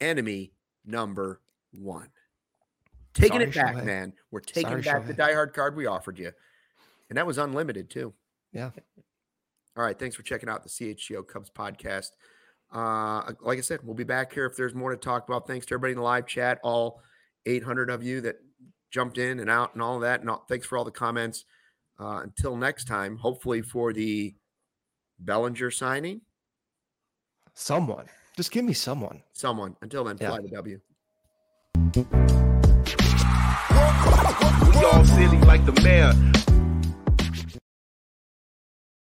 enemy 0.00 0.52
number 0.84 1.40
one. 1.72 2.08
Taking 3.14 3.40
Sorry, 3.40 3.44
it 3.44 3.54
back, 3.54 3.76
Shohei. 3.76 3.84
man. 3.84 4.12
We're 4.30 4.40
taking 4.40 4.70
Sorry, 4.70 4.82
back 4.82 5.02
Shohei. 5.02 5.06
the 5.08 5.14
diehard 5.14 5.52
card 5.52 5.76
we 5.76 5.86
offered 5.86 6.18
you. 6.18 6.32
And 7.08 7.16
that 7.16 7.26
was 7.26 7.38
unlimited 7.38 7.88
too. 7.90 8.12
Yeah. 8.56 8.70
All 9.76 9.84
right. 9.84 9.98
Thanks 9.98 10.16
for 10.16 10.22
checking 10.22 10.48
out 10.48 10.62
the 10.62 10.70
CHGO 10.70 11.26
Cubs 11.26 11.50
podcast. 11.50 12.12
Uh, 12.72 13.32
like 13.42 13.58
I 13.58 13.60
said, 13.60 13.80
we'll 13.82 13.94
be 13.94 14.04
back 14.04 14.32
here 14.32 14.46
if 14.46 14.56
there's 14.56 14.74
more 14.74 14.90
to 14.90 14.96
talk 14.96 15.28
about. 15.28 15.46
Thanks 15.46 15.66
to 15.66 15.74
everybody 15.74 15.92
in 15.92 15.98
the 15.98 16.04
live 16.04 16.26
chat, 16.26 16.58
all 16.64 17.02
800 17.44 17.90
of 17.90 18.02
you 18.02 18.22
that 18.22 18.36
jumped 18.90 19.18
in 19.18 19.40
and 19.40 19.50
out 19.50 19.74
and 19.74 19.82
all 19.82 19.96
of 19.96 20.00
that. 20.02 20.20
And 20.20 20.30
all, 20.30 20.44
thanks 20.48 20.66
for 20.66 20.78
all 20.78 20.84
the 20.84 20.90
comments. 20.90 21.44
Uh, 22.00 22.20
until 22.22 22.56
next 22.56 22.86
time, 22.86 23.16
hopefully 23.16 23.60
for 23.60 23.92
the 23.92 24.34
Bellinger 25.18 25.70
signing. 25.70 26.22
Someone. 27.54 28.06
Just 28.36 28.50
give 28.50 28.64
me 28.64 28.72
someone. 28.72 29.22
Someone. 29.32 29.76
Until 29.82 30.04
then, 30.04 30.16
yeah. 30.20 30.28
fly 30.28 30.40
the 30.40 30.48
W. 30.48 30.80
We 34.74 34.84
all 34.84 35.04
silly 35.04 35.38
like 35.40 35.64
the 35.64 35.80
mayor. 35.82 36.12